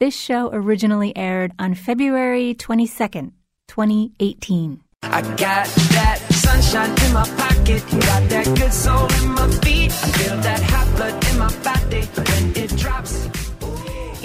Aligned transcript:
This 0.00 0.16
show 0.16 0.50
originally 0.52 1.16
aired 1.16 1.52
on 1.56 1.74
February 1.74 2.52
22nd, 2.56 3.30
2018. 3.68 4.80
I 5.04 5.22
got 5.22 5.68
that 5.94 6.18
sunshine 6.30 6.90
in 6.90 7.12
my 7.12 7.22
pocket, 7.36 7.80
got 7.90 8.28
that 8.28 8.44
good 8.58 8.72
soul 8.72 9.06
in 9.22 9.28
my 9.28 9.48
feet. 9.62 9.92
I 9.92 10.08
feel 10.18 10.36
that 10.38 10.60
hot 10.64 10.96
blood 10.96 11.24
in 11.30 11.38
my 11.38 11.48
body. 11.62 11.74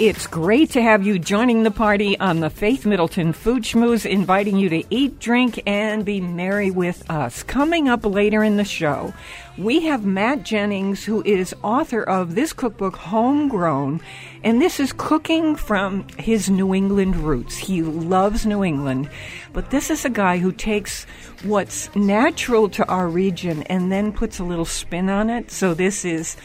It's 0.00 0.26
great 0.26 0.70
to 0.70 0.80
have 0.80 1.04
you 1.06 1.18
joining 1.18 1.62
the 1.62 1.70
party 1.70 2.18
on 2.18 2.40
the 2.40 2.48
Faith 2.48 2.86
Middleton 2.86 3.34
Food 3.34 3.64
Schmooze, 3.64 4.06
inviting 4.06 4.56
you 4.56 4.70
to 4.70 4.82
eat, 4.88 5.18
drink, 5.18 5.60
and 5.66 6.06
be 6.06 6.22
merry 6.22 6.70
with 6.70 7.10
us. 7.10 7.42
Coming 7.42 7.86
up 7.86 8.06
later 8.06 8.42
in 8.42 8.56
the 8.56 8.64
show, 8.64 9.12
we 9.58 9.80
have 9.82 10.06
Matt 10.06 10.42
Jennings, 10.42 11.04
who 11.04 11.22
is 11.24 11.54
author 11.62 12.02
of 12.02 12.34
this 12.34 12.54
cookbook, 12.54 12.96
Homegrown, 12.96 14.00
and 14.42 14.58
this 14.58 14.80
is 14.80 14.94
cooking 14.94 15.54
from 15.54 16.08
his 16.16 16.48
New 16.48 16.72
England 16.72 17.16
roots. 17.16 17.58
He 17.58 17.82
loves 17.82 18.46
New 18.46 18.64
England, 18.64 19.10
but 19.52 19.68
this 19.68 19.90
is 19.90 20.06
a 20.06 20.10
guy 20.10 20.38
who 20.38 20.50
takes 20.50 21.04
what's 21.42 21.94
natural 21.94 22.70
to 22.70 22.88
our 22.88 23.06
region 23.06 23.64
and 23.64 23.92
then 23.92 24.12
puts 24.12 24.38
a 24.38 24.44
little 24.44 24.64
spin 24.64 25.10
on 25.10 25.28
it. 25.28 25.50
So 25.50 25.74
this 25.74 26.06
is 26.06 26.38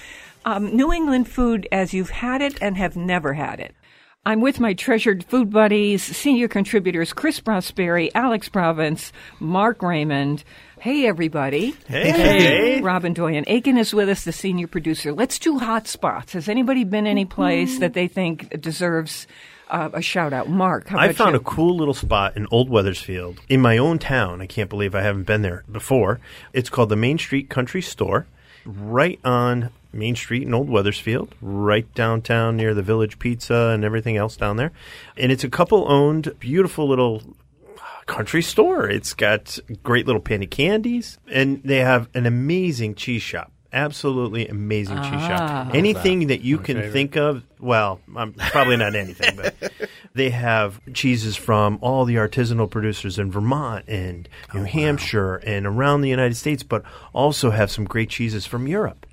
um, 0.46 0.76
New 0.76 0.94
England 0.94 1.28
food 1.28 1.68
as 1.72 1.94
you've 1.94 2.12
had 2.12 2.42
it 2.42 2.58
and 2.62 2.78
have 2.78 2.96
never 2.96 3.34
had 3.34 3.60
it. 3.60 3.76
I'm 4.28 4.42
with 4.42 4.60
my 4.60 4.74
treasured 4.74 5.24
food 5.24 5.52
buddies, 5.52 6.02
senior 6.02 6.48
contributors 6.48 7.14
Chris 7.14 7.40
Prosperi, 7.40 8.10
Alex 8.16 8.50
Province, 8.50 9.12
Mark 9.40 9.84
Raymond. 9.84 10.44
Hey, 10.80 11.06
everybody. 11.06 11.76
Hey. 11.88 12.12
hey. 12.12 12.82
Robin 12.82 13.14
Doyen 13.14 13.44
Aiken 13.46 13.78
is 13.78 13.94
with 13.94 14.10
us, 14.10 14.23
the 14.23 14.32
senior 14.32 14.66
producer. 14.66 15.14
Let's 15.14 15.38
do 15.38 15.60
hot 15.60 15.88
spots. 15.88 16.34
Has 16.34 16.50
anybody 16.50 16.84
been 16.84 17.06
any 17.06 17.26
place 17.26 17.78
that 17.80 17.94
they 17.94 18.08
think 18.08 18.60
deserves 18.60 19.28
uh, 19.70 19.90
a 19.94 20.02
shout 20.02 20.34
out? 20.34 20.50
Mark, 20.50 20.92
I 20.92 21.14
found 21.14 21.34
you? 21.34 21.40
a 21.40 21.44
cool 21.44 21.78
little 21.78 21.94
spot 21.94 22.36
in 22.36 22.48
Old 22.50 22.68
Wethersfield 22.68 23.42
in 23.48 23.62
my 23.62 23.78
own 23.78 24.00
town. 24.00 24.42
I 24.42 24.48
can't 24.48 24.72
believe 24.72 24.96
I 24.96 25.02
haven't 25.02 25.28
been 25.28 25.44
there 25.44 25.64
before. 25.72 26.20
It's 26.52 26.70
called 26.72 26.90
the 26.90 26.96
Main 26.96 27.20
Street 27.20 27.50
Country 27.50 27.84
Store, 27.84 28.26
right 28.66 29.20
on 29.23 29.70
Main 29.96 30.16
Street 30.16 30.44
in 30.44 30.54
Old 30.54 30.70
Wethersfield, 30.70 31.34
right 31.42 31.92
downtown 31.96 32.58
near 32.58 32.74
the 32.74 32.84
Village 32.84 33.18
Pizza 33.18 33.72
and 33.74 33.84
everything 33.84 34.18
else 34.18 34.36
down 34.36 34.58
there. 34.58 34.72
And 35.18 35.32
it's 35.32 35.44
a 35.44 35.50
couple 35.50 35.90
owned, 35.92 36.38
beautiful 36.40 36.88
little 36.88 37.24
country 38.06 38.42
store. 38.42 38.88
It's 38.90 39.14
got 39.14 39.58
great 39.84 40.06
little 40.06 40.22
penny 40.22 40.48
candies, 40.48 41.18
and 41.32 41.62
they 41.64 41.80
have 41.80 42.10
an 42.14 42.26
amazing 42.26 42.96
cheese 42.96 43.22
shop. 43.22 43.52
Absolutely 43.73 44.48
amazing 44.48 44.96
cheese 44.98 45.22
shop. 45.22 45.73
Anything 45.73 46.28
that, 46.28 46.42
you 46.42 46.58
can 46.58 46.92
think 46.94 47.18
of, 47.18 47.44
well, 47.60 48.00
um, 48.16 48.34
probably 48.34 48.78
not 48.78 48.96
anything, 48.96 49.36
but 49.36 49.54
they 50.14 50.30
have 50.30 50.80
cheeses 50.94 51.36
from 51.36 51.78
all 51.82 52.06
the 52.06 52.16
artisanal 52.16 52.70
producers 52.70 53.20
in 53.20 53.32
Vermont 53.32 53.84
and 53.90 54.30
New 54.54 54.64
Hampshire 54.64 55.36
and 55.38 55.66
around 55.68 56.02
the 56.02 56.10
United 56.10 56.36
States, 56.36 56.64
but 56.64 56.84
also 57.11 57.52
have 57.52 57.70
some 57.70 57.84
great 57.84 58.10
cheeses 58.10 58.45
from 58.45 58.66
Europe. 58.66 59.05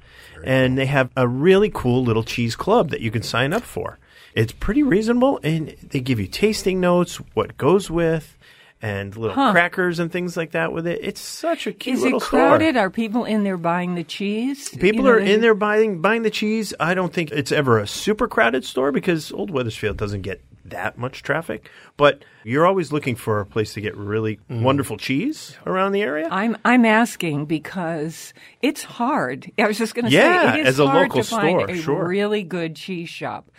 And 0.45 0.77
they 0.79 0.87
have 0.87 1.11
a 1.17 1.27
really 1.29 1.71
cool 1.73 2.03
little 2.05 2.25
cheese 2.25 2.57
club 2.57 2.91
that 2.91 3.01
you 3.01 3.11
can 3.11 3.23
sign 3.23 3.53
up 3.53 3.63
for. 3.63 3.99
It's 4.35 4.53
pretty 4.53 4.83
reasonable, 4.83 5.39
and 5.43 5.75
they 5.91 6.01
give 6.01 6.19
you 6.19 6.27
tasting 6.27 6.81
notes, 6.81 7.17
what 7.35 7.57
goes 7.59 7.91
with, 7.91 8.39
and 8.81 9.15
little 9.17 9.35
Huh. 9.37 9.53
crackers 9.53 9.99
and 9.99 10.11
things 10.11 10.37
like 10.37 10.53
that 10.53 10.73
with 10.73 10.87
it. 10.87 11.01
It's 11.03 11.21
such 11.21 11.67
a 11.67 11.73
cute 11.73 11.97
Is 11.99 12.03
little 12.03 12.19
it 12.19 12.23
crowded? 12.25 12.75
store. 12.75 12.83
Are 12.87 12.91
people 12.91 13.25
in 13.25 13.45
there 13.45 13.57
buying 13.59 13.95
the 13.95 14.03
cheese? 14.05 14.71
People 14.71 14.87
You 14.97 15.03
know, 15.03 15.11
are 15.11 15.19
in 15.19 15.41
there 15.41 15.55
buying 15.55 16.01
buying 16.01 16.23
the 16.23 16.31
cheese. 16.31 16.73
I 16.81 16.95
don't 16.95 17.13
think 17.13 17.31
it's 17.31 17.53
ever 17.53 17.79
a 17.79 17.87
super 17.87 18.27
crowded 18.27 18.65
store 18.65 18.91
because 18.91 19.31
Old 19.33 19.51
Wethersfield 19.51 19.99
doesn't 19.99 20.23
get 20.23 20.41
that 20.65 20.99
much 20.99 21.23
traffic. 21.23 21.69
But 21.97 22.25
you're 22.45 22.67
always 22.67 22.93
looking 22.93 23.17
for 23.17 23.41
a 23.41 23.47
place 23.47 23.75
to 23.75 23.81
get 23.81 23.97
really 23.97 24.39
Mm. 24.51 24.63
wonderful 24.63 24.97
cheese 24.97 25.57
around 25.67 25.93
the 25.93 26.03
area. 26.03 26.29
I'm 26.31 26.57
I'm 26.65 26.85
asking 26.85 27.47
because 27.47 28.33
it's 28.61 28.83
hard. 28.83 29.51
I 29.59 29.67
was 29.67 29.79
just 29.79 29.95
going 29.95 30.07
to 30.07 30.11
Yeah, 30.11 30.53
say 30.55 30.61
it 30.61 30.63
is 30.63 30.69
as 30.69 30.79
a 30.81 30.87
hard 30.87 31.09
local 31.11 31.23
to 31.23 31.29
find 31.29 31.61
store, 31.61 31.71
a 31.71 31.77
sure. 31.77 32.07
really 32.07 32.43
good 32.43 32.77
cheese 32.77 33.09
shop. 33.09 33.51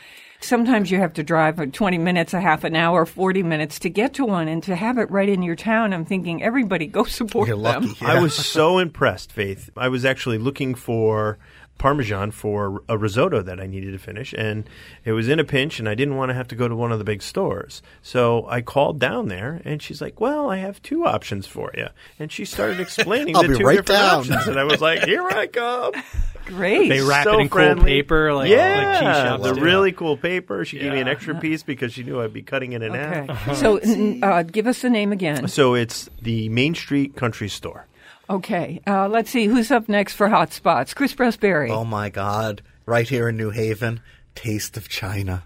Sometimes 0.41 0.91
you 0.91 0.97
have 0.97 1.13
to 1.13 1.23
drive 1.23 1.57
uh, 1.57 1.67
20 1.67 1.97
minutes, 1.99 2.33
a 2.33 2.41
half 2.41 2.65
an 2.65 2.75
hour, 2.75 3.05
40 3.05 3.43
minutes 3.43 3.79
to 3.79 3.89
get 3.89 4.13
to 4.15 4.25
one, 4.25 4.49
and 4.49 4.61
to 4.63 4.75
have 4.75 4.97
it 4.97 5.09
right 5.09 5.29
in 5.29 5.41
your 5.41 5.55
town. 5.55 5.93
I'm 5.93 6.03
thinking 6.03 6.43
everybody 6.43 6.85
go 6.85 7.03
support 7.05 7.47
You're 7.47 7.55
them. 7.55 7.85
lucky. 7.85 8.05
I 8.05 8.19
was 8.21 8.35
so 8.35 8.77
impressed, 8.77 9.31
Faith. 9.31 9.69
I 9.77 9.87
was 9.87 10.03
actually 10.03 10.37
looking 10.39 10.75
for 10.75 11.37
Parmesan 11.78 12.31
for 12.31 12.81
a 12.88 12.97
risotto 12.97 13.41
that 13.41 13.59
I 13.59 13.67
needed 13.67 13.91
to 13.91 13.97
finish, 14.00 14.34
and 14.38 14.69
it 15.03 15.11
was 15.11 15.28
in 15.28 15.38
a 15.39 15.44
pinch, 15.44 15.79
and 15.79 15.89
I 15.89 15.95
didn't 15.95 16.16
want 16.16 16.29
to 16.29 16.34
have 16.34 16.47
to 16.50 16.56
go 16.56 16.67
to 16.69 16.75
one 16.75 16.94
of 16.94 17.00
the 17.00 17.03
big 17.03 17.22
stores. 17.22 17.81
So 18.01 18.45
I 18.47 18.61
called 18.61 19.00
down 19.00 19.28
there, 19.28 19.61
and 19.66 19.81
she's 19.81 20.00
like, 20.01 20.22
"Well, 20.22 20.50
I 20.50 20.57
have 20.57 20.81
two 20.81 21.06
options 21.06 21.45
for 21.45 21.72
you," 21.75 21.88
and 22.19 22.31
she 22.31 22.45
started 22.45 22.79
explaining 22.79 23.33
the 23.33 23.41
two 23.57 23.63
right 23.66 23.78
different 23.78 23.88
down. 23.88 24.19
options, 24.19 24.47
and 24.47 24.57
I 24.59 24.63
was 24.63 24.79
like, 24.79 25.03
"Here 25.03 25.28
I 25.28 25.47
come!" 25.47 25.91
Great. 26.45 26.89
They 26.89 27.01
wrap 27.01 27.23
so 27.25 27.38
it 27.39 27.41
in 27.44 27.50
friendly. 27.50 27.75
cool 27.75 27.83
paper, 27.85 28.33
like 28.33 28.50
yeah, 28.50 29.35
like 29.35 29.41
cheese 29.41 29.56
the 29.56 29.62
really 29.62 29.91
cool 29.91 30.16
paper. 30.17 30.63
She 30.66 30.79
gave 30.79 30.91
me 30.94 31.00
an 31.01 31.07
extra 31.09 31.35
piece 31.35 31.63
because 31.63 31.91
she 31.94 32.03
knew 32.03 32.22
I'd 32.22 32.33
be 32.33 32.41
cutting 32.44 32.73
it 32.73 32.81
in 32.81 32.91
Okay. 32.91 33.25
half. 33.33 33.57
So 33.63 33.79
uh, 34.22 34.44
give 34.44 34.67
us 34.67 34.81
the 34.81 34.89
name 34.89 35.12
again. 35.12 35.47
So 35.47 35.73
it's 35.73 36.09
the 36.22 36.47
Main 36.50 36.75
Street 36.75 37.16
Country 37.16 37.47
Store. 37.50 37.88
Okay. 38.33 38.81
Uh, 38.88 39.07
let's 39.07 39.29
see 39.29 39.45
who's 39.47 39.71
up 39.71 39.88
next 39.89 40.13
for 40.13 40.27
hot 40.29 40.53
spots. 40.53 40.94
Chris 40.94 41.13
Prosperi. 41.13 41.69
Oh 41.69 41.85
my 41.85 42.09
God! 42.09 42.61
Right 42.85 43.07
here 43.07 43.29
in 43.29 43.38
New 43.38 43.51
Haven, 43.51 44.01
Taste 44.35 44.75
of 44.77 44.89
China. 44.89 45.44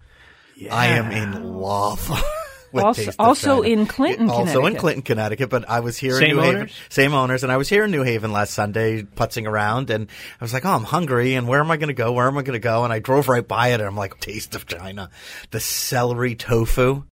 I 0.71 0.87
am 0.87 1.11
in 1.11 1.53
love. 1.55 2.09
with 2.71 2.83
Also- 2.83 3.01
Taste 3.03 3.19
of 3.19 3.25
also 3.25 3.63
China. 3.63 3.67
in 3.81 3.85
Clinton, 3.87 4.29
also 4.29 4.65
in 4.65 4.75
Clinton, 4.75 5.01
Connecticut. 5.03 5.49
But 5.49 5.69
I 5.69 5.81
was 5.81 5.97
here 5.97 6.17
Same 6.17 6.31
in 6.31 6.35
New 6.37 6.41
Haven, 6.41 6.55
owners? 6.61 6.73
same 6.89 7.13
owners, 7.13 7.43
and 7.43 7.51
I 7.51 7.57
was 7.57 7.69
here 7.69 7.83
in 7.85 7.91
New 7.91 8.03
Haven 8.03 8.31
last 8.31 8.53
Sunday, 8.53 9.03
putzing 9.03 9.47
around, 9.47 9.89
and 9.89 10.07
I 10.39 10.43
was 10.43 10.53
like, 10.53 10.65
"Oh, 10.65 10.71
I'm 10.71 10.83
hungry, 10.83 11.35
and 11.35 11.47
where 11.47 11.59
am 11.59 11.69
I 11.71 11.77
going 11.77 11.87
to 11.89 11.93
go? 11.93 12.11
Where 12.13 12.27
am 12.27 12.37
I 12.37 12.41
going 12.41 12.53
to 12.59 12.59
go?" 12.59 12.83
And 12.83 12.91
I 12.93 12.99
drove 12.99 13.27
right 13.29 13.47
by 13.47 13.69
it, 13.69 13.75
and 13.81 13.83
I'm 13.83 13.97
like, 13.97 14.19
"Taste 14.19 14.55
of 14.55 14.65
China, 14.65 15.09
the 15.51 15.59
celery 15.59 16.35
tofu." 16.35 17.03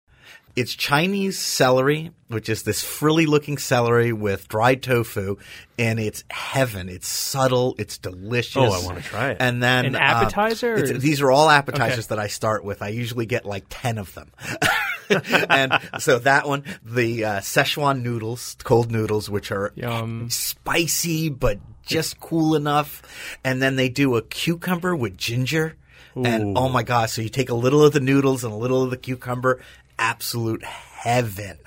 It's 0.55 0.73
Chinese 0.73 1.37
celery, 1.37 2.11
which 2.29 2.47
is 2.47 2.63
this 2.63 2.81
frilly 2.81 3.25
looking 3.25 3.57
celery 3.57 4.13
with 4.13 4.47
dried 4.47 4.81
tofu, 4.81 5.35
and 5.77 5.99
it's 5.99 6.23
heaven. 6.29 6.87
It's 6.87 7.09
subtle. 7.09 7.75
It's 7.77 7.97
delicious. 7.97 8.55
Oh, 8.57 8.71
I 8.71 8.85
wanna 8.85 9.01
try 9.01 9.31
it. 9.31 9.37
And 9.41 9.61
then 9.61 9.85
An 9.85 9.95
uh, 9.95 9.99
appetizer, 9.99 10.97
these 10.97 11.19
are 11.21 11.29
all 11.29 11.49
appetizers 11.49 12.07
that 12.07 12.19
I 12.19 12.27
start 12.27 12.63
with. 12.63 12.81
I 12.81 12.87
usually 12.87 13.25
get 13.25 13.45
like 13.45 13.65
ten 13.69 13.97
of 13.97 14.13
them. 14.13 14.31
and 15.49 15.73
so 15.99 16.19
that 16.19 16.47
one, 16.47 16.63
the 16.83 17.25
uh, 17.25 17.39
Szechuan 17.39 18.01
noodles, 18.01 18.55
cold 18.63 18.91
noodles, 18.91 19.29
which 19.29 19.51
are 19.51 19.73
Yum. 19.75 20.29
spicy 20.29 21.29
but 21.29 21.59
just 21.85 22.19
cool 22.19 22.55
enough. 22.55 23.01
And 23.43 23.61
then 23.61 23.75
they 23.75 23.89
do 23.89 24.15
a 24.15 24.21
cucumber 24.21 24.95
with 24.95 25.17
ginger. 25.17 25.75
And 26.15 26.57
oh 26.57 26.69
my 26.69 26.83
gosh, 26.83 27.11
so 27.11 27.21
you 27.21 27.27
take 27.27 27.49
a 27.49 27.55
little 27.55 27.83
of 27.83 27.91
the 27.91 27.99
noodles 27.99 28.45
and 28.45 28.53
a 28.53 28.55
little 28.55 28.81
of 28.83 28.89
the 28.89 28.95
cucumber, 28.95 29.59
absolute 29.97 30.63
heaven. 30.63 31.57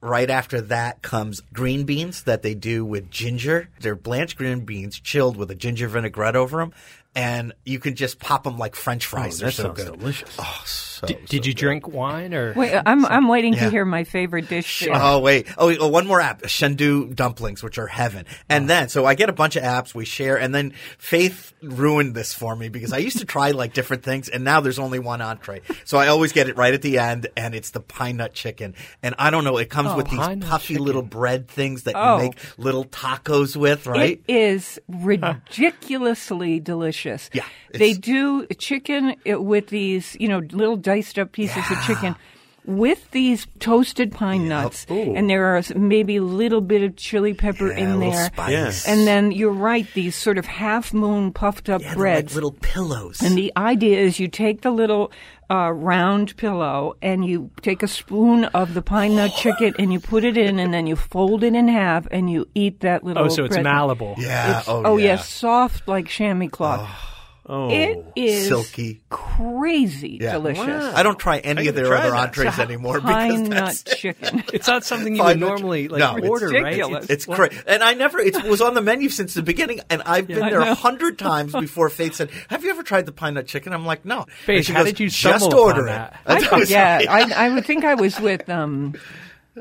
Right 0.00 0.30
after 0.30 0.60
that 0.62 1.00
comes 1.02 1.42
green 1.52 1.84
beans 1.84 2.24
that 2.24 2.42
they 2.42 2.54
do 2.54 2.84
with 2.84 3.10
ginger. 3.10 3.68
They're 3.80 3.94
blanched 3.94 4.36
green 4.36 4.64
beans 4.64 4.98
chilled 4.98 5.36
with 5.36 5.50
a 5.50 5.54
ginger 5.54 5.86
vinaigrette 5.86 6.34
over 6.34 6.58
them. 6.58 6.72
And 7.14 7.52
you 7.66 7.78
can 7.78 7.94
just 7.94 8.18
pop 8.18 8.44
them 8.44 8.56
like 8.56 8.74
French 8.74 9.06
oh, 9.06 9.10
fries. 9.10 9.38
They're 9.38 9.50
so 9.50 9.72
good. 9.72 9.98
delicious. 9.98 10.34
Oh, 10.38 10.62
so, 10.64 11.06
Did, 11.06 11.26
did 11.26 11.46
you 11.46 11.52
drink 11.52 11.86
wine 11.86 12.32
or? 12.32 12.54
Wait, 12.54 12.72
I'm 12.86 13.04
I'm 13.04 13.28
waiting 13.28 13.52
Yeah. 13.52 13.64
to 13.64 13.70
hear 13.70 13.84
my 13.84 14.04
favorite 14.04 14.48
dish. 14.48 14.80
there. 14.80 14.92
Oh 14.94 15.18
wait! 15.18 15.46
Oh, 15.58 15.66
wait, 15.66 15.78
oh, 15.80 15.88
one 15.88 16.06
more 16.06 16.20
app: 16.22 16.40
Chengdu 16.42 17.14
dumplings, 17.14 17.62
which 17.62 17.76
are 17.76 17.86
heaven. 17.88 18.24
And 18.48 18.70
then, 18.70 18.88
so 18.88 19.04
I 19.04 19.14
get 19.14 19.28
a 19.28 19.32
bunch 19.32 19.56
of 19.56 19.62
apps 19.62 19.94
we 19.94 20.04
share, 20.06 20.38
and 20.38 20.54
then 20.54 20.72
Faith 20.96 21.52
ruined 21.60 22.14
this 22.14 22.32
for 22.32 22.56
me 22.56 22.68
because 22.70 22.92
I 22.94 22.98
used 22.98 23.18
to 23.18 23.24
try 23.26 23.50
like 23.50 23.74
different 23.74 24.04
things, 24.04 24.28
and 24.30 24.42
now 24.42 24.60
there's 24.60 24.78
only 24.78 24.98
one 24.98 25.20
entree. 25.20 25.60
So 25.84 25.98
I 25.98 26.06
always 26.06 26.32
get 26.32 26.48
it 26.48 26.56
right 26.56 26.72
at 26.72 26.80
the 26.82 26.98
end, 26.98 27.26
and 27.36 27.54
it's 27.54 27.70
the 27.72 27.80
pine 27.80 28.16
nut 28.16 28.32
chicken. 28.32 28.74
And 29.02 29.14
I 29.18 29.30
don't 29.30 29.44
know, 29.44 29.58
it 29.58 29.68
comes 29.68 29.90
Oh, 29.90 29.96
with 29.98 30.08
these 30.08 30.18
pine 30.18 30.38
nut 30.38 30.48
puffy 30.48 30.78
little 30.78 31.02
bread 31.02 31.48
things 31.48 31.82
that 31.82 31.94
Oh. 31.94 32.16
you 32.16 32.22
make 32.28 32.38
little 32.56 32.84
tacos 32.86 33.54
with, 33.56 33.86
right? 33.86 34.22
It 34.26 34.34
is 34.34 34.78
ridiculously 34.88 36.58
delicious. 36.60 37.01
Yeah, 37.32 37.44
They 37.72 37.94
do 37.94 38.46
chicken 38.58 39.16
with 39.26 39.68
these, 39.68 40.16
you 40.20 40.28
know, 40.28 40.38
little 40.38 40.76
diced 40.76 41.18
up 41.18 41.32
pieces 41.32 41.64
of 41.70 41.78
chicken. 41.86 42.14
With 42.64 43.10
these 43.10 43.46
toasted 43.58 44.12
pine 44.12 44.48
nuts, 44.48 44.86
and 44.88 45.28
there 45.28 45.56
are 45.56 45.62
maybe 45.74 46.16
a 46.16 46.22
little 46.22 46.60
bit 46.60 46.82
of 46.82 46.96
chili 46.96 47.34
pepper 47.34 47.68
Yeah, 47.72 47.78
in 47.78 47.98
little 47.98 48.12
there. 48.12 48.26
spice. 48.26 48.86
And 48.86 49.06
then 49.06 49.32
you're 49.32 49.52
right, 49.52 49.86
these 49.94 50.14
sort 50.14 50.38
of 50.38 50.46
half 50.46 50.94
moon 50.94 51.32
puffed 51.32 51.68
up 51.68 51.82
Yeah, 51.82 51.94
breads. 51.94 52.32
like 52.32 52.34
little 52.36 52.52
pillows. 52.60 53.20
And 53.20 53.36
the 53.36 53.52
idea 53.56 53.98
is 53.98 54.20
you 54.20 54.28
take 54.28 54.60
the 54.62 54.70
little 54.70 55.10
uh, 55.50 55.70
round 55.72 56.36
pillow 56.36 56.94
and 57.02 57.24
you 57.26 57.50
take 57.60 57.82
a 57.82 57.88
spoon 57.88 58.44
of 58.46 58.74
the 58.74 58.80
pine 58.82 59.16
nut 59.16 59.32
chicken 59.36 59.74
and 59.78 59.92
you 59.92 60.00
put 60.00 60.24
it 60.24 60.36
in 60.38 60.58
and 60.58 60.72
then 60.72 60.86
you 60.86 60.96
fold 60.96 61.42
it 61.44 61.54
in 61.54 61.68
half 61.68 62.06
and 62.10 62.30
you 62.30 62.48
eat 62.54 62.80
that 62.80 63.04
little. 63.04 63.24
Oh, 63.24 63.28
so 63.28 63.44
it's 63.44 63.54
bread. 63.56 63.64
malleable. 63.64 64.14
yeah. 64.18 64.50
It's- 64.50 64.64
oh, 64.68 64.82
oh 64.84 64.96
yeah. 64.96 65.04
yes, 65.16 65.28
soft 65.28 65.86
like 65.88 66.06
chamois 66.08 66.48
cloth. 66.48 66.88
Oh, 66.88 67.08
It 67.52 68.04
is 68.16 68.48
Silky. 68.48 69.02
crazy 69.10 70.18
Yeah. 70.20 70.32
delicious. 70.32 70.94
I 70.94 71.02
don't 71.02 71.18
try 71.18 71.38
any 71.38 71.68
of 71.68 71.74
their 71.74 71.94
other 71.94 72.10
that. 72.10 72.28
entrees 72.28 72.58
anymore 72.58 73.00
Pine 73.00 73.28
because 73.28 73.48
nut 73.48 73.58
that's 73.84 73.84
chicken. 74.00 74.44
It's 74.52 74.66
not 74.66 74.84
something 74.84 75.14
you 75.16 75.22
would 75.22 75.38
normally 75.40 75.88
like 75.88 75.98
No, 76.00 76.26
order, 76.28 76.48
ridiculous. 76.48 77.02
right? 77.02 77.10
It's 77.10 77.26
crazy, 77.26 77.58
and 77.66 77.82
I 77.82 77.94
never. 77.94 78.20
It 78.20 78.42
was 78.44 78.60
on 78.60 78.74
the 78.74 78.80
menu 78.82 79.08
since 79.08 79.34
the 79.34 79.42
beginning, 79.42 79.80
and 79.90 80.02
I've 80.06 80.26
been 80.26 80.42
I 80.42 80.50
there 80.50 80.60
a 80.60 80.74
hundred 80.74 81.18
times 81.18 81.52
before. 81.52 81.88
Faith 81.90 82.14
said, 82.14 82.30
"Have 82.48 82.64
you 82.64 82.70
ever 82.70 82.82
tried 82.82 83.06
the 83.06 83.12
pine 83.12 83.34
nut 83.34 83.46
chicken?" 83.46 83.72
I'm 83.72 83.84
like, 83.86 84.04
"No." 84.04 84.26
Faith, 84.44 84.68
how 84.68 84.78
goes, 84.78 84.86
did 84.86 85.00
you 85.00 85.08
just 85.10 85.44
stumble 85.44 85.58
order 85.58 85.86
upon 85.86 85.94
it? 85.94 86.12
that? 86.14 86.20
I 86.26 86.34
was- 86.34 86.44
forget. 86.68 87.08
I, 87.10 87.46
I 87.46 87.48
would 87.54 87.64
think 87.66 87.84
I 87.84 87.94
was 87.94 88.18
with 88.20 88.48
um, 88.48 88.94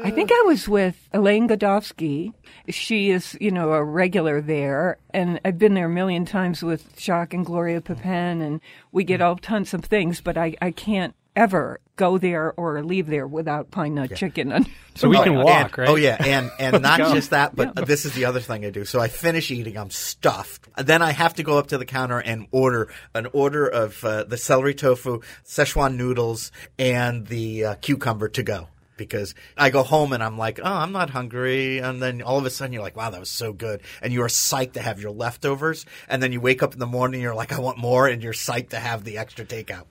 I 0.02 0.12
think 0.12 0.32
I 0.32 0.42
was 0.46 0.70
with 0.70 1.10
Elaine 1.14 1.50
Godofsky. 1.50 2.34
She 2.70 3.10
is, 3.12 3.38
you 3.42 3.52
know, 3.52 3.74
a 3.74 3.84
regular 3.84 4.40
there, 4.42 4.98
and 5.14 5.40
I've 5.44 5.58
been 5.58 5.74
there 5.74 5.88
a 5.88 5.90
million 5.90 6.26
times 6.26 6.64
with 6.64 6.98
Jacques 7.00 7.34
and 7.34 7.46
Gloria 7.46 7.82
Pepin, 7.82 8.42
and 8.42 8.62
we 8.92 9.04
get 9.04 9.22
all 9.22 9.36
tons 9.36 9.74
of 9.74 9.84
things. 9.84 10.22
But 10.22 10.38
I, 10.38 10.56
I 10.62 10.72
can't 10.72 11.14
ever 11.36 11.80
go 11.96 12.18
there 12.18 12.54
or 12.58 12.82
leave 12.84 13.08
there 13.08 13.28
without 13.28 13.72
pine 13.72 13.96
nut 13.96 14.16
chicken. 14.16 14.66
So 14.94 15.08
we 15.08 15.18
can 15.24 15.36
walk, 15.36 15.48
and- 15.48 15.78
right? 15.78 15.90
Oh 15.90 15.96
yeah, 15.96 16.18
and 16.20 16.52
and 16.60 16.82
not 16.84 16.98
go. 16.98 17.14
just 17.14 17.30
that, 17.30 17.56
but 17.56 17.88
this 17.88 18.04
is 18.04 18.12
the 18.14 18.26
other 18.26 18.42
thing 18.42 18.66
I 18.66 18.72
do. 18.72 18.84
So 18.84 19.00
I 19.00 19.08
finish 19.08 19.50
eating, 19.50 19.78
I'm 19.78 19.90
stuffed. 19.90 20.68
Then 20.78 21.02
I 21.02 21.12
have 21.12 21.36
to 21.36 21.44
go 21.44 21.58
up 21.58 21.68
to 21.68 21.78
the 21.78 21.86
counter 21.86 22.20
and 22.20 22.48
order 22.52 22.90
an 23.16 23.28
order 23.32 23.66
of 23.66 24.04
uh, 24.04 24.26
the 24.26 24.36
celery 24.36 24.74
tofu, 24.74 25.22
Szechuan 25.46 25.96
noodles, 25.96 26.52
and 26.78 27.26
the 27.28 27.64
uh, 27.66 27.76
cucumber 27.76 28.28
to 28.28 28.44
go. 28.44 28.68
Because 29.06 29.36
I 29.58 29.70
go 29.70 29.84
home 29.84 30.14
and 30.14 30.24
I'm 30.24 30.38
like, 30.38 30.60
oh, 30.60 30.64
I'm 30.64 30.92
not 30.92 31.10
hungry, 31.10 31.80
and 31.80 32.02
then 32.02 32.22
all 32.22 32.38
of 32.38 32.46
a 32.46 32.50
sudden 32.50 32.74
you're 32.74 32.82
like, 32.82 32.96
wow, 32.96 33.10
that 33.10 33.20
was 33.20 33.30
so 33.30 33.54
good, 33.54 33.82
and 34.02 34.14
you're 34.14 34.28
psyched 34.28 34.74
to 34.74 34.82
have 34.82 35.02
your 35.02 35.12
leftovers, 35.12 35.86
and 36.08 36.22
then 36.22 36.32
you 36.32 36.40
wake 36.40 36.64
up 36.64 36.74
in 36.74 36.80
the 36.80 36.86
morning, 36.86 37.22
you're 37.22 37.36
like, 37.36 37.52
I 37.52 37.60
want 37.60 37.78
more, 37.78 38.08
and 38.08 38.22
you're 38.22 38.34
psyched 38.34 38.70
to 38.70 38.80
have 38.80 39.04
the 39.04 39.18
extra 39.18 39.46
takeout. 39.46 39.86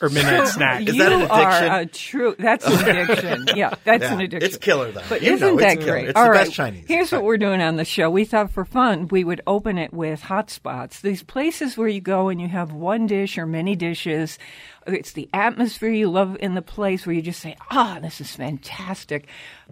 Or 0.00 0.08
midnight 0.10 0.46
snack. 0.48 0.82
Is 0.88 0.94
you 0.94 1.02
that 1.02 1.12
an 1.12 1.22
addiction? 1.22 1.68
are 1.72 1.80
a 1.80 1.86
true. 1.86 2.36
That's 2.38 2.66
an 2.66 2.88
addiction. 2.88 3.46
Yeah, 3.56 3.74
that's 3.84 4.02
Yeah, 4.04 4.12
an 4.14 4.20
addiction. 4.20 4.46
it's 4.48 4.56
killer, 4.58 4.92
though. 4.92 5.02
But 5.08 5.22
You 5.22 5.32
isn't 5.34 5.46
know 5.46 5.54
it's 5.58 5.62
that 5.64 5.78
killer. 5.80 5.92
great? 5.92 6.08
It's 6.10 6.16
All 6.18 6.24
the 6.26 6.30
right. 6.30 6.50
Chinese. 6.50 6.84
Here's 6.86 7.10
what 7.12 7.24
we're 7.24 7.36
doing 7.38 7.60
on 7.60 7.76
the 7.76 7.84
show. 7.84 8.08
We 8.10 8.24
thought 8.24 8.50
for 8.52 8.64
fun 8.64 9.08
we 9.08 9.24
would 9.24 9.40
open 9.46 9.78
it 9.78 9.92
with 9.92 10.22
hot 10.22 10.50
spots. 10.50 11.00
These 11.00 11.22
places 11.22 11.76
where 11.76 11.88
you 11.88 12.00
go 12.00 12.28
and 12.28 12.40
you 12.40 12.48
have 12.48 12.72
one 12.72 13.06
dish 13.06 13.38
or 13.38 13.46
many 13.46 13.74
dishes. 13.76 14.38
It's 14.86 15.12
the 15.12 15.28
atmosphere 15.34 15.90
you 15.90 16.08
love 16.08 16.36
in 16.40 16.54
the 16.54 16.62
place 16.62 17.04
where 17.06 17.14
you 17.14 17.20
just 17.20 17.40
say, 17.40 17.56
"Ah, 17.70 17.98
this 18.00 18.20
is 18.22 18.34
fantastic." 18.34 19.26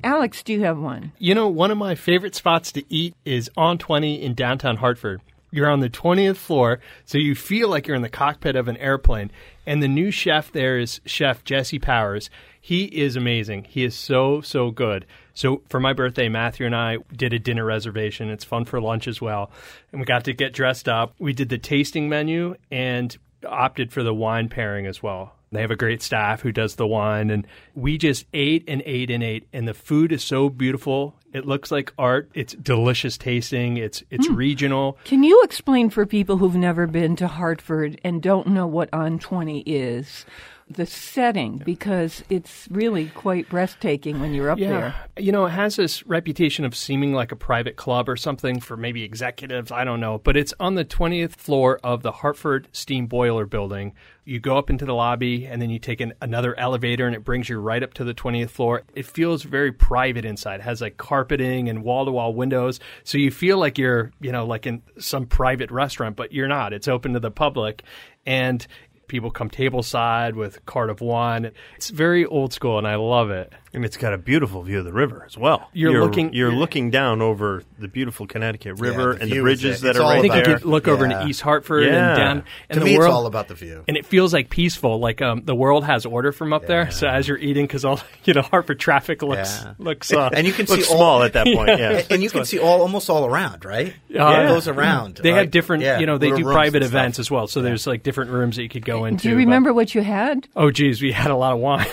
Alex, 0.05 0.43
do 0.43 0.53
you 0.53 0.63
have 0.65 0.79
one? 0.79 1.13
You 1.19 1.35
know, 1.35 1.49
one 1.49 1.71
of 1.71 1.79
my 1.79 1.95
favorite 1.95 2.35
spots 2.35 2.71
to 2.73 2.85
eat 2.93 3.15
is 3.25 3.51
on 3.57 3.79
20 3.79 4.23
in 4.23 4.35
downtown 4.35 4.77
Hartford. 4.77 5.23
You're 5.57 5.71
on 5.71 5.81
the 5.81 5.89
20th 5.89 6.37
floor, 6.37 6.81
so 7.07 7.17
you 7.17 7.35
feel 7.35 7.71
like 7.71 7.87
you're 7.87 7.97
in 7.97 8.03
the 8.03 8.11
cockpit 8.11 8.57
of 8.57 8.69
an 8.69 8.77
airplane. 8.77 9.31
And 9.65 9.83
the 9.83 9.89
new 9.89 10.11
chef 10.11 10.53
there 10.53 10.79
is 10.79 11.01
Chef 11.07 11.43
Jesse 11.45 11.79
Powers. 11.79 12.29
He 12.61 12.85
is 12.85 13.17
amazing. 13.17 13.65
He 13.65 13.83
is 13.83 13.95
so, 13.95 14.43
so 14.43 14.71
good. 14.71 15.07
So 15.33 15.63
for 15.71 15.81
my 15.81 15.95
birthday, 15.95 16.29
Matthew 16.29 16.67
and 16.67 16.77
I 16.77 16.99
did 17.15 17.33
a 17.33 17.39
dinner 17.39 17.65
reservation. 17.65 18.29
It's 18.29 18.45
fun 18.45 18.67
for 18.67 18.81
lunch 18.81 19.09
as 19.09 19.21
well. 19.21 19.51
And 19.93 20.01
we 20.01 20.05
got 20.05 20.25
to 20.25 20.35
get 20.35 20.53
dressed 20.53 20.89
up. 20.89 21.15
We 21.19 21.33
did 21.33 21.49
the 21.49 21.59
tasting 21.59 22.09
menu 22.09 22.57
and 22.71 23.17
opted 23.47 23.93
for 23.93 24.03
the 24.03 24.15
wine 24.15 24.51
pairing 24.51 24.87
as 24.87 25.03
well. 25.03 25.37
They 25.57 25.63
have 25.63 25.71
a 25.71 25.77
great 25.77 26.03
staff 26.03 26.43
who 26.43 26.53
does 26.53 26.77
the 26.77 26.87
wine, 26.87 27.31
and 27.31 27.47
we 27.75 27.99
just 27.99 28.27
ate 28.33 28.65
and 28.69 28.83
ate 28.85 29.11
and 29.11 29.23
ate. 29.23 29.49
And 29.53 29.67
the 29.67 29.75
food 29.75 30.13
is 30.13 30.23
so 30.23 30.49
beautiful. 30.49 31.17
It 31.33 31.47
looks 31.47 31.71
like 31.71 31.93
art. 31.99 32.31
It's 32.35 32.55
delicious 32.55 33.19
tasting. 33.19 33.77
It's 33.77 34.03
it's 34.11 34.27
hmm. 34.27 34.35
regional. 34.35 34.99
Can 35.05 35.23
you 35.23 35.43
explain 35.43 35.91
for 35.91 36.07
people 36.07 36.37
who've 36.37 36.55
never 36.55 36.87
been 36.87 37.17
to 37.17 37.27
Hartford 37.27 38.01
and 38.05 38.23
don't 38.23 38.49
know 38.49 38.67
what 38.67 38.89
On 38.93 39.19
20 39.19 39.61
is? 39.61 40.25
The 40.69 40.85
setting, 40.85 41.59
because 41.59 42.25
it's 42.29 42.67
really 42.73 43.07
quite 43.07 43.49
breathtaking 43.49 44.21
when 44.21 44.35
you're 44.35 44.51
up 44.51 44.59
there. 44.59 44.97
You 45.17 45.31
know, 45.31 45.47
it 45.47 45.51
has 45.51 45.77
this 45.77 46.05
reputation 46.07 46.65
of 46.65 46.75
seeming 46.75 47.13
like 47.13 47.31
a 47.31 47.37
private 47.37 47.77
club 47.77 48.09
or 48.09 48.17
something 48.17 48.59
for 48.59 48.77
maybe 48.77 49.05
executives. 49.05 49.71
I 49.71 49.85
don't 49.85 50.01
know. 50.01 50.19
But 50.19 50.37
it's 50.37 50.53
on 50.59 50.75
the 50.75 50.85
20th 50.85 51.37
floor 51.37 51.79
of 51.85 52.03
the 52.03 52.11
Hartford 52.11 52.67
Steam 52.73 53.07
Boiler 53.07 53.47
Building. 53.47 53.93
You 54.25 54.41
go 54.41 54.59
up 54.59 54.69
into 54.69 54.85
the 54.85 54.93
lobby 54.93 55.47
and 55.47 55.63
then 55.63 55.71
you 55.71 55.79
take 55.79 56.01
an, 56.01 56.15
another 56.21 56.59
elevator 56.59 57.07
and 57.07 57.15
it 57.15 57.23
brings 57.23 57.49
you 57.49 57.61
right 57.61 57.85
up 57.85 57.95
to 57.95 58.03
the 58.03 58.13
20th 58.13 58.51
floor. 58.51 58.83
It 58.97 59.07
feels 59.07 59.45
very 59.45 59.71
private 59.71 60.25
inside. 60.25 60.59
It 60.59 60.65
has 60.65 60.81
like 60.81 60.97
carpeting 60.97 61.69
and 61.69 61.85
wall 61.85 62.07
to 62.07 62.11
wall 62.11 62.35
windows. 62.35 62.81
So 63.05 63.19
you 63.19 63.31
feel 63.31 63.59
like 63.59 63.79
you're, 63.79 64.11
you 64.21 64.33
know, 64.33 64.45
like 64.45 64.67
in 64.67 64.83
some 64.99 65.27
private 65.27 65.71
restaurant, 65.71 66.17
but 66.17 66.33
you're 66.33 66.49
not. 66.49 66.73
It's 66.73 66.89
open 66.89 67.13
to 67.13 67.21
the 67.21 67.31
public. 67.31 67.85
And 68.27 68.67
people 69.09 69.31
come 69.31 69.49
tableside 69.51 70.35
with 70.35 70.57
a 70.59 70.61
cart 70.61 70.91
of 70.91 71.01
wine. 71.01 71.51
It's 71.77 71.91
very 71.91 72.25
old 72.25 72.53
school 72.53 72.79
and 72.79 72.87
I 72.87 72.97
love 72.97 73.31
it. 73.31 73.53
And 73.73 73.85
it's 73.85 73.99
got 73.99 74.15
a 74.15 74.19
beautiful 74.19 74.63
view 74.63 74.79
of 74.79 74.87
the 74.87 74.93
river 74.93 75.23
as 75.27 75.37
well. 75.37 75.69
You're 75.75 76.01
looking- 76.03 76.33
You're 76.33 76.49
you're- 76.49 76.59
looking 76.59 76.91
down 76.91 77.21
over 77.21 77.63
the 77.79 77.89
beautiful 77.89 78.27
Connecticut 78.27 78.81
River 78.81 79.15
the 79.15 79.23
and 79.23 79.31
the 79.31 79.41
bridges 79.41 79.83
that 79.83 79.91
It's 79.91 79.99
are 79.99 80.03
all 80.03 80.09
right 80.11 80.19
I 80.19 80.23
think 80.23 80.33
about 80.35 80.47
you 80.49 80.55
could 80.55 80.65
look 80.65 80.89
over 80.89 81.07
Yeah. 81.07 81.19
into 81.19 81.29
East 81.29 81.43
Hartford 81.43 81.85
Yeah. 81.85 82.09
and 82.09 82.17
down. 82.17 82.45
And 82.71 82.75
to 82.75 82.81
the 82.81 82.87
me, 82.87 82.97
world, 82.97 83.09
it's 83.11 83.15
all 83.15 83.27
about 83.27 83.49
the 83.49 83.55
view. 83.55 83.85
and 83.87 83.97
it 83.99 84.07
feels 84.07 84.33
like 84.33 84.49
peaceful, 84.49 84.99
like 84.99 85.21
um, 85.21 85.43
the 85.45 85.55
world 85.55 85.85
has 85.85 86.07
order 86.07 86.33
from 86.33 86.55
up 86.55 86.67
there. 86.67 86.91
So 86.91 87.07
as 87.07 87.29
you're 87.29 87.37
eating, 87.37 87.67
because 87.67 87.85
all 87.85 88.01
you 88.25 88.33
know, 88.33 88.41
Hartford 88.43 88.81
traffic 88.81 89.23
looks 89.23 89.63
Yeah. 89.63 89.75
looks 89.79 90.11
uh, 90.11 90.31
and 90.33 90.47
you 90.47 90.55
can 90.55 90.67
see 90.67 90.77
Looks 90.77 90.91
all, 90.91 90.97
small 90.97 91.23
at 91.25 91.35
that 91.35 91.47
point, 91.47 91.69
yeah. 91.69 91.91
and- 91.99 92.07
and 92.13 92.23
you 92.23 92.31
can 92.31 92.47
see 92.47 92.59
all 92.59 92.81
almost 92.81 93.11
all 93.11 93.27
around, 93.27 93.65
right? 93.67 93.93
Yeah. 94.09 94.45
it 94.45 94.49
goes 94.49 94.69
around. 94.69 95.17
They 95.23 95.33
right? 95.33 95.39
have 95.41 95.51
different, 95.51 95.83
Yeah, 95.83 95.99
you 95.99 96.07
know, 96.07 96.17
they 96.17 96.31
little 96.31 96.47
do 96.47 96.53
private 96.53 96.83
events 96.83 97.19
as 97.19 97.31
well. 97.31 97.47
So 97.47 97.61
there's 97.61 97.87
like 97.87 98.03
different 98.03 98.31
rooms 98.31 98.57
that 98.57 98.63
you 98.63 98.71
could 98.71 98.87
go 98.87 98.96
into. 99.05 99.23
Do 99.25 99.29
you 99.31 99.35
but- 99.35 99.39
remember 99.41 99.73
what 99.75 99.95
you 99.95 100.03
had? 100.03 100.49
oh, 100.57 100.71
geez, 100.71 101.03
we 101.03 101.13
had 101.13 101.31
a 101.31 101.37
lot 101.37 101.53
of 101.53 101.59
wine. 101.59 101.87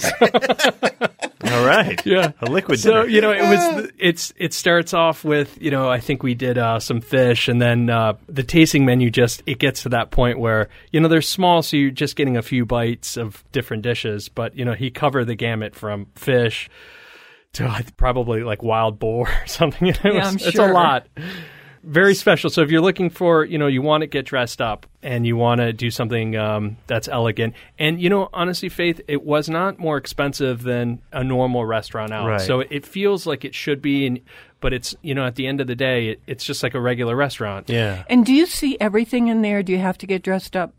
All 1.44 1.64
right. 1.64 2.04
Yeah. 2.04 2.32
A 2.40 2.46
liquid 2.50 2.78
So 2.78 2.90
dinner. 2.90 3.06
you 3.08 3.20
know, 3.20 3.32
it 3.32 3.42
was 3.42 3.90
it's 3.98 4.32
it 4.36 4.52
starts 4.52 4.92
off 4.92 5.24
with 5.24 5.60
you 5.60 5.70
know 5.70 5.88
I 5.88 5.98
think 6.00 6.22
we 6.22 6.34
did 6.34 6.58
uh, 6.58 6.78
some 6.80 7.00
fish, 7.00 7.48
and 7.48 7.60
then 7.60 7.88
uh, 7.90 8.14
the 8.28 8.42
tasting 8.42 8.84
menu 8.84 9.10
just 9.10 9.42
it 9.46 9.58
gets 9.58 9.82
to 9.84 9.88
that 9.90 10.10
point 10.10 10.38
where 10.38 10.68
you 10.92 11.00
know 11.00 11.08
they're 11.08 11.22
small, 11.22 11.62
so 11.62 11.76
you're 11.76 11.90
just 11.90 12.16
getting 12.16 12.36
a 12.36 12.42
few 12.42 12.66
bites 12.66 13.16
of 13.16 13.42
different 13.52 13.82
dishes. 13.82 14.28
But 14.28 14.56
you 14.56 14.64
know 14.64 14.74
he 14.74 14.90
covered 14.90 15.24
the 15.26 15.34
gamut 15.36 15.74
from 15.74 16.06
fish 16.16 16.68
to 17.54 17.64
I 17.66 17.84
probably 17.96 18.42
like 18.42 18.62
wild 18.62 18.98
boar 18.98 19.28
or 19.42 19.46
something. 19.46 19.88
It 19.88 19.98
Yeah, 20.04 20.12
was- 20.30 20.42
I'm 20.42 20.48
It's 20.48 20.58
a 20.58 20.66
lot. 20.72 21.06
Very 21.82 22.14
special. 22.14 22.50
So 22.50 22.62
if 22.62 22.70
you're 22.70 22.80
looking 22.80 23.10
for, 23.10 23.44
you 23.44 23.58
know, 23.58 23.66
you 23.66 23.82
want 23.82 24.02
to 24.02 24.06
get 24.06 24.26
dressed 24.26 24.60
up 24.60 24.86
and 25.02 25.26
you 25.26 25.36
want 25.36 25.60
to 25.60 25.72
do 25.72 25.90
something 25.90 26.36
um, 26.36 26.76
that's 26.86 27.08
elegant, 27.08 27.54
and 27.78 28.00
you 28.00 28.08
know, 28.10 28.28
honestly, 28.32 28.68
Faith, 28.68 29.00
it 29.08 29.22
was 29.24 29.48
not 29.48 29.78
more 29.78 29.96
expensive 29.96 30.62
than 30.62 31.00
a 31.12 31.22
normal 31.22 31.64
restaurant 31.64 32.12
out. 32.12 32.26
Right. 32.28 32.40
So 32.40 32.60
it 32.60 32.84
feels 32.84 33.26
like 33.26 33.44
it 33.44 33.54
should 33.54 33.80
be, 33.80 34.06
and, 34.06 34.20
but 34.60 34.72
it's 34.72 34.94
you 35.02 35.14
know, 35.14 35.24
at 35.24 35.36
the 35.36 35.46
end 35.46 35.60
of 35.60 35.66
the 35.66 35.76
day, 35.76 36.08
it, 36.08 36.20
it's 36.26 36.44
just 36.44 36.62
like 36.62 36.74
a 36.74 36.80
regular 36.80 37.14
restaurant. 37.16 37.68
yeah. 37.70 38.02
And 38.08 38.26
do 38.26 38.32
you 38.34 38.46
see 38.46 38.76
everything 38.80 39.28
in 39.28 39.42
there? 39.42 39.62
Do 39.62 39.72
you 39.72 39.78
have 39.78 39.98
to 39.98 40.06
get 40.06 40.22
dressed 40.22 40.56
up? 40.56 40.74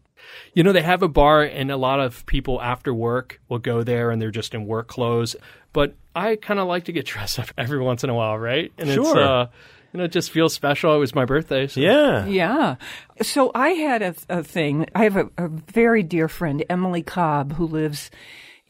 You 0.53 0.63
know, 0.63 0.73
they 0.73 0.81
have 0.81 1.01
a 1.01 1.07
bar, 1.07 1.43
and 1.43 1.71
a 1.71 1.77
lot 1.77 1.99
of 1.99 2.25
people 2.25 2.61
after 2.61 2.93
work 2.93 3.39
will 3.49 3.57
go 3.59 3.83
there, 3.83 4.11
and 4.11 4.21
they're 4.21 4.31
just 4.31 4.53
in 4.53 4.65
work 4.67 4.87
clothes. 4.87 5.35
But 5.73 5.95
I 6.15 6.35
kind 6.35 6.59
of 6.59 6.67
like 6.67 6.85
to 6.85 6.91
get 6.91 7.05
dressed 7.13 7.39
up 7.39 7.47
every 7.57 7.79
once 7.79 8.03
in 8.03 8.09
a 8.09 8.13
while, 8.13 8.37
right? 8.37 8.71
And 8.77 8.89
it's 8.89 8.95
Sure. 8.95 9.19
uh, 9.23 9.47
you 9.93 9.97
know, 9.97 10.03
it 10.05 10.11
just 10.11 10.31
feels 10.31 10.53
special. 10.53 10.95
It 10.95 10.99
was 10.99 11.15
my 11.15 11.25
birthday. 11.25 11.67
So. 11.67 11.79
Yeah. 11.79 12.25
Yeah. 12.25 12.75
So 13.21 13.51
I 13.55 13.69
had 13.69 14.01
a, 14.01 14.15
a 14.29 14.43
thing. 14.43 14.87
I 14.95 15.03
have 15.03 15.17
a, 15.17 15.29
a 15.37 15.47
very 15.47 16.03
dear 16.03 16.27
friend, 16.27 16.63
Emily 16.69 17.01
Cobb, 17.01 17.53
who 17.53 17.65
lives 17.65 18.11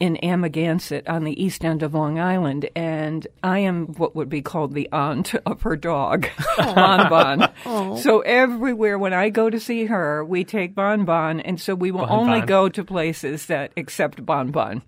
in 0.00 0.16
Amagansett 0.22 1.06
on 1.08 1.24
the 1.24 1.42
east 1.42 1.62
end 1.62 1.82
of 1.82 1.92
Long 1.92 2.18
Island, 2.18 2.70
and 2.74 3.26
I 3.42 3.58
am 3.58 3.88
what 3.98 4.16
would 4.16 4.30
be 4.30 4.40
called 4.40 4.72
the 4.72 4.88
aunt 4.90 5.34
of 5.44 5.60
her 5.62 5.76
dog, 5.76 6.26
Bon 6.56 7.08
Bon. 7.10 7.52
Oh. 7.66 7.96
So 7.96 8.20
everywhere 8.20 8.98
when 8.98 9.12
I 9.12 9.28
go 9.28 9.50
to 9.50 9.60
see 9.60 9.84
her, 9.84 10.24
we 10.24 10.44
take 10.44 10.74
Bon 10.74 11.04
Bon, 11.04 11.38
and 11.40 11.60
so 11.60 11.74
we 11.74 11.90
will 11.90 12.06
Bon 12.06 12.18
only 12.20 12.38
Bon. 12.40 12.46
go 12.46 12.68
to 12.70 12.82
places 12.82 13.46
that 13.46 13.72
accept 13.76 14.24
Bon 14.24 14.50
Bon. 14.50 14.82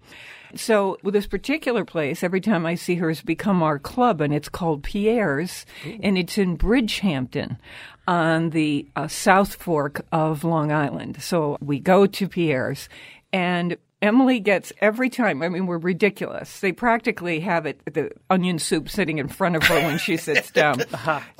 So 0.54 0.98
with 1.02 1.14
this 1.14 1.26
particular 1.26 1.84
place, 1.84 2.22
every 2.22 2.40
time 2.40 2.66
I 2.66 2.74
see 2.74 2.96
her, 2.96 3.08
has 3.08 3.22
become 3.22 3.62
our 3.62 3.78
club, 3.78 4.20
and 4.20 4.34
it's 4.34 4.48
called 4.48 4.82
Pierre's, 4.82 5.66
and 5.84 6.18
it's 6.18 6.38
in 6.38 6.56
Bridgehampton 6.56 7.58
on 8.06 8.50
the 8.50 8.86
uh, 8.96 9.08
South 9.08 9.54
Fork 9.54 10.04
of 10.12 10.44
Long 10.44 10.72
Island. 10.72 11.22
So 11.22 11.56
we 11.60 11.78
go 11.78 12.06
to 12.06 12.28
Pierre's, 12.28 12.88
and 13.32 13.76
Emily 14.02 14.40
gets 14.40 14.72
every 14.80 15.08
time. 15.08 15.42
I 15.42 15.48
mean, 15.48 15.66
we're 15.66 15.78
ridiculous. 15.78 16.58
They 16.58 16.72
practically 16.72 17.38
have 17.40 17.66
it 17.66 17.80
the 17.84 18.10
onion 18.28 18.58
soup 18.58 18.90
sitting 18.90 19.18
in 19.18 19.28
front 19.28 19.54
of 19.54 19.62
her 19.62 19.76
when 19.76 19.98
she 19.98 20.16
sits 20.16 20.50
down. 20.52 20.82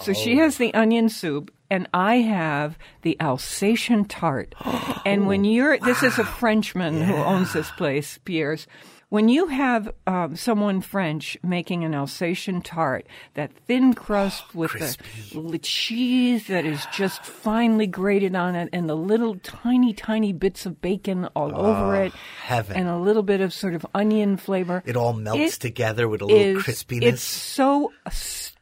So 0.01 0.13
she 0.13 0.37
has 0.37 0.59
the 0.59 0.73
onion 0.73 1.09
soup, 1.09 1.53
and 1.69 1.89
I 1.93 2.17
have 2.17 2.79
the 3.03 3.21
Alsatian 3.21 4.05
tart. 4.05 4.55
and 5.05 5.27
when 5.27 5.45
you're, 5.45 5.77
this 5.79 6.05
is 6.05 6.19
a 6.21 6.25
Frenchman 6.25 7.03
who 7.03 7.17
owns 7.17 7.53
this 7.53 7.71
place, 7.73 8.21
Pierre's. 8.25 8.69
When 9.13 9.29
you 9.29 9.49
have 9.49 9.93
um, 10.07 10.37
someone 10.37 10.81
French 10.81 11.37
making 11.43 11.85
an 11.85 11.95
Alsatian 11.95 12.63
tart, 12.63 13.07
that 13.35 13.51
thin 13.67 13.93
crust 13.93 14.55
with 14.55 14.73
the 14.73 15.59
cheese 15.59 16.47
that 16.47 16.65
is 16.65 16.87
just 16.95 17.23
finely 17.23 17.87
grated 17.87 18.35
on 18.35 18.55
it, 18.55 18.71
and 18.73 18.89
the 18.89 18.95
little 18.97 19.35
tiny, 19.41 19.93
tiny 19.93 20.33
bits 20.33 20.65
of 20.65 20.81
bacon 20.81 21.27
all 21.37 21.55
over 21.55 21.95
it, 22.05 22.15
heaven. 22.43 22.75
and 22.75 22.89
a 22.89 22.97
little 22.97 23.23
bit 23.23 23.43
of 23.43 23.53
sort 23.53 23.75
of 23.75 23.85
onion 23.95 24.39
flavor. 24.39 24.83
It 24.87 24.97
all 24.97 25.13
melts 25.13 25.57
It 25.57 25.61
together 25.61 26.09
with 26.09 26.23
a 26.23 26.25
little 26.25 26.57
is- 26.57 26.65
crispiness. 26.65 27.03
It's 27.03 27.23
so 27.23 27.93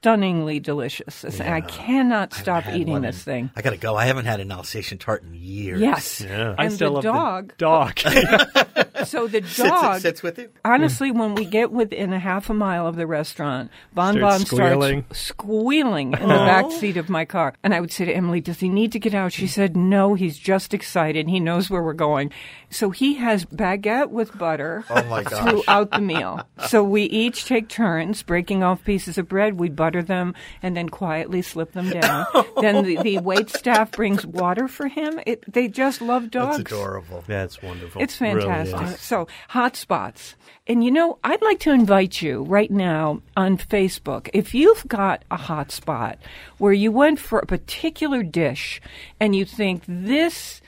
stunningly 0.01 0.59
delicious. 0.61 1.25
It's- 1.25 1.41
I 1.41 1.61
cannot 1.61 2.33
stop 2.33 2.67
eating 2.69 2.95
one 2.95 3.03
this 3.03 3.23
thing. 3.23 3.51
I 3.55 3.61
gotta 3.61 3.77
go. 3.77 3.97
I 3.97 4.07
haven't 4.07 4.25
had 4.25 4.41
an 4.41 4.51
Alsatian 4.51 4.97
tart 4.97 5.23
in 5.23 5.35
years. 5.35 5.81
Yes, 5.81 6.23
Yeah. 6.23 6.55
I 6.57 6.65
and 6.65 6.73
still 6.73 7.01
the 7.01 7.11
love 7.11 7.53
dog. 7.59 7.95
the 7.99 8.61
dog. 8.65 8.87
So 9.07 9.27
the 9.27 9.41
dog 9.41 10.01
sits 10.03 10.23
with 10.23 10.39
you. 10.39 10.49
Mm. 10.49 10.51
Honestly, 10.65 11.11
when 11.11 11.35
we 11.35 11.47
get 11.47 11.73
within 11.73 12.13
a 12.13 12.19
half 12.19 12.51
a 12.51 12.55
mile 12.55 12.87
of 12.87 12.97
the 12.97 13.07
restaurant, 13.07 13.71
Bon 13.95 14.15
Starts 14.15 14.39
Bon 14.39 14.47
squealing. 14.47 15.05
starts 15.05 15.21
squealing 15.21 16.13
in 16.13 16.29
the 16.29 16.43
oh. 16.43 16.47
back 16.47 16.71
seat 16.71 16.97
of 16.99 17.09
my 17.09 17.25
car. 17.25 17.55
And 17.63 17.75
I 17.75 17.81
would 17.81 17.91
say 17.91 18.05
to 18.05 18.13
Emily, 18.13 18.41
Does 18.41 18.61
he 18.61 18.69
need 18.69 18.93
to 18.93 18.99
get 18.99 19.15
out? 19.15 19.33
She 19.33 19.47
said, 19.47 19.77
No, 19.77 20.15
he's 20.15 20.39
just 20.39 20.75
excited. 20.75 21.29
He 21.29 21.41
knows 21.41 21.71
where 21.71 21.83
we're 21.83 21.93
going. 21.95 22.31
So 22.69 22.91
he 22.91 23.15
has 23.15 23.47
baguette 23.47 24.11
with 24.11 24.37
butter 24.37 24.85
Oh 24.91 25.03
my 25.05 25.25
throughout 25.25 25.91
the 25.91 26.01
meal. 26.01 26.47
So 26.69 26.85
we 26.85 27.05
each 27.05 27.47
take 27.47 27.69
turns 27.69 28.23
breaking 28.23 28.63
off 28.63 28.85
pieces 28.85 29.19
of 29.19 29.29
bread. 29.29 29.59
We 29.59 29.71
butter 29.71 29.90
them 29.91 30.35
and 30.63 30.77
then 30.77 30.89
quietly 30.89 31.43
slip 31.43 31.73
them 31.73 31.91
down. 31.91 32.27
then 32.61 32.85
the, 32.85 33.03
the 33.03 33.19
wait 33.19 33.51
staff 33.51 33.93
brings 33.93 34.25
water 34.25 34.69
for 34.69 34.89
him. 34.89 35.21
It, 35.27 35.45
they 35.53 35.69
just 35.69 36.01
love 36.01 36.31
dogs. 36.31 36.59
That's 36.59 36.73
adorable. 36.73 37.25
That's 37.27 37.63
wonderful. 37.63 38.03
It's 38.03 38.17
fantastic. 38.17 38.81
is. 38.81 39.01
so, 39.01 39.29
hot 39.49 39.77
spots. 39.77 40.35
And 40.67 40.85
you 40.85 40.91
know, 40.91 41.19
I'd 41.25 41.43
like 41.43 41.59
to 41.61 41.73
invite 41.73 42.23
you 42.23 42.43
right 42.45 42.71
now 42.71 43.23
on 43.37 43.59
Facebook. 43.59 44.29
If 44.33 44.55
you've 44.55 44.87
got 44.87 45.25
a 45.31 45.37
hot 45.37 45.73
spot 45.73 46.19
where 46.59 46.73
you 46.73 46.93
went 46.93 47.19
for 47.19 47.41
a 47.41 47.47
particular 47.47 48.23
dish 48.23 48.81
and 49.19 49.35
you 49.35 49.45
think 49.45 49.83
this, 49.89 50.61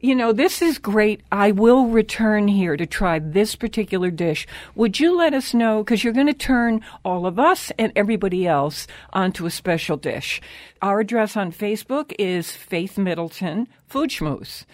you 0.00 0.14
know, 0.14 0.32
this 0.32 0.62
is 0.62 0.78
great. 0.78 1.22
I 1.32 1.50
will 1.50 1.86
return 1.86 2.46
here 2.46 2.76
to 2.76 2.86
try 2.86 3.18
this 3.18 3.56
particular 3.56 4.10
dish. 4.10 4.46
Would 4.76 5.00
you 5.00 5.16
let 5.16 5.34
us 5.34 5.52
know? 5.52 5.82
Because 5.82 6.04
you're 6.04 6.12
going 6.12 6.28
to 6.28 6.34
turn 6.34 6.82
all 7.04 7.26
of 7.26 7.38
us 7.38 7.72
and 7.78 7.92
everybody 7.96 8.46
else 8.46 8.86
onto 9.12 9.44
a 9.44 9.50
special 9.50 9.96
dish. 9.96 10.40
Our 10.80 11.00
address 11.00 11.36
on 11.36 11.50
Facebook 11.50 12.12
is 12.16 12.52
Faith 12.52 12.96
Middleton 12.96 13.66
Food 13.88 14.10
Schmooze. 14.10 14.64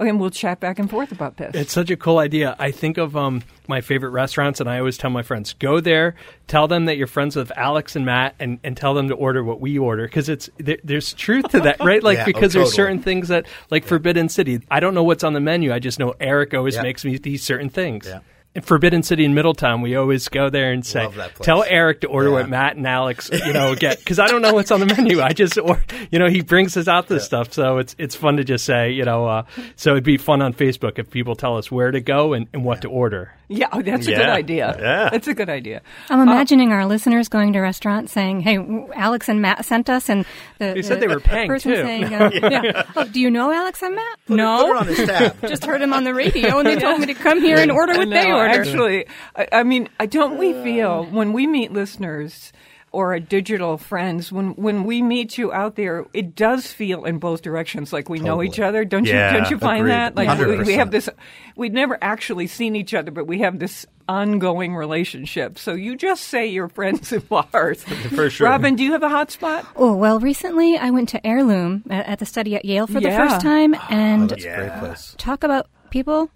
And 0.00 0.18
we'll 0.18 0.30
chat 0.30 0.58
back 0.58 0.80
and 0.80 0.90
forth 0.90 1.12
about 1.12 1.36
this. 1.36 1.54
It's 1.54 1.72
such 1.72 1.90
a 1.90 1.96
cool 1.96 2.18
idea. 2.18 2.56
I 2.58 2.72
think 2.72 2.98
of 2.98 3.16
um, 3.16 3.42
my 3.68 3.80
favorite 3.80 4.10
restaurants, 4.10 4.58
and 4.58 4.68
I 4.68 4.78
always 4.78 4.98
tell 4.98 5.10
my 5.10 5.22
friends, 5.22 5.52
go 5.52 5.78
there, 5.78 6.16
tell 6.48 6.66
them 6.66 6.86
that 6.86 6.96
you're 6.96 7.06
friends 7.06 7.36
with 7.36 7.52
Alex 7.56 7.94
and 7.94 8.04
Matt, 8.04 8.34
and, 8.40 8.58
and 8.64 8.76
tell 8.76 8.94
them 8.94 9.08
to 9.10 9.14
order 9.14 9.44
what 9.44 9.60
we 9.60 9.78
order 9.78 10.04
because 10.06 10.28
it's 10.28 10.50
there, 10.58 10.78
there's 10.82 11.12
truth 11.14 11.48
to 11.50 11.60
that, 11.60 11.78
right? 11.80 12.02
Like 12.02 12.16
Yeah, 12.16 12.22
oh, 12.22 12.26
because 12.26 12.52
there's 12.52 12.70
totally. 12.70 12.74
certain 12.76 12.98
things 13.00 13.28
that, 13.28 13.46
like 13.70 13.84
Forbidden 13.84 14.28
City, 14.28 14.60
I 14.70 14.80
don't 14.80 14.94
know 14.94 15.04
what's 15.04 15.22
on 15.22 15.34
the 15.34 15.40
menu. 15.40 15.72
I 15.72 15.78
just 15.78 16.00
know 16.00 16.14
Eric 16.18 16.52
always 16.52 16.74
Yeah. 16.74 16.82
makes 16.82 17.04
me 17.04 17.16
these 17.18 17.44
certain 17.44 17.68
things. 17.68 18.08
Yeah. 18.54 18.58
In 18.58 18.62
Forbidden 18.62 19.02
City 19.02 19.24
in 19.24 19.32
Middletown, 19.34 19.80
we 19.80 19.96
always 19.96 20.28
go 20.28 20.50
there 20.50 20.72
and 20.72 20.84
say, 20.84 21.04
Love 21.04 21.14
that 21.14 21.34
place. 21.34 21.46
"Tell 21.46 21.64
Eric 21.66 22.02
to 22.02 22.06
order 22.08 22.28
Yeah. 22.28 22.34
what 22.34 22.48
Matt 22.50 22.76
and 22.76 22.86
Alex, 22.86 23.30
you 23.32 23.52
know, 23.54 23.74
get." 23.74 23.98
Because 23.98 24.18
I 24.18 24.26
don't 24.26 24.42
know 24.42 24.52
what's 24.52 24.70
on 24.70 24.80
the 24.80 24.86
menu. 24.86 25.20
I 25.22 25.32
just, 25.32 25.56
or 25.58 25.82
you 26.10 26.18
know, 26.18 26.28
he 26.28 26.42
brings 26.42 26.76
us 26.76 26.86
out 26.88 27.08
this 27.08 27.24
stuff, 27.24 27.52
so 27.52 27.78
it's 27.78 27.96
it's 27.98 28.14
fun 28.14 28.36
to 28.36 28.44
just 28.44 28.64
say, 28.64 28.90
you 28.90 29.04
know. 29.04 29.26
Uh, 29.26 29.42
so 29.76 29.92
it'd 29.92 30.04
be 30.04 30.18
fun 30.18 30.42
on 30.42 30.52
Facebook 30.52 30.98
if 30.98 31.10
people 31.10 31.34
tell 31.34 31.56
us 31.56 31.70
where 31.70 31.90
to 31.90 32.00
go 32.00 32.34
and, 32.34 32.46
and 32.52 32.62
what 32.64 32.82
to 32.82 32.88
order. 32.88 33.32
Yeah, 33.48 33.66
oh, 33.72 33.82
that's 33.82 34.06
a 34.06 34.14
good 34.14 34.28
idea. 34.30 34.74
Yeah. 34.78 35.08
That's 35.10 35.28
a 35.28 35.34
good 35.34 35.50
idea. 35.50 35.82
I'm 36.08 36.20
imagining 36.20 36.72
our 36.72 36.86
listeners 36.86 37.28
going 37.28 37.52
to 37.54 37.60
restaurants 37.60 38.10
saying, 38.12 38.40
"Hey, 38.40 38.58
Alex 38.94 39.28
and 39.28 39.40
Matt 39.42 39.64
sent 39.64 39.88
us," 39.90 40.08
and 40.10 40.24
the, 40.58 40.72
They 40.74 40.82
said 40.82 41.00
they 41.00 41.08
were 41.08 41.20
paying, 41.20 41.48
person 41.48 41.72
too. 41.72 41.82
saying, 41.82 42.04
uh, 42.14 42.30
yeah. 42.34 42.82
"Oh, 42.96 43.04
do 43.04 43.20
you 43.20 43.30
know 43.30 43.50
Alex 43.52 43.82
and 43.82 43.94
Matt?" 43.96 44.18
no, 44.28 44.58
Put 44.58 44.68
her 44.68 44.76
on 44.76 44.86
his 44.86 45.06
tab. 45.08 45.40
just 45.48 45.64
heard 45.64 45.82
him 45.82 45.92
on 45.92 46.04
the 46.04 46.14
radio, 46.14 46.58
and 46.58 46.66
they 46.66 46.76
told 46.76 47.00
me 47.00 47.06
to 47.06 47.14
come 47.14 47.40
here 47.42 47.58
and 47.58 47.70
order 47.70 47.92
what 47.94 48.08
I 48.08 48.22
they 48.22 48.28
know, 48.28 48.38
ordered. 48.48 48.66
Actually, 48.66 49.06
I, 49.36 49.48
I 49.52 49.62
mean, 49.62 49.88
I- 50.00 50.06
don't 50.06 50.38
we 50.38 50.52
feel 50.52 51.04
when 51.06 51.32
we 51.32 51.46
meet 51.46 51.72
listeners 51.72 52.52
or 52.94 53.18
digital 53.18 53.78
friends, 53.78 54.30
when 54.30 54.50
when 54.50 54.84
we 54.84 55.00
meet 55.00 55.38
you 55.38 55.50
out 55.50 55.76
there, 55.76 56.04
it 56.12 56.34
does 56.36 56.70
feel 56.70 57.06
in 57.06 57.18
both 57.18 57.40
directions 57.40 57.90
like 57.90 58.10
we 58.10 58.18
know 58.20 58.42
each 58.42 58.60
other. 58.60 58.84
Don't 58.84 59.06
Yeah, 59.06 59.32
you? 59.32 59.38
Don't 59.40 59.50
you 59.50 59.58
find 59.58 59.80
agreed. 59.80 59.92
that? 59.92 60.14
Like 60.14 60.38
we, 60.38 60.58
we, 60.62 60.74
have 60.74 60.90
this. 60.90 61.08
We've 61.56 61.72
never 61.72 61.96
actually 62.02 62.46
seen 62.48 62.76
each 62.76 62.92
other, 62.92 63.10
but 63.10 63.26
we 63.26 63.38
have 63.38 63.58
this 63.58 63.86
ongoing 64.10 64.74
relationship. 64.74 65.58
So 65.58 65.72
you 65.72 65.96
just 65.96 66.24
say 66.24 66.46
you're 66.48 66.68
friends 66.68 67.12
of 67.12 67.32
ours. 67.32 67.82
For 68.14 68.28
sure. 68.28 68.46
Robin, 68.46 68.76
do 68.76 68.84
you 68.84 68.92
have 68.92 69.02
a 69.02 69.08
hot 69.08 69.30
spot? 69.30 69.66
Oh 69.74 69.94
well, 69.96 70.20
recently 70.20 70.76
I 70.76 70.90
went 70.90 71.08
to 71.10 71.26
Heirloom 71.26 71.84
at, 71.88 72.06
at 72.06 72.18
the 72.18 72.26
study 72.26 72.54
at 72.56 72.66
Yale 72.66 72.86
for 72.86 73.00
the 73.00 73.10
first 73.10 73.40
time, 73.40 73.74
oh, 73.74 73.86
and 73.88 74.28
That's 74.28 74.44
a 74.44 74.54
great 74.54 74.78
place. 74.80 75.14
talk 75.16 75.44
about 75.44 75.66
people. 75.88 76.30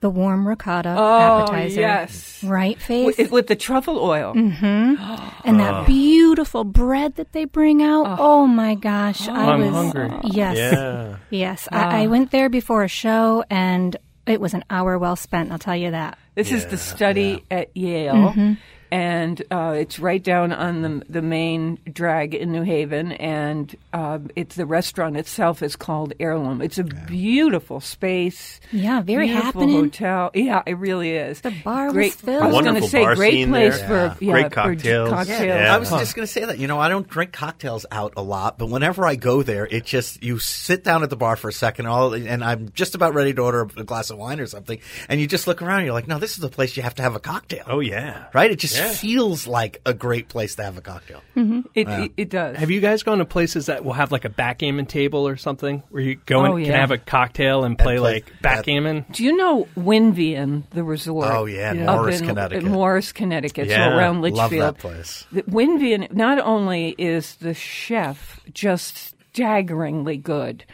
The 0.00 0.08
warm 0.10 0.48
ricotta 0.48 0.94
Oh, 0.96 1.42
appetizer, 1.42 1.80
yes. 1.80 2.42
right 2.42 2.80
face, 2.80 3.18
With, 3.18 3.30
with 3.30 3.46
the 3.48 3.56
truffle 3.56 3.98
oil. 3.98 4.32
Mm-hmm. 4.34 4.64
and 4.64 5.56
Oh. 5.56 5.58
that 5.58 5.74
ah. 5.74 5.84
beautiful 5.84 6.64
bread 6.64 7.16
that 7.16 7.32
they 7.32 7.44
bring 7.44 7.82
out. 7.82 8.06
Oh, 8.06 8.16
oh 8.18 8.46
my 8.46 8.74
gosh, 8.76 9.28
oh. 9.28 9.32
I 9.34 9.52
I'm 9.52 9.60
was 9.60 9.70
hungry. 9.70 10.10
yes, 10.24 10.56
Yeah. 10.56 11.16
Yes, 11.30 11.68
Ah. 11.70 11.90
I, 11.90 12.02
I 12.02 12.06
ah. 12.06 12.08
went 12.10 12.30
there 12.30 12.48
before 12.48 12.82
a 12.82 12.88
show, 12.88 13.44
and 13.50 13.94
it 14.26 14.40
was 14.40 14.54
an 14.54 14.64
hour 14.70 14.98
well 14.98 15.16
spent. 15.16 15.52
I'll 15.52 15.58
tell 15.58 15.76
you 15.76 15.90
that. 15.90 16.16
This 16.34 16.50
is 16.50 16.64
the 16.66 16.78
study 16.78 17.44
at 17.50 17.76
Yale, 17.76 18.14
mm-hmm. 18.14 18.52
And 18.90 19.40
uh, 19.50 19.74
it's 19.76 19.98
right 19.98 20.22
down 20.22 20.52
on 20.52 20.82
the 20.82 21.02
the 21.08 21.22
main 21.22 21.78
drag 21.92 22.34
in 22.34 22.52
New 22.52 22.62
Haven, 22.62 23.12
and 23.12 23.74
uh, 23.92 24.18
it's 24.36 24.56
the 24.56 24.66
restaurant 24.66 25.16
itself 25.16 25.62
is 25.62 25.76
called 25.76 26.12
Heirloom. 26.20 26.60
It's 26.62 26.78
a 26.78 26.84
beautiful 26.84 27.80
space. 27.80 28.60
Yeah, 28.72 29.02
very 29.02 29.26
beautiful 29.26 29.60
happening. 29.60 29.76
hotel. 29.84 30.30
Yeah, 30.34 30.62
it 30.66 30.78
really 30.78 31.10
is. 31.12 31.40
The 31.40 31.50
bar 31.64 31.92
was 31.92 32.14
filled. 32.14 32.42
I 32.42 32.46
was 32.48 32.60
going 32.62 32.80
to 32.80 32.88
say 32.88 33.04
great 33.14 33.48
place 33.48 33.78
there. 33.78 33.88
for 33.88 34.24
Yeah. 34.24 34.28
yeah, 34.28 34.32
Great 34.32 34.44
for 34.44 34.50
cocktails. 34.50 35.10
cocktails. 35.10 35.40
Yeah. 35.46 35.74
I 35.74 35.78
was 35.78 35.90
just 35.90 36.14
going 36.16 36.26
to 36.26 36.32
say 36.32 36.44
that. 36.44 36.58
You 36.58 36.66
know, 36.66 36.78
I 36.78 36.88
don't 36.88 37.08
drink 37.08 37.32
cocktails 37.32 37.86
out 37.90 38.14
a 38.16 38.22
lot, 38.22 38.58
but 38.58 38.66
whenever 38.68 39.06
I 39.06 39.16
go 39.16 39.42
there, 39.42 39.66
it 39.66 39.84
just 39.84 40.22
you 40.22 40.38
sit 40.38 40.84
down 40.84 41.02
at 41.02 41.10
the 41.10 41.16
bar 41.16 41.36
for 41.36 41.48
a 41.48 41.52
second, 41.52 41.86
all, 41.86 42.14
and 42.14 42.42
I'm 42.44 42.70
just 42.72 42.94
about 42.94 43.14
ready 43.14 43.34
to 43.34 43.42
order 43.42 43.68
a 43.76 43.84
glass 43.84 44.10
of 44.10 44.18
wine 44.18 44.40
or 44.40 44.46
something, 44.46 44.78
and 45.08 45.20
you 45.20 45.26
just 45.26 45.46
look 45.46 45.62
around, 45.62 45.78
and 45.78 45.86
you're 45.86 45.94
like, 45.94 46.08
no, 46.08 46.18
this 46.18 46.32
is 46.32 46.38
the 46.38 46.48
place 46.48 46.76
you 46.76 46.82
have 46.82 46.94
to 46.96 47.02
have 47.02 47.14
a 47.14 47.20
cocktail. 47.20 47.64
Oh 47.66 47.80
yeah. 47.80 48.26
Right? 48.34 48.50
It 48.50 48.58
just 48.58 48.79
Yeah. 48.80 48.92
feels 48.92 49.46
like 49.46 49.80
a 49.86 49.94
great 49.94 50.28
place 50.28 50.54
to 50.56 50.64
have 50.64 50.76
a 50.76 50.80
cocktail. 50.80 51.22
Mm-hmm. 51.36 51.60
It, 51.74 51.88
it, 51.88 52.12
it 52.16 52.30
does. 52.30 52.56
Have 52.56 52.70
you 52.70 52.80
guys 52.80 53.02
gone 53.02 53.18
to 53.18 53.24
places 53.24 53.66
that 53.66 53.84
will 53.84 53.92
have 53.92 54.10
like 54.12 54.24
a 54.24 54.28
backgammon 54.28 54.86
table 54.86 55.26
or 55.26 55.36
something 55.36 55.82
where 55.90 56.02
you 56.02 56.16
go 56.26 56.44
and 56.44 56.54
Oh, 56.54 56.56
can 56.56 56.74
have 56.74 56.90
a 56.90 56.98
cocktail 56.98 57.64
and 57.64 57.78
play, 57.78 57.96
play- 57.98 58.14
like 58.14 58.32
backgammon? 58.42 59.06
Do 59.12 59.24
you 59.24 59.36
know 59.36 59.68
Winvian, 59.76 60.62
the 60.70 60.82
resort? 60.84 61.28
Oh, 61.30 61.44
yeah, 61.46 61.70
up 61.70 61.96
Morris, 61.96 62.20
in, 62.20 62.26
Connecticut. 62.28 62.64
in 62.64 62.72
Morris, 62.72 63.12
Connecticut, 63.12 63.68
Yeah, 63.68 63.90
so 63.90 63.96
around 63.96 64.22
Love 64.22 64.32
Litchfield. 64.52 64.62
that 64.74 64.78
place. 64.78 65.24
The 65.32 65.42
Winvian, 65.44 66.12
not 66.12 66.38
only 66.38 66.94
is 66.98 67.36
the 67.36 67.54
chef 67.54 68.40
just 68.52 69.14
staggeringly 69.32 70.16
good, 70.16 70.64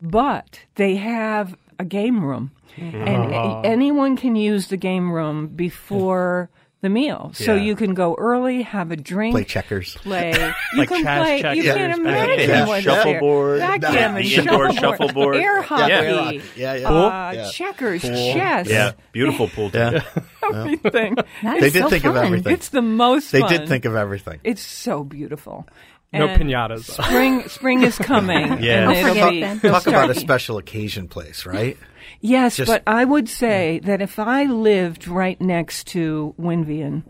but 0.00 0.60
they 0.74 0.96
have 0.96 1.54
a 1.78 1.84
game 1.84 2.24
room. 2.24 2.50
Mm-hmm. 2.76 2.96
And 2.96 3.32
a- 3.32 3.36
oh. 3.36 3.60
anyone 3.64 4.16
can 4.16 4.34
use 4.34 4.68
the 4.68 4.76
game 4.76 5.12
room 5.12 5.48
before 5.48 6.48
the 6.82 6.88
meal. 6.90 7.30
So 7.34 7.54
Yeah. 7.54 7.62
you 7.62 7.76
can 7.76 7.94
go 7.94 8.14
early, 8.18 8.62
have 8.62 8.90
a 8.90 8.96
drink. 8.96 9.32
Play 9.34 9.44
checkers. 9.44 9.94
Play. 10.02 10.32
You 10.72 10.78
Like 10.80 10.88
can 10.88 11.02
chess 11.04 11.22
play. 11.24 11.36
You 11.36 11.42
checkers, 11.62 11.64
can't 11.64 12.02
backgammon. 12.04 12.06
imagine 12.06 12.48
Yeah, 12.50 12.66
what's 12.66 12.84
shuffleboard. 12.84 13.60
there. 13.60 13.68
Backgammon, 13.68 14.22
The 14.22 14.34
indoor 14.34 14.72
shuffleboard, 14.72 14.98
shuffleboard. 14.98 15.36
air 15.36 15.56
Yeah. 15.56 15.62
hockey, 15.62 15.92
air 15.92 16.14
hockey. 16.16 16.42
Yeah, 16.56 16.74
yeah. 16.74 16.88
Uh, 16.90 17.32
Yeah. 17.34 17.50
checkers, 17.50 18.02
chess, 18.02 18.68
Yeah. 18.68 18.92
Beautiful 19.12 19.48
pool. 19.48 19.70
Yeah. 19.72 20.02
everything. 20.52 21.14
That 21.42 21.60
They 21.60 21.66
is 21.68 21.72
did 21.72 21.82
so 21.84 21.88
think 21.90 22.04
of 22.04 22.14
fun. 22.14 22.24
everything. 22.26 22.52
It's 22.52 22.68
the 22.70 22.82
most 22.82 23.32
They 23.32 23.40
fun. 23.40 23.50
did 23.50 23.68
think 23.68 23.84
of 23.84 23.94
everything. 23.94 24.40
It's 24.44 24.62
so 24.62 25.04
beautiful. 25.04 25.66
No 26.14 26.26
And 26.26 26.42
pinatas. 26.42 26.84
Spring, 27.02 27.48
spring 27.48 27.82
is 27.82 27.96
coming. 27.96 28.36
Yeah. 28.62 28.90
and 28.90 28.90
Don't 28.90 28.96
it'll 28.96 29.08
forget 29.08 29.30
be- 29.30 29.38
it 29.42 29.62
then. 29.62 29.72
Talk 29.72 29.86
about 29.86 30.10
a 30.10 30.14
special 30.14 30.58
occasion 30.58 31.08
place, 31.08 31.46
right? 31.46 31.76
Yes, 32.24 32.56
Just- 32.56 32.68
but 32.70 32.82
I 32.86 33.04
would 33.04 33.28
say 33.28 33.80
that 33.82 34.00
if 34.00 34.18
I 34.18 34.44
lived 34.44 35.08
right 35.08 35.38
next 35.40 35.88
to 35.88 36.34
Winvian, 36.40 37.02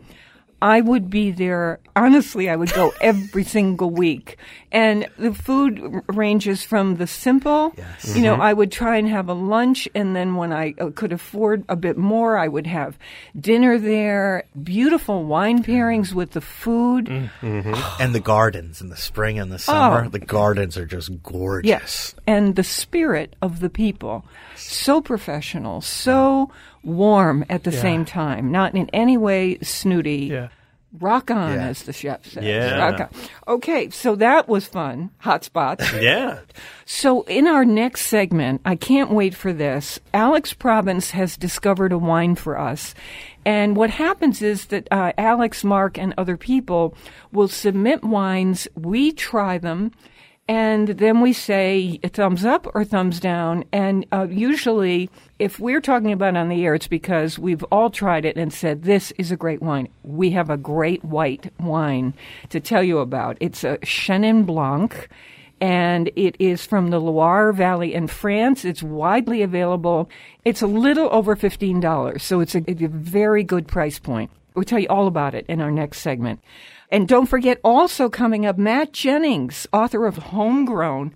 I 0.63 0.81
would 0.81 1.11
be 1.11 1.33
there. 1.33 1.81
Honestly, 1.97 2.49
I 2.49 2.57
would 2.57 2.73
go 2.73 2.95
every 3.03 3.43
single 3.45 3.91
week. 3.91 4.39
And 4.71 5.07
the 5.19 5.35
food 5.35 6.03
ranges 6.09 6.63
from 6.63 6.97
the 6.97 7.07
simple, 7.07 7.75
Yes. 7.77 8.17
you 8.17 8.23
know, 8.23 8.33
Mm-hmm. 8.35 8.41
I 8.43 8.53
would 8.55 8.73
try 8.73 8.97
and 8.97 9.07
have 9.09 9.29
a 9.29 9.35
lunch, 9.35 9.87
and 9.95 10.17
then 10.17 10.37
when 10.37 10.53
I 10.53 10.73
uh, 10.81 10.89
could 10.95 11.13
afford 11.13 11.65
a 11.69 11.77
bit 11.77 11.99
more, 11.99 12.39
I 12.39 12.49
would 12.49 12.67
have 12.67 12.97
dinner 13.39 13.77
there. 13.77 14.45
Beautiful 14.63 15.25
wine 15.25 15.63
pairings 15.63 16.15
with 16.15 16.31
the 16.31 16.41
food. 16.41 17.07
Mm-hmm. 17.07 17.75
And 18.01 18.15
the 18.15 18.21
gardens 18.21 18.81
in 18.81 18.89
the 18.89 18.97
spring 18.97 19.39
and 19.39 19.53
the 19.53 19.59
summer, 19.59 20.05
Oh. 20.07 20.09
the 20.09 20.19
gardens 20.21 20.79
are 20.79 20.87
just 20.87 21.23
gorgeous. 21.23 21.69
Yes. 21.69 22.15
And 22.27 22.57
the 22.57 22.65
spirit 22.65 23.37
of 23.43 23.61
the 23.61 23.69
people. 23.69 24.25
So 24.57 25.01
professional, 25.03 25.81
so 25.83 26.51
warm 26.83 27.45
at 27.49 27.65
the 27.65 27.73
same 27.73 28.05
time, 28.05 28.51
not 28.51 28.75
in 28.75 28.89
any 28.93 29.17
way 29.17 29.59
snooty. 29.63 30.27
Yeah. 30.33 30.49
Rock 31.01 31.31
on, 31.31 31.55
Yeah. 31.55 31.69
as 31.69 31.85
the 31.85 31.93
chef 31.95 32.27
says. 32.27 32.45
Yeah. 32.45 33.09
Okay, 33.49 33.89
so 33.89 34.15
that 34.17 34.47
was 34.47 34.67
fun. 34.67 35.11
Hot 35.21 35.43
spots. 35.43 35.91
Yeah. 36.01 36.41
So, 36.85 37.23
in 37.23 37.47
our 37.47 37.65
next 37.65 38.03
segment, 38.07 38.61
I 38.67 38.77
can't 38.77 39.11
wait 39.11 39.35
for 39.35 39.55
this. 39.55 39.99
Alex 40.13 40.53
Province 40.53 41.13
has 41.13 41.39
discovered 41.39 41.93
a 41.93 41.99
wine 41.99 42.35
for 42.35 42.59
us. 42.59 42.95
And 43.47 43.75
what 43.75 43.89
happens 43.89 44.43
is 44.43 44.67
that 44.67 44.87
uh, 44.91 45.13
Alex, 45.17 45.65
Mark, 45.65 45.97
and 45.97 46.13
other 46.19 46.37
people 46.37 46.95
will 47.33 47.49
submit 47.49 48.05
wines, 48.05 48.69
we 48.75 49.13
try 49.13 49.57
them, 49.57 49.93
and 50.49 50.89
then 50.89 51.21
we 51.21 51.33
say 51.33 51.99
thumbs 51.99 52.45
up 52.45 52.67
or 52.75 52.85
thumbs 52.85 53.21
down. 53.21 53.65
And 53.73 54.07
uh, 54.13 54.27
usually, 54.29 55.09
if 55.39 55.61
we're 55.61 55.81
talking 55.81 56.13
about 56.13 56.37
on 56.37 56.49
the 56.49 56.65
air, 56.65 56.75
it's 56.75 56.89
because 56.89 57.39
we've 57.39 57.63
all 57.65 57.91
tried 57.91 58.25
it 58.25 58.37
and 58.37 58.53
said, 58.53 58.83
This 58.83 59.13
is 59.13 59.31
a 59.31 59.37
great 59.37 59.63
wine. 59.63 59.89
We 60.03 60.31
have 60.31 60.51
a 60.51 60.57
great 60.57 61.05
white 61.05 61.53
wine 61.61 62.15
to 62.51 62.61
tell 62.61 62.83
you 62.83 62.99
about. 62.99 63.37
It's 63.41 63.65
a 63.65 63.79
Chenin 63.79 64.45
Blanc 64.45 65.09
and 65.63 66.11
it 66.17 66.35
is 66.41 66.67
from 66.67 66.91
the 66.91 66.99
Loire 66.99 67.53
Valley 67.53 67.95
in 67.95 68.09
France. 68.09 68.65
It's 68.65 68.83
widely 68.83 69.43
available. 69.43 70.11
It's 70.45 70.61
a 70.61 70.67
little 70.67 71.09
over 71.13 71.37
$15, 71.37 72.21
so 72.21 72.41
it's 72.41 72.57
a, 72.57 72.65
a 72.67 72.89
very 72.89 73.45
good 73.45 73.69
price 73.69 74.01
point. 74.01 74.33
We'll 74.55 74.65
tell 74.65 74.81
you 74.81 74.89
all 74.89 75.07
about 75.07 75.37
it 75.37 75.47
in 75.49 75.61
our 75.61 75.71
next 75.71 76.01
segment. 76.01 76.41
And 76.93 77.09
don't 77.09 77.27
forget, 77.27 77.59
also 77.65 78.11
coming 78.11 78.45
up, 78.45 78.59
Matt 78.59 78.93
Jennings, 78.93 79.67
author 79.73 80.07
of 80.07 80.19
Homegrown, 80.19 81.15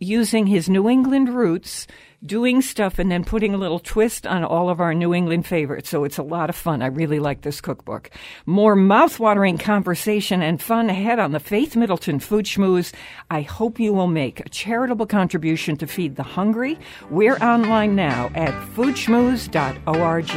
using 0.00 0.46
his 0.46 0.70
New 0.70 0.88
England 0.88 1.28
roots, 1.28 1.86
doing 2.24 2.62
stuff, 2.62 2.98
and 2.98 3.12
then 3.12 3.24
putting 3.24 3.52
a 3.52 3.58
little 3.58 3.78
twist 3.78 4.26
on 4.26 4.42
all 4.42 4.70
of 4.70 4.80
our 4.80 4.94
New 4.94 5.12
England 5.12 5.44
favorites. 5.46 5.90
So 5.90 6.04
it's 6.04 6.16
a 6.16 6.22
lot 6.22 6.48
of 6.48 6.56
fun. 6.56 6.80
I 6.80 6.86
really 6.86 7.18
like 7.18 7.42
this 7.42 7.60
cookbook. 7.60 8.08
More 8.46 8.74
mouthwatering 8.74 9.60
conversation 9.60 10.40
and 10.40 10.62
fun 10.62 10.88
ahead 10.88 11.18
on 11.18 11.32
the 11.32 11.40
Faith 11.40 11.76
Middleton 11.76 12.20
Food 12.20 12.46
Schmooze. 12.46 12.94
I 13.30 13.42
hope 13.42 13.78
you 13.78 13.92
will 13.92 14.06
make 14.06 14.40
a 14.40 14.48
charitable 14.48 15.06
contribution 15.06 15.76
to 15.76 15.86
feed 15.86 16.16
the 16.16 16.22
hungry. 16.22 16.78
We're 17.10 17.36
online 17.36 17.96
now 17.96 18.30
at 18.34 18.54
foodschmooze.org, 18.74 20.30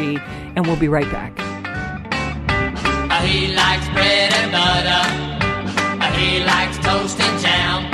and 0.58 0.68
we'll 0.68 0.76
be 0.76 0.90
right 0.90 1.10
back. 1.14 1.61
He 3.26 3.54
likes 3.56 3.88
bread 3.90 4.34
and 4.34 4.52
butter. 4.52 5.04
He 6.18 6.44
likes 6.44 6.78
toast 6.80 7.20
and 7.20 7.40
jam. 7.42 7.90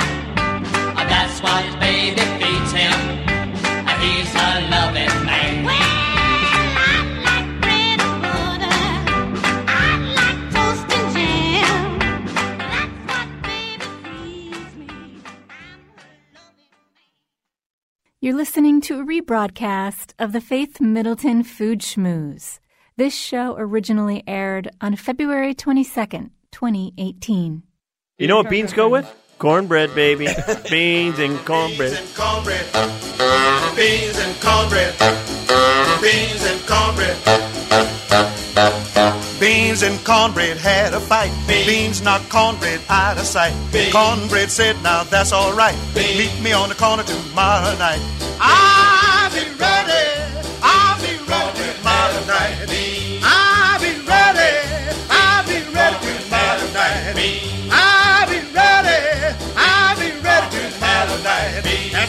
That's 1.08 1.40
what 1.42 1.64
his 1.64 1.76
baby 1.76 2.20
feeds 2.38 2.72
him. 2.72 2.92
He's 4.00 4.34
a 4.34 4.68
loving 4.70 5.24
man. 5.26 5.64
Well, 5.64 5.74
I 5.80 6.92
like 7.24 7.60
bread 7.60 8.00
and 8.00 8.22
butter. 8.22 8.78
I 9.66 9.98
like 10.18 10.40
toast 10.54 10.88
and 10.96 11.06
jam. 11.16 11.98
That's 12.58 13.02
what 13.08 13.28
baby 13.42 13.88
feeds 14.04 14.74
me. 14.76 14.86
I'm 15.56 15.80
her 15.96 16.12
loving 16.34 16.72
You're 18.20 18.36
listening 18.36 18.80
to 18.82 19.00
a 19.00 19.04
rebroadcast 19.04 20.12
of 20.18 20.32
the 20.32 20.40
Faith 20.40 20.80
Middleton 20.80 21.42
Food 21.42 21.80
Schmooze. 21.80 22.60
This 22.98 23.14
show 23.14 23.54
originally 23.56 24.24
aired 24.26 24.72
on 24.80 24.96
February 24.96 25.54
22nd, 25.54 26.30
2018. 26.50 27.62
You 28.18 28.26
know 28.26 28.38
what 28.38 28.50
beans 28.50 28.72
go 28.72 28.88
with? 28.88 29.06
Cornbread, 29.38 29.94
baby. 29.94 30.26
beans 30.68 31.20
and 31.20 31.38
cornbread. 31.46 31.92
and 31.92 32.14
cornbread. 32.16 32.66
Beans 33.76 34.18
and 34.18 34.34
cornbread. 34.42 34.98
Beans 36.02 36.44
and 36.44 36.60
cornbread. 36.66 37.16
Beans 39.38 39.84
and 39.84 40.04
cornbread 40.04 40.56
had 40.56 40.92
a 40.92 40.98
fight. 40.98 41.30
Beans 41.46 42.02
knocked 42.02 42.28
cornbread 42.28 42.80
out 42.88 43.16
of 43.16 43.26
sight. 43.26 43.54
Cornbread 43.92 44.50
said, 44.50 44.74
now 44.82 45.04
that's 45.04 45.30
all 45.30 45.52
right. 45.52 45.78
Meet 45.94 46.42
me 46.42 46.50
on 46.50 46.68
the 46.68 46.74
corner 46.74 47.04
tomorrow 47.04 47.78
night. 47.78 48.00
I'll 48.40 48.97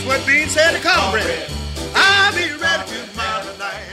what 0.10 0.26
Beans 0.26 0.52
said 0.52 0.72
to 0.72 0.82
cornbread. 0.82 1.52
I'll 1.94 2.34
be 2.34 2.52
ready. 2.60 2.70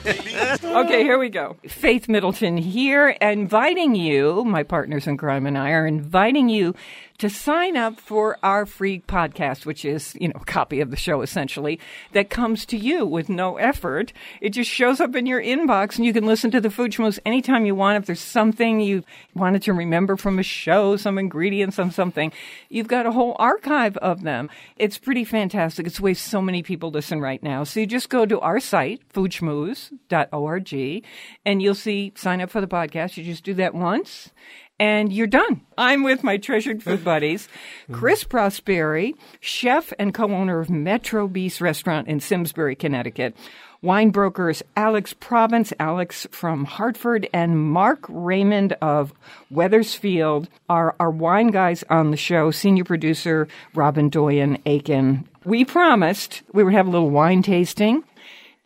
Okay, 0.63 1.03
here 1.03 1.19
we 1.19 1.31
go. 1.31 1.57
Faith 1.67 2.09
Middleton 2.09 2.57
here, 2.57 3.09
inviting 3.21 3.97
you, 3.97 4.45
my 4.45 4.63
partners 4.63 5.07
in 5.07 5.17
crime 5.17 5.47
and 5.47 5.59
I 5.59 5.71
are 5.71 5.87
inviting 5.87 6.49
you 6.49 6.75
to 7.19 7.31
sign 7.31 7.77
up 7.77 7.99
for 7.99 8.39
our 8.43 8.67
free 8.67 9.01
podcast, 9.01 9.67
which 9.67 9.85
is, 9.85 10.17
you 10.21 10.29
know, 10.29 10.41
a 10.41 10.45
copy 10.45 10.81
of 10.81 10.91
the 10.91 10.97
show 10.97 11.23
essentially, 11.23 11.81
that 12.13 12.31
comes 12.31 12.67
to 12.67 12.77
you 12.77 13.07
with 13.07 13.29
no 13.29 13.57
effort. 13.57 14.13
It 14.41 14.51
just 14.51 14.71
shows 14.71 15.01
up 15.01 15.15
in 15.17 15.27
your 15.27 15.41
inbox 15.41 15.97
and 15.97 16.05
you 16.05 16.13
can 16.13 16.27
listen 16.27 16.51
to 16.51 16.61
the 16.61 16.71
Food 16.71 16.93
Schmooze 16.93 17.19
anytime 17.25 17.67
you 17.67 17.75
want. 17.75 17.99
If 17.99 18.07
there's 18.07 18.21
something 18.21 18.81
you 18.81 19.05
wanted 19.35 19.63
to 19.63 19.73
remember 19.73 20.17
from 20.17 20.39
a 20.39 20.43
show, 20.43 20.97
some 20.97 21.19
ingredients, 21.19 21.77
some 21.77 21.91
something, 21.91 22.33
you've 22.69 22.89
got 22.89 23.07
a 23.07 23.13
whole 23.13 23.37
archive 23.39 23.97
of 23.99 24.23
them. 24.23 24.51
It's 24.77 24.99
pretty 24.99 25.25
fantastic. 25.25 25.87
It's 25.87 25.97
the 25.97 26.03
way 26.03 26.15
so 26.15 26.43
many 26.43 26.63
people 26.63 26.91
listen 26.91 27.21
right 27.21 27.43
now. 27.43 27.65
So 27.65 27.81
you 27.81 27.87
just 27.87 28.09
go 28.09 28.27
to 28.27 28.41
our 28.41 28.61
site, 28.61 29.03
foodschmooze.org, 29.13 31.05
and 31.45 31.63
you'll 31.63 31.75
see 31.75 32.13
sign 32.15 32.41
up 32.41 32.51
for 32.51 32.61
the 32.61 32.69
podcast. 32.69 33.17
You 33.17 33.25
just 33.25 33.45
do 33.45 33.55
that 33.55 33.75
once 33.75 34.31
and 34.79 35.13
you're 35.13 35.27
done. 35.27 35.63
I'm 35.79 36.03
with 36.03 36.23
my 36.23 36.37
treasured 36.37 36.83
food 36.83 37.05
buddies, 37.05 37.49
Chris 37.93 38.25
Prosperi, 38.25 39.15
chef 39.41 39.93
and 39.99 40.13
co-owner 40.13 40.61
of 40.61 40.71
Metro 40.71 41.29
Bis 41.29 41.61
Restaurant 41.61 42.09
in 42.09 42.21
Simsbury, 42.21 42.77
Connecticut. 42.77 43.37
Wine 43.83 44.11
brokers 44.11 44.63
Alex 44.77 45.13
Province, 45.13 45.73
Alex 45.79 46.27
from 46.31 46.65
Hartford, 46.65 47.29
and 47.33 47.71
Mark 47.71 48.05
Raymond 48.09 48.73
of 48.81 49.13
Wethersfield 49.51 50.49
are 50.69 50.97
our 50.99 51.11
wine 51.11 51.49
guys 51.49 51.85
on 51.91 52.11
the 52.11 52.17
show. 52.17 52.51
Senior 52.51 52.85
producer 52.85 53.47
Robin 53.75 54.09
Doyen 54.09 54.59
Aiken. 54.67 55.29
We 55.45 55.65
promised 55.65 56.43
we 56.53 56.65
would 56.65 56.73
have 56.73 56.89
a 56.89 56.91
little 56.91 57.11
wine 57.11 57.43
tasting. 57.43 58.03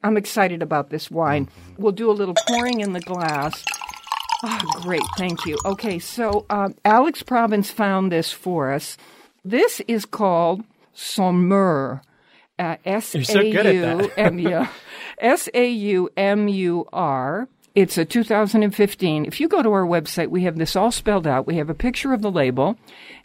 I'm 0.02 0.16
excited 0.16 0.62
about 0.62 0.88
this 0.88 1.10
wine. 1.10 1.48
We'll 1.76 1.92
do 1.92 2.10
a 2.10 2.12
little 2.12 2.36
pouring 2.48 2.80
in 2.80 2.94
the 2.94 3.00
glass. 3.00 3.62
Oh, 4.42 4.59
great. 4.83 5.03
Thank 5.16 5.44
you. 5.46 5.59
Okay, 5.64 5.98
so 5.98 6.46
um, 6.50 6.74
Alex 6.85 7.22
Province 7.22 7.70
found 7.70 8.11
this 8.11 8.33
for 8.33 8.72
us. 8.72 8.96
This 9.44 9.81
is 9.88 10.05
called 10.07 10.62
Saumur. 10.94 12.00
Uh, 12.59 12.76
S 12.85 13.14
You're 13.14 13.24
so 13.24 13.40
A 13.40 13.50
good 13.53 13.66
at 13.66 13.74
U 13.74 13.81
that. 13.81 14.18
M 14.18 14.38
yeah. 14.38 14.68
S 15.18 15.48
A 15.55 15.68
U 15.68 16.09
M 16.16 16.48
U 16.48 16.87
R. 16.92 17.48
It's 17.74 17.96
a 17.98 18.05
2015. 18.05 19.24
If 19.26 19.40
you 19.40 19.48
go 19.48 19.62
to 19.62 19.70
our 19.72 19.87
website, 19.87 20.29
we 20.29 20.42
have 20.44 20.57
this 20.59 20.74
all 20.76 20.90
spelled 20.90 21.26
out. 21.26 21.46
We 21.46 21.57
have 21.57 21.70
a 21.70 21.74
picture 21.74 22.12
of 22.12 22.20
the 22.22 22.31
label. 22.31 22.76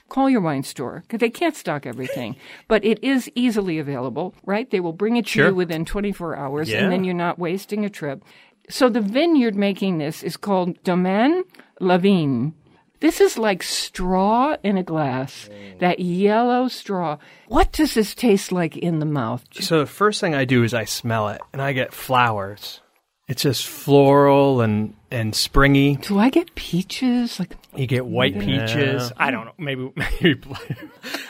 Call 0.08 0.30
your 0.30 0.42
wine 0.42 0.62
store 0.64 1.02
because 1.02 1.20
they 1.20 1.32
can't 1.32 1.56
stock 1.56 1.86
everything, 1.88 2.36
but 2.68 2.86
it 2.86 3.04
is 3.04 3.30
easily 3.34 3.80
available, 3.80 4.36
right? 4.46 4.70
They 4.70 4.80
will 4.80 4.94
bring 4.94 5.18
it 5.18 5.26
to 5.26 5.32
Sure. 5.32 5.48
you 5.50 5.56
within 5.56 5.84
24 5.84 6.36
hours, 6.38 6.70
Yeah. 6.70 6.84
and 6.84 6.92
then 6.92 7.04
you're 7.04 7.16
not 7.16 7.40
wasting 7.40 7.84
a 7.86 7.90
trip. 7.90 8.24
So 8.70 8.90
the 8.90 9.02
vineyard 9.02 9.56
making 9.56 9.98
this 9.98 10.24
is 10.24 10.38
called 10.38 10.82
Domaine 10.84 11.44
Lavigne. 11.80 12.50
This 13.00 13.22
is 13.22 13.38
like 13.38 13.62
straw 13.62 14.56
in 14.64 14.78
a 14.78 14.84
glass, 14.84 15.50
mm. 15.52 15.80
that 15.80 16.00
yellow 16.00 16.68
straw. 16.68 17.18
What 17.48 17.72
does 17.72 17.94
this 17.94 18.16
taste 18.16 18.52
like 18.52 18.78
in 18.78 19.00
the 19.00 19.06
mouth? 19.06 19.44
So 19.60 19.80
the 19.80 19.86
first 19.86 20.22
thing 20.22 20.34
I 20.34 20.46
do 20.46 20.64
is 20.64 20.74
I 20.74 20.86
smell 20.86 21.28
it, 21.30 21.42
and 21.54 21.62
I 21.62 21.74
get 21.74 21.94
flowers. 21.94 22.80
It's 23.28 23.42
just 23.42 23.66
floral 23.68 24.62
and 24.62 24.94
and 25.10 25.34
springy. 25.34 25.96
Do 25.96 26.20
I 26.20 26.30
get 26.30 26.54
peaches? 26.56 27.40
Like 27.40 27.56
You 27.76 27.88
get 27.88 28.06
white 28.06 28.36
Yeah. 28.36 28.66
peaches. 28.66 29.12
I 29.18 29.32
don't 29.32 29.46
know. 29.46 29.54
Maybe 29.58 29.92
maybe 30.22 30.40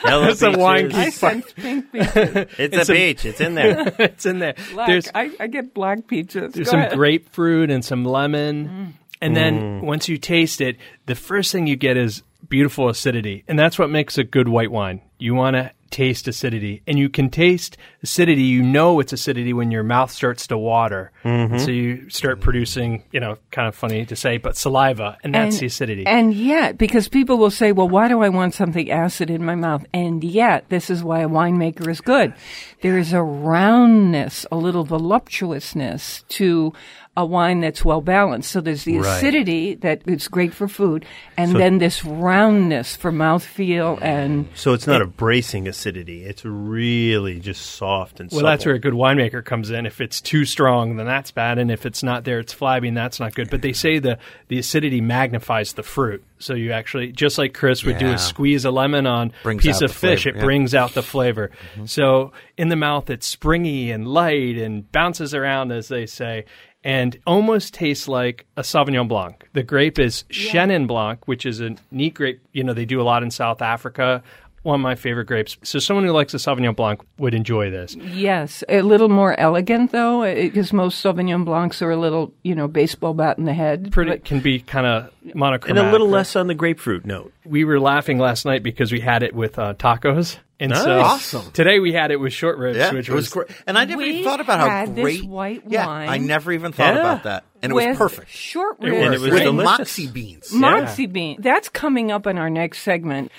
Yellow 0.04 0.26
That's 0.26 0.42
a 0.42 0.50
wine 0.50 0.90
peaches. 0.90 0.98
I 0.98 1.04
geek. 1.04 1.14
sense 1.14 1.52
pink 1.56 1.92
peaches. 1.92 2.12
It's, 2.58 2.76
It's 2.76 2.88
a 2.88 2.92
a- 2.92 2.96
peach. 2.96 3.24
It's 3.24 3.40
in 3.40 3.54
there. 3.54 3.94
it's 3.98 4.26
in 4.26 4.40
there. 4.40 4.54
Black. 4.74 4.88
There's 4.88 5.08
I, 5.14 5.30
I 5.40 5.46
get 5.46 5.72
black 5.72 6.06
peaches. 6.06 6.52
There's 6.52 6.66
Go 6.66 6.72
some 6.72 6.80
ahead. 6.80 6.92
grapefruit 6.94 7.70
and 7.70 7.84
some 7.84 8.04
lemon. 8.04 8.68
Mm. 8.68 8.92
And 9.22 9.34
then 9.34 9.80
mm. 9.80 9.82
once 9.82 10.08
you 10.08 10.18
taste 10.18 10.60
it, 10.60 10.76
the 11.06 11.14
first 11.14 11.50
thing 11.50 11.66
you 11.66 11.76
get 11.76 11.96
is 11.96 12.22
beautiful 12.48 12.90
acidity. 12.90 13.44
And 13.48 13.58
that's 13.58 13.78
what 13.78 13.88
makes 13.88 14.18
a 14.18 14.24
good 14.24 14.48
white 14.48 14.70
wine. 14.70 15.00
You 15.18 15.34
want 15.34 15.54
to 15.56 15.70
taste 15.90 16.28
acidity. 16.28 16.82
And 16.86 16.98
you 16.98 17.08
can 17.08 17.30
taste 17.30 17.76
acidity. 18.02 18.42
You 18.42 18.62
know 18.62 19.00
it's 19.00 19.12
acidity 19.12 19.52
when 19.52 19.70
your 19.70 19.82
mouth 19.82 20.10
starts 20.10 20.46
to 20.48 20.58
water. 20.58 21.12
And 21.24 21.50
mm-hmm. 21.50 21.58
so 21.58 21.70
you 21.70 22.08
start 22.10 22.40
producing, 22.40 23.04
you 23.12 23.20
know, 23.20 23.36
kind 23.50 23.68
of 23.68 23.74
funny 23.74 24.06
to 24.06 24.16
say, 24.16 24.38
but 24.38 24.56
saliva. 24.56 25.18
And 25.22 25.34
that's 25.34 25.58
the 25.58 25.66
acidity. 25.66 26.06
And 26.06 26.34
yet, 26.34 26.78
because 26.78 27.08
people 27.08 27.38
will 27.38 27.50
say, 27.50 27.72
well, 27.72 27.88
why 27.88 28.08
do 28.08 28.22
I 28.22 28.28
want 28.28 28.54
something 28.54 28.90
acid 28.90 29.30
in 29.30 29.44
my 29.44 29.54
mouth? 29.54 29.84
And 29.92 30.22
yet, 30.22 30.68
this 30.68 30.90
is 30.90 31.02
why 31.02 31.20
a 31.20 31.28
winemaker 31.28 31.88
is 31.88 32.00
good. 32.00 32.34
There 32.82 32.98
is 32.98 33.12
a 33.12 33.22
roundness, 33.22 34.46
a 34.52 34.56
little 34.56 34.84
voluptuousness 34.84 36.24
to 36.28 36.72
a 37.16 37.24
wine 37.24 37.60
that's 37.60 37.84
well 37.84 38.00
balanced. 38.02 38.50
So 38.50 38.60
there's 38.60 38.84
the 38.84 38.98
Right. 38.98 39.16
acidity 39.16 39.74
that 39.76 40.02
is 40.06 40.28
great 40.28 40.52
for 40.52 40.68
food, 40.68 41.04
and 41.36 41.56
then 41.56 41.78
this 41.78 42.04
roundness 42.04 42.94
for 42.96 43.10
mouthfeel 43.10 43.98
and 44.02 44.48
So 44.54 44.72
it's 44.74 44.86
not 44.86 45.00
a 45.00 45.06
bracing 45.06 45.66
acidity. 45.68 46.24
It's 46.24 46.44
really 46.44 47.40
just 47.40 47.64
soft 47.76 48.20
and 48.20 48.30
well, 48.30 48.40
supple. 48.40 48.50
that's 48.50 48.66
where 48.66 48.74
a 48.74 48.78
good 48.78 48.92
winemaker 48.94 49.44
comes 49.44 49.70
in. 49.70 49.86
If 49.86 50.00
it's 50.00 50.20
too 50.20 50.44
strong, 50.44 50.96
then 50.96 51.06
that's 51.06 51.30
bad, 51.30 51.58
and 51.58 51.70
if 51.70 51.86
it's 51.86 52.02
not 52.02 52.24
there, 52.24 52.38
it's 52.38 52.52
flabby, 52.52 52.88
and 52.88 52.96
that's 52.96 53.18
not 53.20 53.34
good. 53.34 53.48
But 53.50 53.62
they 53.62 53.72
say 53.72 53.98
the 53.98 54.18
the 54.48 54.58
acidity 54.58 55.00
magnifies 55.00 55.72
the 55.72 55.82
fruit, 55.82 56.22
so 56.38 56.54
you 56.54 56.72
actually 56.72 57.12
just 57.12 57.38
like 57.38 57.54
Chris 57.54 57.84
would 57.84 57.98
do 57.98 58.06
Yeah. 58.06 58.14
a 58.14 58.18
squeeze 58.18 58.64
a 58.64 58.70
lemon 58.70 59.06
on 59.06 59.32
Brings 59.42 59.62
piece 59.62 59.80
of 59.80 59.90
fish, 59.92 60.22
flavor, 60.24 60.36
it 60.36 60.40
yeah. 60.40 60.44
brings 60.44 60.74
out 60.74 60.92
the 60.94 61.02
flavor. 61.02 61.50
Mm-hmm. 61.74 61.86
So 61.86 62.32
in 62.58 62.68
the 62.68 62.76
mouth, 62.76 63.08
it's 63.10 63.26
springy 63.26 63.90
and 63.90 64.06
light 64.06 64.56
and 64.58 64.90
bounces 64.92 65.34
around, 65.34 65.72
as 65.72 65.88
they 65.88 66.06
say. 66.06 66.44
And 66.84 67.18
almost 67.26 67.74
tastes 67.74 68.06
like 68.06 68.46
a 68.56 68.62
Sauvignon 68.62 69.08
Blanc. 69.08 69.48
The 69.54 69.62
grape 69.64 69.98
is 69.98 70.24
Chenin 70.30 70.86
Blanc, 70.86 71.26
which 71.26 71.44
is 71.44 71.60
a 71.60 71.74
neat 71.90 72.14
grape. 72.14 72.40
You 72.52 72.62
know, 72.64 72.74
they 72.74 72.84
do 72.84 73.00
a 73.00 73.02
lot 73.02 73.22
in 73.24 73.30
South 73.30 73.60
Africa. 73.60 74.22
One 74.62 74.80
of 74.80 74.82
my 74.82 74.94
favorite 74.96 75.26
grapes. 75.26 75.56
So 75.62 75.78
someone 75.78 76.04
who 76.04 76.10
likes 76.12 76.34
a 76.34 76.38
Sauvignon 76.38 76.74
Blanc 76.76 77.00
would 77.18 77.34
enjoy 77.34 77.70
this. 77.70 77.94
Yes, 77.96 78.62
a 78.68 78.82
little 78.82 79.08
more 79.08 79.38
elegant 79.38 79.92
though, 79.92 80.22
because 80.22 80.72
most 80.72 81.04
Sauvignon 81.04 81.44
Blancs 81.44 81.82
are 81.82 81.90
a 81.90 81.96
little, 81.96 82.32
you 82.42 82.54
know, 82.54 82.66
baseball 82.68 83.14
bat 83.14 83.38
in 83.38 83.44
the 83.44 83.54
head. 83.54 83.90
pretty 83.92 84.10
But- 84.12 84.24
can 84.24 84.40
be 84.40 84.58
kind 84.60 84.86
of 84.86 85.10
monochromatic. 85.34 85.68
and 85.82 85.88
a 85.88 85.92
little 85.92 86.08
less 86.08 86.34
on 86.36 86.46
the 86.48 86.54
grapefruit 86.54 87.04
note. 87.06 87.32
We 87.44 87.64
were 87.64 87.78
laughing 87.80 88.18
last 88.18 88.44
night 88.44 88.62
because 88.64 88.90
we 88.92 89.00
had 89.00 89.22
it 89.22 89.34
with 89.34 89.56
uh, 89.58 89.74
tacos, 89.74 90.38
and 90.58 90.74
so 90.76 91.00
Awesome. 91.00 91.50
today 91.52 91.78
we 91.80 91.92
had 91.92 92.10
it 92.10 92.16
with 92.20 92.32
short 92.32 92.58
ribs, 92.58 92.78
Yeah, 92.78 92.92
which 92.92 93.08
it 93.08 93.12
was 93.14 93.28
great. 93.28 93.48
And 93.66 93.76
I 93.78 93.84
never 93.84 94.02
even 94.02 94.24
thought 94.24 94.40
about 94.40 94.60
how 94.60 94.68
had 94.68 94.94
this 94.94 95.02
great 95.02 95.24
white 95.24 95.62
yeah, 95.66 95.86
wine 95.86 96.08
I 96.08 96.18
never 96.18 96.52
even 96.52 96.72
thought 96.72 96.94
Yeah. 96.94 97.00
about 97.00 97.22
that, 97.24 97.44
and 97.62 97.72
it 97.72 97.74
was 97.74 97.96
perfect. 97.96 98.30
Short 98.30 98.76
ribs. 98.80 98.96
And 98.96 99.14
it 99.14 99.20
was 99.20 99.30
With 99.32 99.42
delicious. 99.42 99.78
moxie 99.78 100.06
beans. 100.06 100.52
Moxie 100.52 101.06
bean. 101.06 101.36
That's 101.40 101.68
coming 101.68 102.10
up 102.10 102.26
in 102.26 102.38
our 102.38 102.50
next 102.50 102.80
segment. 102.82 103.30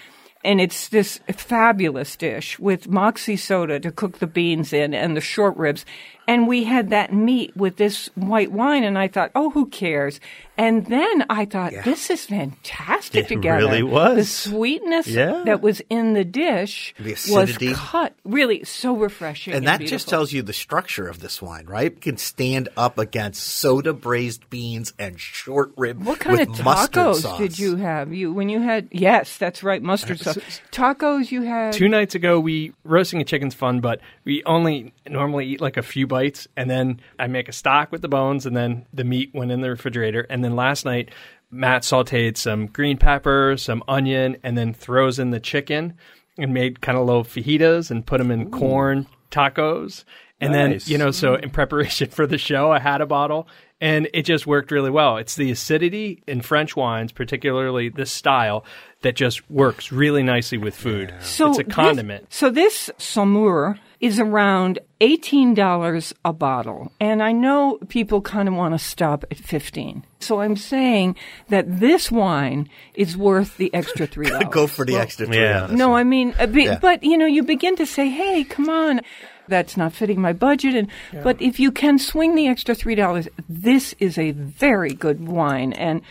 And 0.43 0.61
it's 0.61 0.87
this 0.89 1.19
fabulous 1.35 2.15
dish 2.15 2.57
with 2.59 2.87
moxie 2.87 3.35
soda 3.35 3.79
to 3.79 3.91
cook 3.91 4.19
the 4.19 4.27
beans 4.27 4.71
in 4.71 4.93
and 4.93 5.17
the 5.17 5.19
short 5.21 5.57
ribs. 5.57 5.83
And 6.27 6.45
we 6.47 6.65
had 6.65 6.89
that 6.89 7.13
meat 7.13 7.55
with 7.55 7.77
this 7.77 8.09
white 8.15 8.51
wine, 8.51 8.83
and 8.83 8.97
I 8.97 9.07
thought, 9.07 9.31
oh, 9.33 9.49
who 9.51 9.65
cares? 9.67 10.19
And 10.57 10.85
then 10.87 11.23
I 11.29 11.45
thought, 11.45 11.71
this 11.85 12.09
is 12.09 12.25
fantastic 12.25 13.25
It 13.25 13.27
together. 13.35 13.59
really 13.59 13.83
was. 13.83 14.17
The 14.17 14.23
sweetness 14.25 15.07
Yeah. 15.07 15.43
that 15.45 15.61
was 15.61 15.81
in 15.89 16.13
the 16.15 16.25
dish 16.25 16.93
The 16.99 17.11
was 17.11 17.27
acidity. 17.51 17.73
cut. 17.75 18.13
Really, 18.25 18.63
so 18.65 18.95
refreshing. 18.97 19.53
And 19.53 19.67
that 19.67 19.81
just 19.81 20.09
tells 20.09 20.33
you 20.33 20.41
the 20.41 20.53
structure 20.53 21.07
of 21.07 21.19
this 21.19 21.41
wine, 21.41 21.65
right? 21.67 21.87
It 21.93 22.01
can 22.01 22.17
stand 22.17 22.69
up 22.75 22.97
against 22.97 23.43
soda 23.43 23.93
braised 23.93 24.49
beans 24.49 24.93
and 24.99 25.19
short 25.19 25.71
rib 25.77 26.03
What 26.03 26.19
kind 26.19 26.39
with 26.39 26.49
of 26.49 26.55
tacos 26.57 27.37
did 27.37 27.57
you 27.59 27.75
have? 27.77 28.11
You 28.13 28.33
when 28.33 28.49
you 28.49 28.59
had 28.61 28.87
yes, 28.91 29.37
that's 29.37 29.63
right, 29.63 29.81
mustard 29.81 30.19
uh, 30.21 30.33
sauce. 30.33 30.61
Tacos 30.71 31.31
you 31.31 31.43
had 31.43 31.71
Two 31.73 31.87
nights 31.87 32.15
ago, 32.15 32.39
we 32.39 32.73
roasting 32.83 33.21
a 33.21 33.23
chicken's 33.25 33.53
fun, 33.53 33.79
but 33.79 34.01
we 34.25 34.43
only 34.45 34.91
normally 35.07 35.45
eat 35.45 35.61
like 35.61 35.77
a 35.77 35.83
few 35.83 36.07
and 36.55 36.69
then 36.69 36.99
I 37.19 37.27
make 37.27 37.47
a 37.49 37.51
stock 37.53 37.91
with 37.91 38.01
the 38.01 38.07
bones, 38.07 38.45
and 38.45 38.55
then 38.55 38.85
the 38.93 39.03
meat 39.03 39.31
went 39.33 39.51
in 39.51 39.61
the 39.61 39.69
refrigerator. 39.69 40.21
And 40.29 40.43
then 40.43 40.55
last 40.55 40.85
night, 40.85 41.09
Matt 41.51 41.83
sautéed 41.83 42.37
some 42.37 42.67
green 42.67 42.97
pepper, 42.97 43.55
some 43.57 43.83
onion, 43.87 44.37
and 44.43 44.57
then 44.57 44.73
throws 44.73 45.19
in 45.19 45.31
the 45.31 45.39
chicken 45.39 45.93
and 46.37 46.53
made 46.53 46.81
kind 46.81 46.97
of 46.97 47.05
little 47.05 47.23
fajitas 47.23 47.89
and 47.89 48.05
put 48.05 48.17
them 48.19 48.31
in 48.31 48.51
corn 48.51 49.07
tacos. 49.31 50.03
And 50.39 50.53
Nice. 50.53 50.85
then, 50.85 50.91
you 50.91 50.97
know, 50.99 51.11
so 51.11 51.35
in 51.35 51.49
preparation 51.49 52.09
for 52.11 52.27
the 52.27 52.37
show, 52.37 52.71
I 52.71 52.79
had 52.79 53.01
a 53.01 53.05
bottle 53.07 53.47
and 53.81 54.07
it 54.13 54.23
just 54.23 54.45
worked 54.45 54.71
really 54.71 54.89
well. 54.91 55.17
It's 55.17 55.35
the 55.35 55.49
acidity 55.51 56.21
in 56.27 56.41
French 56.41 56.75
wines, 56.75 57.11
particularly 57.11 57.89
this 57.89 58.11
style, 58.11 58.63
that 59.01 59.15
just 59.15 59.49
works 59.49 59.91
really 59.91 60.21
nicely 60.23 60.57
with 60.57 60.75
food. 60.75 61.13
So 61.21 61.49
it's 61.49 61.59
a 61.59 61.63
this- 61.63 61.73
condiment. 61.73 62.31
so 62.33 62.49
this 62.49 62.89
Saumur 62.99 63.79
is 63.99 64.19
around 64.19 64.79
eighteen 65.01 65.53
dollars 65.53 66.13
a 66.23 66.31
bottle, 66.33 66.91
and 66.99 67.21
I 67.23 67.31
know 67.31 67.79
people 67.89 68.21
kind 68.21 68.47
of 68.47 68.53
want 68.55 68.73
to 68.73 68.79
stop 68.79 69.23
at 69.31 69.37
fifteen. 69.37 70.05
So 70.19 70.41
I'm 70.41 70.55
saying 70.55 71.15
that 71.49 71.79
this 71.79 72.11
wine 72.11 72.69
is 72.95 73.15
worth 73.17 73.57
the 73.57 73.73
extra 73.73 74.05
three 74.13 74.29
dollars. 74.29 74.47
Go 74.51 74.67
for 74.67 74.85
the 74.85 74.97
extra 74.97 75.25
three. 75.25 75.37
yeah. 75.37 75.67
No. 75.71 75.95
I 75.95 76.03
mean, 76.03 76.31
uh, 76.39 76.43
a 76.43 76.47
bit, 76.47 76.65
Yeah. 76.65 76.79
but 76.79 77.03
you 77.03 77.17
know, 77.17 77.25
you 77.25 77.43
begin 77.43 77.75
to 77.77 77.85
say, 77.85 78.09
"Hey, 78.09 78.43
come 78.43 78.69
on." 78.69 79.01
That's 79.49 79.77
not 79.77 79.93
fitting 79.93 80.19
my 80.19 80.33
budget, 80.33 80.75
and 80.75 80.89
but 81.23 81.41
if 81.41 81.57
you 81.57 81.71
can 81.71 81.97
swing 81.99 82.35
the 82.35 82.47
extra 82.49 82.75
three 82.75 82.95
dollars, 82.95 83.29
this 83.47 83.95
is 83.97 84.17
a 84.17 84.31
very 84.31 84.93
good 84.93 85.25
wine, 85.25 85.71
and 85.73 86.01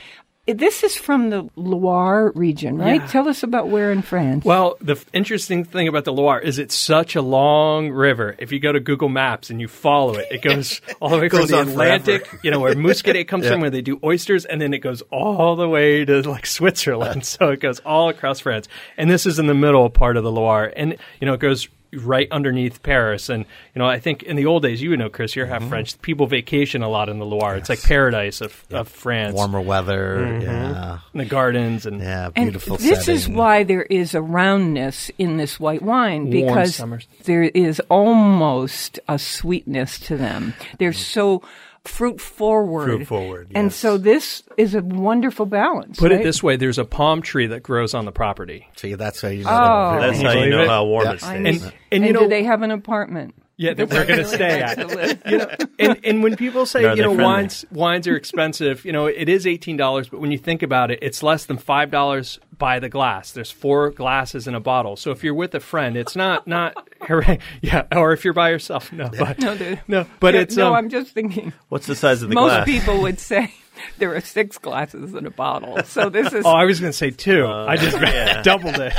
this 0.46 0.85
is 0.85 0.94
from 0.94 1.30
the 1.30 1.48
Loire 1.56 2.30
region, 2.35 2.78
right? 2.78 3.00
Yeah. 3.00 3.06
Tell 3.09 3.28
us 3.28 3.42
about 3.42 3.68
where 3.68 3.90
in 3.90 4.02
France. 4.02 4.44
Well, 4.44 4.76
the 4.80 4.92
f- 4.92 5.04
interesting 5.12 5.64
thing 5.64 5.88
about 5.88 6.04
the 6.04 6.12
Loire 6.12 6.38
is 6.38 6.59
it's 6.59 6.74
such 6.74 7.16
a 7.16 7.22
long 7.22 7.90
river. 7.90 8.37
If 8.38 8.52
you 8.52 8.61
go 8.61 8.70
to 8.72 8.78
Google 8.78 9.09
Maps 9.09 9.50
and 9.50 9.61
you 9.61 9.66
follow 9.66 10.14
it, 10.14 10.26
it 10.30 10.42
goes 10.42 10.80
all 11.00 11.11
the 11.11 11.18
way 11.18 11.28
from 11.28 11.40
Goes 11.40 11.48
the 11.50 11.61
Atlantic, 11.61 12.26
forever. 12.26 12.40
you 12.44 12.50
know, 12.50 12.61
where 12.61 12.74
Muscadet 12.74 13.26
comes 13.26 13.46
from, 13.46 13.61
where 13.61 13.70
they 13.70 13.82
do 13.82 13.98
oysters, 14.04 14.44
and 14.44 14.61
then 14.61 14.72
it 14.72 14.78
goes 14.78 15.02
all 15.11 15.56
the 15.56 15.68
way 15.68 16.04
to 16.04 16.22
like 16.22 16.46
Switzerland. 16.46 17.24
so 17.26 17.50
it 17.50 17.61
goes 17.61 17.80
all 17.80 18.09
across 18.09 18.40
France. 18.40 18.68
And 18.96 19.11
this 19.11 19.26
is 19.26 19.38
in 19.38 19.46
the 19.46 19.54
middle 19.54 19.90
part 19.90 20.16
of 20.16 20.22
the 20.22 20.30
Loire. 20.30 20.72
And, 20.76 20.96
you 21.20 21.26
know, 21.26 21.35
it 21.35 21.40
goes 21.40 21.68
right 21.96 22.28
underneath 22.30 22.82
Paris. 22.82 23.28
And, 23.28 23.44
you 23.74 23.78
know, 23.78 23.87
I 23.87 23.98
think 23.98 24.22
in 24.22 24.37
the 24.37 24.46
old 24.46 24.62
days, 24.62 24.80
you 24.82 24.90
would 24.90 24.98
know, 24.98 25.09
Chris, 25.11 25.35
you're 25.37 25.46
half 25.46 25.61
Mm-hmm. 25.62 25.68
French. 25.70 26.00
People 26.02 26.26
vacation 26.26 26.82
a 26.82 26.88
lot 26.88 27.09
in 27.09 27.18
the 27.18 27.24
Loire. 27.26 27.56
It's 27.56 27.68
like 27.68 27.82
paradise 27.82 28.40
of, 28.40 28.64
of 28.70 28.88
France. 28.88 29.35
warmer 29.35 29.61
weather. 29.61 30.18
Mm-hmm. 30.18 30.40
Yeah, 30.42 30.98
And 31.12 31.20
the 31.20 31.24
gardens 31.24 31.87
and 31.87 32.00
yeah, 32.00 32.30
And 32.37 32.46
beautiful. 32.52 32.76
this 32.76 33.09
is 33.09 33.28
why 33.28 33.62
there 33.64 33.82
is 33.85 34.14
a 34.14 34.20
roundness 34.22 35.11
in 35.18 35.37
this 35.38 35.59
white 35.59 35.82
wine 35.82 36.30
because 36.30 36.80
there 37.24 37.42
is 37.44 37.80
almost 37.88 38.98
a 39.09 39.18
sweetness 39.18 39.98
to 40.00 40.16
them. 40.16 40.54
They're 40.78 40.92
so 40.92 41.42
fruit 41.88 42.20
forward. 42.20 42.85
Fruit 42.85 43.07
forward, 43.07 43.53
And 43.55 43.72
so 43.72 43.99
this 43.99 44.42
is 44.57 44.75
a 44.75 44.81
wonderful 44.81 45.46
balance. 45.46 45.99
Put 45.99 46.12
right? 46.12 46.20
it 46.20 46.25
this 46.25 46.42
way: 46.42 46.57
there's 46.57 46.79
a 46.79 46.85
palm 46.85 47.22
tree 47.22 47.46
that 47.49 47.62
grows 47.62 47.94
on 47.94 48.05
the 48.05 48.12
property. 48.12 48.68
See, 48.77 48.94
that's 48.94 49.20
how 49.20 49.29
you 49.29 49.44
know. 49.44 49.51
Oh. 49.51 50.01
That's 50.01 50.20
how 50.20 50.33
you 50.33 50.51
know 50.51 50.62
it? 50.62 50.68
how 50.68 50.85
warm 50.85 51.05
Yeah. 51.05 51.12
it 51.12 51.20
stays. 51.20 51.37
And, 51.37 51.46
and, 51.46 51.72
and 51.92 52.07
you 52.07 52.12
know, 52.12 52.20
do 52.20 52.29
they 52.29 52.44
have 52.44 52.62
an 52.62 52.70
apartment? 52.70 53.35
Yeah, 53.56 53.74
that 53.74 53.88
we're 53.90 54.04
going 54.06 54.18
to 54.18 54.24
stay 54.26 54.60
at. 54.62 54.76
To 54.78 54.86
live. 54.86 55.22
you 55.26 55.38
know, 55.38 55.50
and, 55.78 55.98
and 56.04 56.22
when 56.22 56.36
people 56.36 56.66
say 56.66 56.84
Are 56.84 56.94
you 56.96 57.02
know 57.02 57.08
friendly? 57.14 57.24
wines 57.24 57.64
wines 57.70 58.06
are 58.06 58.16
expensive, 58.16 58.84
you 58.84 58.92
know 58.92 59.06
it 59.06 59.28
is 59.28 59.46
eighteen 59.46 59.76
dollars, 59.76 60.08
but 60.08 60.20
when 60.20 60.30
you 60.32 60.38
think 60.38 60.62
about 60.62 60.90
it, 60.90 60.98
it's 61.02 61.22
less 61.22 61.46
than 61.46 61.56
five 61.58 61.90
dollars 61.90 62.38
by 62.58 62.78
the 62.78 62.88
glass. 62.88 63.32
There's 63.32 63.50
four 63.50 63.90
glasses 63.90 64.46
in 64.46 64.54
a 64.54 64.60
bottle, 64.60 64.96
so 64.96 65.10
if 65.10 65.22
you're 65.24 65.34
with 65.34 65.54
a 65.54 65.60
friend, 65.60 65.96
it's 65.96 66.16
not 66.16 66.46
not 66.46 66.74
yeah, 67.62 67.84
or 67.92 68.12
if 68.12 68.24
you're 68.24 68.34
by 68.34 68.50
yourself, 68.50 68.92
no, 68.92 69.08
but 69.18 69.38
No, 69.38 69.56
dude. 69.56 69.80
no, 69.88 70.06
but 70.20 70.34
Yeah, 70.34 70.40
it's 70.42 70.56
no. 70.56 70.68
um, 70.68 70.74
I'm 70.74 70.88
just 70.88 71.12
thinking. 71.12 71.52
What's 71.68 71.86
the 71.86 71.94
size 71.96 72.22
of 72.22 72.28
the 72.28 72.34
Most 72.34 72.50
glass? 72.50 72.64
people 72.66 73.02
would 73.02 73.18
say 73.20 73.52
there 73.98 74.14
are 74.14 74.20
six 74.20 74.58
glasses 74.58 75.14
in 75.14 75.26
a 75.26 75.30
bottle. 75.30 75.82
So 75.84 76.08
this 76.08 76.32
is 76.32 76.44
Oh, 76.46 76.50
I 76.50 76.64
was 76.64 76.80
going 76.80 76.90
to 76.92 76.96
say 76.96 77.10
two. 77.10 77.44
Uh, 77.46 77.66
I 77.66 77.76
just 77.76 77.96
doubled 78.44 78.76
it. 78.76 78.94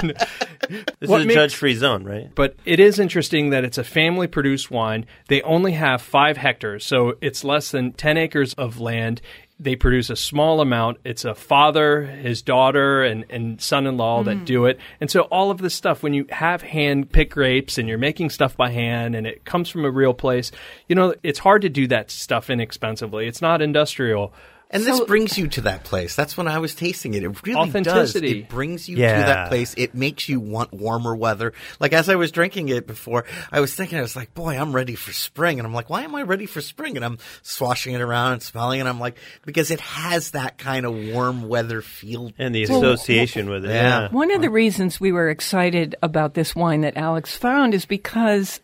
This 1.00 1.10
What 1.10 1.20
is 1.20 1.26
a 1.26 1.28
makes- 1.28 1.36
judge-free 1.36 1.76
zone, 1.76 2.04
right? 2.04 2.30
But 2.34 2.56
it 2.66 2.80
is 2.80 3.00
interesting 3.00 3.52
that 3.52 3.64
it's 3.64 3.78
a 3.78 3.84
family 3.84 4.28
produced 4.28 4.70
wine. 4.72 5.06
They 5.28 5.42
only 5.44 5.74
have 5.74 6.02
five 6.02 6.38
hectares, 6.38 6.86
so 6.86 7.18
it's 7.22 7.44
less 7.44 7.72
than 7.72 7.94
10 7.94 8.18
acres 8.18 8.54
of 8.56 8.80
land 8.80 9.22
they 9.60 9.76
produce 9.76 10.10
a 10.12 10.16
small 10.16 10.62
amount. 10.62 11.00
It's 11.04 11.26
a 11.26 11.34
father, 11.34 12.04
his 12.06 12.44
daughter, 12.44 13.04
and, 13.04 13.26
and 13.32 13.60
son 13.60 13.88
in 13.88 13.98
law 13.98 14.22
that 14.24 14.46
do 14.46 14.66
it. 14.66 14.80
And 15.02 15.10
so 15.10 15.22
all 15.22 15.50
of 15.50 15.58
this 15.58 15.74
stuff, 15.74 16.04
when 16.04 16.14
you 16.14 16.28
have 16.30 16.62
hand 16.62 17.12
picked 17.12 17.34
grapes 17.34 17.80
and 17.80 17.90
you're 17.90 17.98
making 17.98 18.30
stuff 18.30 18.56
by 18.56 18.70
hand 18.70 19.16
and 19.16 19.26
it 19.26 19.46
comes 19.46 19.70
from 19.70 19.84
a 19.84 19.90
real 19.90 20.14
place, 20.14 20.52
you 20.88 20.96
know, 20.96 21.16
it's 21.24 21.40
hard 21.40 21.64
to 21.64 21.70
do 21.70 21.88
that 21.88 22.12
stuff 22.12 22.52
inexpensively. 22.52 23.26
It's 23.28 23.42
not 23.42 23.62
industrial. 23.64 24.32
And 24.70 24.84
this 24.84 25.00
brings 25.02 25.38
you 25.38 25.48
to 25.48 25.62
that 25.62 25.86
place. 25.86 26.16
That's 26.16 26.36
when 26.36 26.48
I 26.48 26.60
was 26.60 26.76
tasting 26.76 27.14
it. 27.14 27.24
It 27.24 27.46
really 27.46 27.72
does. 27.82 28.16
It 28.16 28.50
brings 28.50 28.90
you 28.90 28.98
to 28.98 29.02
that 29.02 29.48
place. 29.48 29.74
It 29.78 29.96
makes 29.96 30.28
you 30.28 30.40
want 30.40 30.74
warmer 30.74 31.16
weather. 31.16 31.54
Like 31.80 31.94
as 31.94 32.10
I 32.10 32.16
was 32.16 32.32
drinking 32.32 32.70
it 32.70 32.86
before, 32.86 33.24
I 33.52 33.62
was 33.62 33.74
thinking, 33.74 33.98
I 33.98 34.02
was 34.02 34.16
like, 34.16 34.34
boy, 34.34 34.58
I'm 34.58 34.74
ready 34.74 34.96
for 34.96 35.14
spring. 35.14 35.60
And 35.60 35.66
I'm 35.66 35.74
like, 35.74 35.90
why 35.90 36.04
am 36.04 36.16
I 36.16 36.24
ready 36.24 36.46
for 36.46 36.60
spring? 36.60 36.98
And 36.98 37.06
I'm 37.06 37.18
swashing 37.44 37.94
it 37.94 38.02
around 38.02 38.34
and 38.34 38.44
smelling 38.44 38.80
it. 38.80 38.82
And 38.82 38.90
I'm 38.90 39.00
like, 39.00 39.18
because 39.46 39.72
it 39.72 39.80
has 39.80 40.32
that 40.32 40.58
kind 40.58 40.86
of 40.86 40.94
warm 41.14 41.48
weather 41.48 41.82
feel. 41.82 42.32
and 42.38 42.54
the 42.54 42.64
association 42.64 43.50
with 43.50 43.66
it. 43.66 43.70
Yeah. 43.70 43.88
Yeah. 44.02 44.10
One 44.10 44.32
of 44.32 44.42
the 44.42 44.50
reasons 44.50 45.00
we 45.00 45.12
were 45.12 45.30
excited 45.30 45.96
about 46.02 46.34
this 46.34 46.56
wine 46.56 46.82
that 46.82 46.98
Alex 46.98 47.36
found 47.36 47.74
is 47.74 47.86
because 47.86 48.60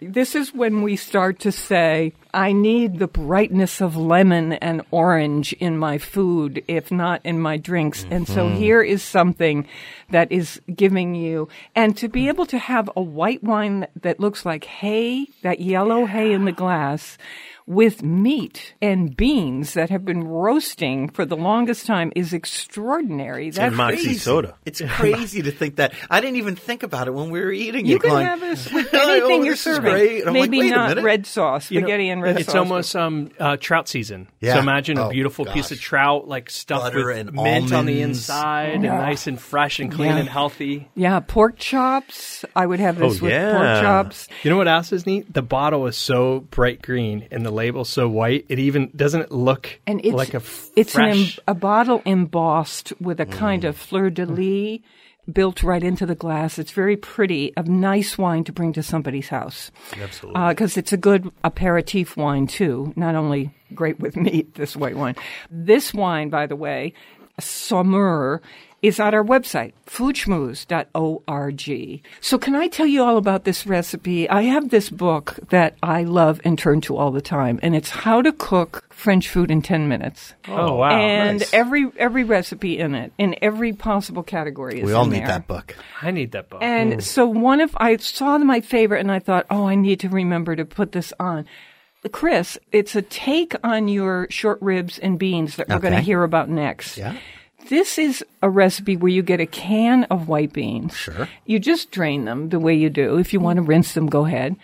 this 0.00 0.34
is 0.34 0.52
when 0.54 0.82
we 0.82 0.96
start 0.96 1.40
to 1.40 1.52
say, 1.52 2.12
I 2.34 2.52
need 2.52 2.98
the 2.98 3.08
brightness 3.08 3.80
of 3.82 3.96
lemon 3.96 4.54
and 4.54 4.82
orange 4.90 5.52
in 5.54 5.76
my 5.76 5.98
food, 5.98 6.64
if 6.66 6.90
not 6.90 7.20
in 7.24 7.38
my 7.38 7.58
drinks. 7.58 8.06
And 8.10 8.26
so 8.26 8.46
mm-hmm. 8.46 8.56
here 8.56 8.82
is 8.82 9.02
something 9.02 9.68
that 10.10 10.32
is 10.32 10.60
giving 10.74 11.14
you, 11.14 11.48
and 11.74 11.96
to 11.98 12.08
be 12.08 12.24
mm. 12.24 12.28
able 12.28 12.46
to 12.46 12.58
have 12.58 12.90
a 12.96 13.02
white 13.02 13.42
wine 13.42 13.86
that 14.00 14.20
looks 14.20 14.46
like 14.46 14.64
hay, 14.64 15.26
that 15.42 15.60
yellow 15.60 16.06
hay 16.06 16.32
in 16.32 16.44
the 16.44 16.52
glass, 16.52 17.18
with 17.66 18.02
meat 18.02 18.74
and 18.82 19.16
beans 19.16 19.74
that 19.74 19.90
have 19.90 20.04
been 20.04 20.24
roasting 20.24 21.08
for 21.08 21.24
the 21.24 21.36
longest 21.36 21.86
time 21.86 22.12
is 22.16 22.32
extraordinary. 22.32 23.46
And 23.46 23.54
That's 23.54 23.74
Moxie 23.74 24.04
crazy. 24.04 24.18
soda. 24.18 24.56
It's 24.64 24.80
crazy 24.88 25.42
to 25.42 25.52
think 25.52 25.76
that. 25.76 25.94
I 26.10 26.20
didn't 26.20 26.36
even 26.36 26.56
think 26.56 26.82
about 26.82 27.08
it 27.08 27.12
when 27.12 27.30
we 27.30 27.40
were 27.40 27.52
eating 27.52 27.86
You 27.86 27.96
it. 27.96 28.02
can 28.02 28.10
going, 28.10 28.26
have 28.26 28.40
this 28.40 28.72
with 28.72 28.88
"Oh, 28.92 29.10
anything 29.10 29.44
you're 29.44 29.54
this 29.54 29.66
is 29.66 29.76
serving. 29.76 29.92
great." 29.92 30.24
And 30.24 30.36
like, 30.36 30.50
Maybe 30.50 30.70
not 30.70 31.02
red 31.02 31.26
sauce, 31.26 31.70
You 31.70 31.80
know, 31.80 31.86
spaghetti 31.86 32.08
and 32.08 32.21
red 32.22 32.38
it's 32.40 32.54
almost 32.54 32.94
um, 32.96 33.30
uh, 33.38 33.56
trout 33.58 33.88
season. 33.88 34.28
Yeah. 34.40 34.54
So 34.54 34.60
imagine 34.60 34.98
a 34.98 35.06
Oh, 35.06 35.10
beautiful 35.10 35.44
piece 35.44 35.70
of 35.70 35.80
trout, 35.80 36.28
like 36.28 36.48
stuffed 36.50 36.92
Butter 36.94 37.06
with 37.08 37.16
and 37.18 37.32
mint 37.32 37.72
on 37.72 37.86
the 37.86 38.00
almonds. 38.00 38.18
inside, 38.20 38.70
and 38.74 38.82
nice 38.84 39.26
and 39.26 39.40
fresh 39.40 39.78
and 39.80 39.90
clean 39.92 40.10
Yeah. 40.12 40.18
and 40.18 40.28
healthy. 40.28 40.88
yeah, 40.94 41.20
pork 41.20 41.58
chops. 41.58 42.44
I 42.56 42.64
would 42.66 42.80
have 42.80 42.98
this 42.98 43.20
Oh, 43.20 43.24
with 43.24 43.32
yeah. 43.32 43.52
pork 43.52 43.82
chops. 43.82 44.28
You 44.42 44.50
know 44.50 44.56
what 44.56 44.68
else 44.68 44.92
is 44.92 45.06
neat? 45.06 45.32
The 45.32 45.42
bottle 45.42 45.86
is 45.86 45.96
so 45.96 46.40
bright 46.50 46.80
green 46.82 47.26
and 47.30 47.44
the 47.44 47.50
label 47.50 47.84
so 47.84 48.08
white. 48.08 48.46
It 48.48 48.58
even 48.58 48.90
doesn't 48.94 49.32
look 49.32 49.80
And 49.86 50.00
it's 50.04 50.14
like 50.14 50.34
a 50.34 50.38
f- 50.38 50.70
it's 50.76 50.94
an 50.96 51.02
em- 51.04 51.26
a 51.48 51.54
bottle 51.54 52.00
embossed 52.06 52.92
with 53.00 53.20
a 53.20 53.26
kind 53.26 53.64
of 53.64 53.76
fleur 53.76 54.10
de 54.10 54.26
lis 54.26 54.80
built 55.30 55.62
right 55.62 55.82
into 55.82 56.06
the 56.06 56.14
glass. 56.14 56.58
It's 56.58 56.72
very 56.72 56.96
pretty, 56.96 57.52
a 57.56 57.62
nice 57.62 58.18
wine 58.18 58.44
to 58.44 58.52
bring 58.52 58.72
to 58.72 58.82
somebody's 58.82 59.28
house. 59.28 59.70
Absolutely. 60.00 60.40
Uh, 60.40 60.48
because 60.50 60.76
it's 60.76 60.92
a 60.92 60.96
good 60.96 61.30
aperitif 61.44 62.16
wine 62.16 62.46
too, 62.46 62.92
not 62.96 63.14
only 63.14 63.54
great 63.74 64.00
with 64.00 64.16
meat, 64.16 64.54
this 64.54 64.76
white 64.76 64.96
wine. 64.96 65.14
This 65.50 65.94
wine, 65.94 66.28
by 66.28 66.46
the 66.46 66.56
way, 66.56 66.94
Saumur, 67.40 68.40
is 68.82 69.00
at 69.00 69.14
our 69.14 69.24
website, 69.24 69.72
foodschmooze.org. 69.86 72.02
So 72.20 72.38
can 72.38 72.54
I 72.54 72.68
tell 72.68 72.86
you 72.86 73.02
all 73.02 73.16
about 73.16 73.44
this 73.44 73.66
recipe? 73.66 74.28
I 74.28 74.42
have 74.42 74.68
this 74.70 74.90
book 74.90 75.38
that 75.50 75.76
I 75.82 76.02
love 76.02 76.40
and 76.44 76.58
turn 76.58 76.80
to 76.82 76.96
all 76.96 77.10
the 77.12 77.20
time, 77.20 77.58
and 77.62 77.74
it's 77.76 77.90
How 77.90 78.22
to 78.22 78.32
Cook 78.32 78.84
French 78.92 79.28
Food 79.28 79.50
in 79.50 79.62
10 79.62 79.88
Minutes. 79.88 80.34
oh 80.48 80.76
wow! 80.76 80.90
and 80.90 81.40
nice. 81.40 81.52
every 81.54 81.90
every 81.96 82.24
recipe 82.24 82.78
in 82.78 82.94
it, 82.94 83.12
in 83.18 83.36
every 83.40 83.72
possible 83.72 84.22
category 84.22 84.80
is 84.80 84.86
We 84.86 84.92
all 84.92 85.04
in 85.04 85.10
need 85.10 85.20
there. 85.20 85.28
that 85.28 85.46
book. 85.46 85.76
I 86.00 86.10
need 86.10 86.32
that 86.32 86.48
book. 86.50 86.62
And 86.62 87.02
so 87.02 87.26
one 87.26 87.60
of 87.60 87.74
I 87.78 87.96
saw 87.98 88.36
my 88.38 88.60
favorite, 88.60 89.00
and 89.00 89.12
I 89.12 89.18
thought, 89.20 89.46
oh, 89.50 89.66
I 89.68 89.74
need 89.76 90.00
to 90.00 90.08
remember 90.08 90.56
to 90.56 90.64
put 90.64 90.92
this 90.92 91.12
on. 91.20 91.46
Chris, 92.10 92.58
it's 92.72 92.96
a 92.96 93.02
take 93.02 93.54
on 93.62 93.86
your 93.86 94.26
short 94.28 94.58
ribs 94.60 94.98
and 94.98 95.20
beans 95.20 95.54
that 95.54 95.68
we're 95.68 95.78
going 95.78 95.94
to 95.94 96.00
hear 96.00 96.24
about 96.24 96.48
next. 96.48 96.98
Yeah. 96.98 97.16
This 97.72 97.96
is 97.96 98.22
a 98.42 98.50
recipe 98.50 98.98
where 98.98 99.08
you 99.08 99.22
get 99.22 99.40
a 99.40 99.46
can 99.46 100.04
of 100.04 100.28
white 100.28 100.52
beans. 100.52 100.94
Sure. 100.94 101.26
You 101.46 101.58
just 101.58 101.90
drain 101.90 102.26
them 102.26 102.50
the 102.50 102.58
way 102.58 102.74
you 102.74 102.90
do. 102.90 103.16
If 103.16 103.32
you 103.32 103.40
want 103.40 103.56
to 103.56 103.62
rinse 103.62 103.94
them, 103.94 104.08
go 104.08 104.26
ahead. 104.26 104.56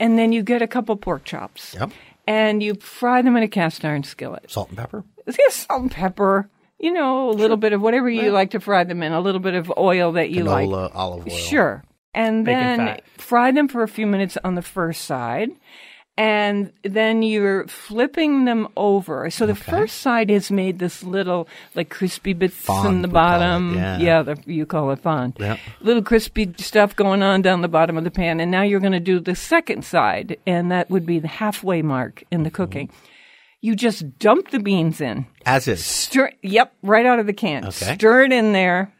And 0.00 0.18
then 0.18 0.32
you 0.32 0.42
get 0.42 0.60
a 0.60 0.66
couple 0.66 0.96
pork 0.96 1.22
chops. 1.24 1.76
Yep. 1.78 1.92
And 2.26 2.60
you 2.60 2.74
fry 2.74 3.22
them 3.22 3.36
in 3.36 3.44
a 3.44 3.48
cast 3.48 3.84
iron 3.84 4.02
skillet. 4.02 4.50
Salt 4.50 4.70
and 4.70 4.76
pepper. 4.76 5.04
Just 5.30 5.68
salt 5.68 5.82
and 5.82 5.90
pepper. 5.92 6.48
You 6.80 6.92
know, 6.92 7.30
a 7.30 7.30
little 7.30 7.56
bit 7.56 7.74
of 7.74 7.80
whatever 7.80 8.10
you 8.10 8.32
like 8.32 8.50
to 8.50 8.58
fry 8.58 8.82
them 8.82 9.04
in, 9.04 9.12
a 9.12 9.20
little 9.20 9.40
bit 9.40 9.54
of 9.54 9.72
oil 9.78 10.10
that 10.14 10.30
you 10.30 10.42
like. 10.42 10.68
Canola, 10.68 10.90
olive 10.96 11.28
oil. 11.28 11.36
Sure. 11.36 11.84
And 12.12 12.44
Bacon 12.44 12.60
then 12.60 12.78
fat. 12.78 13.04
fry 13.18 13.52
them 13.52 13.68
for 13.68 13.84
a 13.84 13.88
few 13.88 14.08
minutes 14.08 14.36
on 14.42 14.56
the 14.56 14.62
first 14.62 15.04
side. 15.04 15.50
And 16.18 16.72
then 16.84 17.22
you're 17.22 17.66
flipping 17.68 18.44
them 18.44 18.68
over. 18.76 19.30
So 19.30 19.46
the 19.46 19.54
first 19.54 20.02
side 20.02 20.30
is 20.30 20.50
made 20.50 20.78
this 20.78 21.02
little, 21.02 21.48
like 21.74 21.88
crispy 21.88 22.34
bits 22.34 22.54
Fond, 22.54 22.86
in 22.96 23.02
the 23.02 23.08
we 23.08 23.12
call 23.14 23.20
it, 23.34 23.38
bottom. 23.38 23.74
yeah. 23.74 24.22
the, 24.22 24.36
you 24.44 24.66
call 24.66 24.90
it 24.90 24.98
fond. 24.98 25.36
Yep. 25.40 25.58
Little 25.80 26.02
crispy 26.02 26.52
stuff 26.58 26.94
going 26.94 27.22
on 27.22 27.40
down 27.40 27.62
the 27.62 27.68
bottom 27.68 27.96
of 27.96 28.04
the 28.04 28.10
pan. 28.10 28.40
And 28.40 28.50
now 28.50 28.60
you're 28.62 28.78
going 28.80 28.92
to 28.92 29.00
do 29.00 29.20
the 29.20 29.34
second 29.34 29.86
side. 29.86 30.36
And 30.46 30.70
that 30.70 30.90
would 30.90 31.06
be 31.06 31.18
the 31.18 31.28
halfway 31.28 31.80
mark 31.80 32.24
in 32.30 32.42
the 32.42 32.50
Mm-hmm. 32.50 32.56
cooking. 32.62 32.90
You 33.62 33.74
just 33.76 34.18
dump 34.18 34.50
the 34.50 34.58
beans 34.58 35.00
in. 35.00 35.24
As 35.46 35.66
is. 35.68 35.82
Stir, 35.84 36.32
yep, 36.42 36.74
right 36.82 37.06
out 37.06 37.20
of 37.20 37.26
the 37.26 37.32
can. 37.32 37.64
Okay. 37.64 37.94
Stir 37.94 38.24
it 38.24 38.32
in 38.32 38.52
there 38.52 38.92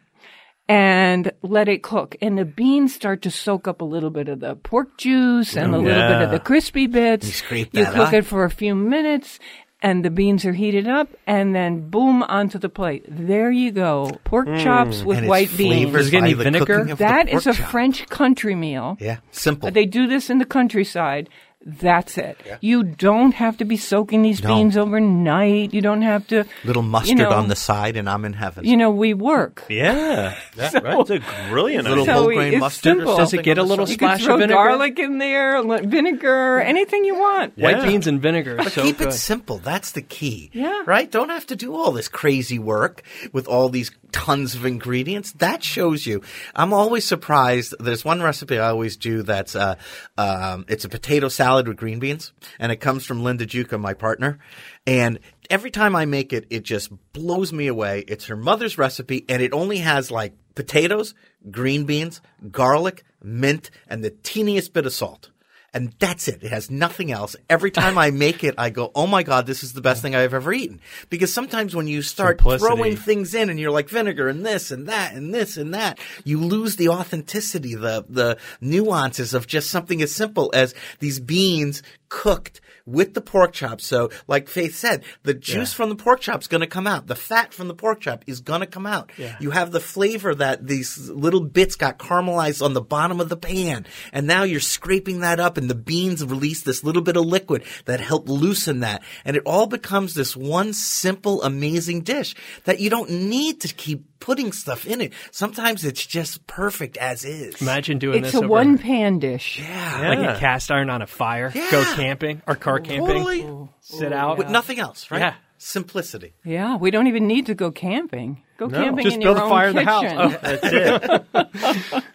and 0.72 1.30
let 1.42 1.68
it 1.68 1.82
cook. 1.82 2.16
And 2.22 2.38
the 2.38 2.46
beans 2.46 2.94
start 2.94 3.20
to 3.22 3.30
soak 3.30 3.68
up 3.68 3.82
a 3.82 3.84
little 3.84 4.08
bit 4.10 4.28
of 4.28 4.40
the 4.40 4.56
pork 4.56 4.96
juice 4.96 5.54
and 5.56 5.74
a 5.74 5.78
little 5.78 6.08
bit 6.08 6.22
of 6.22 6.30
the 6.30 6.40
crispy 6.40 6.86
bits. 6.86 7.26
You 7.26 7.32
scrape 7.32 7.74
You 7.74 7.84
cook 7.84 7.96
up. 8.08 8.14
it 8.14 8.22
for 8.24 8.44
a 8.44 8.50
few 8.50 8.74
minutes 8.74 9.38
and 9.82 10.02
the 10.04 10.10
beans 10.10 10.44
are 10.46 10.52
heated 10.54 10.86
up 10.88 11.08
and 11.26 11.54
then 11.54 11.90
boom 11.90 12.22
onto 12.22 12.58
the 12.58 12.68
plate. 12.70 13.04
There 13.08 13.50
you 13.50 13.70
go. 13.72 14.12
Pork 14.24 14.46
chops 14.58 15.02
with 15.02 15.18
Mm. 15.18 15.20
And 15.22 15.28
white 15.28 15.56
beans. 15.56 15.74
flavored 15.74 15.98
Does 15.98 16.08
it 16.14 16.16
any 16.16 16.32
vinegar? 16.32 16.64
cooking 16.76 16.92
of 16.92 16.98
the 16.98 17.04
That 17.04 17.28
is 17.28 17.46
a 17.46 17.52
chop. 17.52 17.70
French 17.70 18.08
country 18.08 18.54
meal. 18.54 18.96
Yeah. 19.00 19.18
Simple. 19.30 19.70
They 19.70 19.84
do 19.84 20.06
this 20.06 20.30
in 20.30 20.38
the 20.38 20.46
countryside. 20.46 21.28
That's 21.64 22.18
it. 22.18 22.40
You 22.60 22.82
don't 22.82 23.32
have 23.34 23.56
to 23.58 23.64
be 23.64 23.76
soaking 23.76 24.22
these 24.22 24.42
No. 24.42 24.54
beans 24.56 24.76
overnight. 24.76 25.72
You 25.72 25.80
don't 25.80 26.02
have 26.02 26.26
to. 26.28 26.44
Little 26.64 26.82
mustard 26.82 27.18
you 27.18 27.24
know, 27.24 27.30
on 27.30 27.48
the 27.48 27.56
side, 27.56 27.96
and 27.96 28.08
I'm 28.10 28.24
in 28.24 28.32
heaven. 28.32 28.64
You 28.64 28.76
know, 28.76 28.90
we 28.90 29.14
work. 29.14 29.64
Yeah. 29.68 30.36
That's 30.56 30.74
a 30.74 31.20
brilliant 31.48 31.84
Little 31.88 32.02
idea. 32.02 32.14
So 32.14 32.20
whole 32.20 32.26
grain 32.26 32.54
it's 32.54 32.60
mustard 32.60 32.96
simple. 32.96 33.16
Does 33.16 33.32
it 33.32 33.44
get 33.44 33.58
a 33.58 33.62
little 33.62 33.86
side. 33.86 33.92
You 33.92 33.98
can 33.98 34.08
splash 34.08 34.24
throw 34.24 34.34
of 34.34 34.40
vinegar? 34.40 34.54
garlic 34.54 34.98
in 34.98 35.18
there, 35.18 35.62
vinegar, 35.86 36.60
anything 36.60 37.04
you 37.04 37.14
want. 37.14 37.52
Yeah. 37.56 37.72
White 37.78 37.86
beans 37.86 38.06
and 38.06 38.20
vinegar. 38.20 38.56
But 38.56 38.72
so 38.72 38.82
keep 38.82 38.98
good. 38.98 39.08
it 39.08 39.12
simple. 39.12 39.58
That's 39.58 39.92
the 39.92 40.02
key. 40.02 40.50
Yeah. 40.52 40.82
Right? 40.84 41.10
Don't 41.10 41.28
have 41.30 41.46
to 41.46 41.56
do 41.56 41.74
all 41.74 41.92
this 41.92 42.08
crazy 42.08 42.58
work 42.58 43.02
with 43.32 43.46
all 43.46 43.68
these 43.68 43.90
tons 44.10 44.54
of 44.54 44.66
ingredients. 44.66 45.32
That 45.32 45.62
shows 45.64 46.06
you. 46.06 46.22
I'm 46.54 46.72
always 46.72 47.04
surprised. 47.04 47.74
There's 47.78 48.04
one 48.04 48.20
recipe 48.20 48.58
I 48.58 48.68
always 48.70 48.96
do 48.96 49.22
that's 49.22 49.54
uh, 49.54 49.76
um, 50.18 50.64
it's 50.68 50.84
a 50.84 50.88
potato 50.88 51.28
salad 51.28 51.51
with 51.60 51.76
green 51.76 51.98
beans, 51.98 52.32
and 52.58 52.72
it 52.72 52.76
comes 52.76 53.04
from 53.04 53.22
Linda 53.22 53.46
Giuca, 53.46 53.78
my 53.78 53.94
partner. 53.94 54.38
And 54.86 55.18
every 55.50 55.70
time 55.70 55.94
I 55.94 56.04
make 56.04 56.32
it, 56.32 56.46
it 56.50 56.62
just 56.62 56.90
blows 57.12 57.52
me 57.52 57.66
away. 57.66 58.04
It's 58.08 58.26
her 58.26 58.36
mother's 58.36 58.78
recipe, 58.78 59.24
and 59.28 59.42
it 59.42 59.52
only 59.52 59.78
has 59.78 60.10
like 60.10 60.34
potatoes, 60.54 61.14
green 61.50 61.84
beans, 61.84 62.20
garlic, 62.50 63.04
mint, 63.22 63.70
and 63.88 64.02
the 64.02 64.10
teeniest 64.10 64.72
bit 64.72 64.86
of 64.86 64.92
salt. 64.92 65.30
And 65.74 65.94
that's 65.98 66.28
it. 66.28 66.42
It 66.42 66.50
has 66.50 66.70
nothing 66.70 67.10
else. 67.10 67.34
Every 67.48 67.70
time 67.70 67.96
I 67.96 68.10
make 68.10 68.44
it, 68.44 68.54
I 68.58 68.68
go, 68.68 68.92
"Oh 68.94 69.06
my 69.06 69.22
god, 69.22 69.46
this 69.46 69.64
is 69.64 69.72
the 69.72 69.80
best 69.80 70.02
thing 70.02 70.14
I've 70.14 70.34
ever 70.34 70.52
eaten." 70.52 70.80
Because 71.08 71.32
sometimes 71.32 71.74
when 71.74 71.86
you 71.86 72.02
start 72.02 72.40
Simplicity. 72.40 72.74
throwing 72.74 72.96
things 72.96 73.34
in, 73.34 73.48
and 73.48 73.58
you're 73.58 73.70
like 73.70 73.88
vinegar 73.88 74.28
and 74.28 74.44
this 74.44 74.70
and 74.70 74.86
that 74.88 75.14
and 75.14 75.32
this 75.34 75.56
and 75.56 75.72
that, 75.72 75.98
you 76.24 76.38
lose 76.38 76.76
the 76.76 76.90
authenticity, 76.90 77.74
the 77.74 78.04
the 78.08 78.36
nuances 78.60 79.32
of 79.32 79.46
just 79.46 79.70
something 79.70 80.02
as 80.02 80.14
simple 80.14 80.50
as 80.52 80.74
these 80.98 81.18
beans 81.20 81.82
cooked 82.10 82.60
with 82.86 83.14
the 83.14 83.20
pork 83.20 83.52
chop. 83.52 83.80
So, 83.80 84.10
like 84.26 84.48
Faith 84.48 84.74
said, 84.76 85.04
the 85.22 85.34
juice 85.34 85.72
from 85.72 85.88
the 85.88 85.96
pork 85.96 86.20
chop 86.20 86.40
is 86.40 86.48
going 86.48 86.60
to 86.60 86.66
come 86.66 86.86
out. 86.86 87.06
The 87.06 87.14
fat 87.14 87.52
from 87.54 87.68
the 87.68 87.74
pork 87.74 88.00
chop 88.00 88.24
is 88.26 88.40
going 88.40 88.60
to 88.60 88.66
come 88.66 88.86
out. 88.86 89.10
You 89.40 89.50
have 89.50 89.72
the 89.72 89.80
flavor 89.80 90.34
that 90.34 90.66
these 90.66 91.08
little 91.10 91.40
bits 91.40 91.76
got 91.76 91.98
caramelized 91.98 92.64
on 92.64 92.74
the 92.74 92.80
bottom 92.80 93.20
of 93.20 93.28
the 93.28 93.36
pan. 93.36 93.86
And 94.12 94.26
now 94.26 94.42
you're 94.42 94.60
scraping 94.60 95.20
that 95.20 95.40
up 95.40 95.56
and 95.56 95.68
the 95.68 95.74
beans 95.74 96.24
release 96.24 96.62
this 96.62 96.84
little 96.84 97.02
bit 97.02 97.16
of 97.16 97.24
liquid 97.24 97.64
that 97.84 98.00
help 98.00 98.28
loosen 98.28 98.80
that. 98.80 99.02
And 99.24 99.36
it 99.36 99.42
all 99.46 99.66
becomes 99.66 100.14
this 100.14 100.36
one 100.36 100.72
simple, 100.72 101.42
amazing 101.42 102.02
dish 102.02 102.34
that 102.64 102.80
you 102.80 102.90
don't 102.90 103.10
need 103.10 103.60
to 103.62 103.68
keep 103.74 104.06
putting 104.22 104.52
stuff 104.52 104.86
in 104.86 105.00
it. 105.00 105.12
Sometimes 105.32 105.84
it's 105.84 106.06
just 106.06 106.46
perfect 106.46 106.96
as 106.96 107.24
is. 107.24 107.60
Imagine 107.60 107.98
doing 107.98 108.18
It's 108.18 108.28
this 108.28 108.34
It's 108.34 108.42
a 108.42 108.44
over, 108.44 108.48
one 108.48 108.78
pan 108.78 109.18
dish. 109.18 109.58
Yeah. 109.58 110.14
like 110.14 110.36
a 110.36 110.38
cast 110.38 110.70
iron 110.70 110.90
on 110.90 111.02
a 111.02 111.08
fire. 111.08 111.50
Yeah. 111.52 111.68
Go 111.72 111.84
camping 111.96 112.40
or 112.46 112.54
car 112.54 112.71
camping. 112.80 113.06
Totally. 113.24 113.68
Sit 113.80 114.12
out 114.12 114.38
With 114.38 114.48
nothing 114.50 114.78
else, 114.78 115.10
right? 115.10 115.20
Yeah. 115.20 115.34
Simplicity. 115.58 116.32
Yeah, 116.44 116.76
we 116.76 116.90
don't 116.90 117.06
even 117.06 117.28
need 117.28 117.46
to 117.46 117.54
go 117.54 117.70
camping. 117.70 118.42
Go 118.56 118.66
No, 118.66 118.82
camping 118.82 119.04
just 119.04 119.14
in 119.16 119.22
build 119.22 119.36
your 119.36 119.42
a 119.42 119.46
own 119.46 119.50
fire 119.50 119.68
in 119.68 119.76
the 119.76 119.84
house. 119.84 120.02
kitchen. 120.02 120.18
Oh. 120.18 120.38
That's 120.42 121.94
it. 121.94 122.04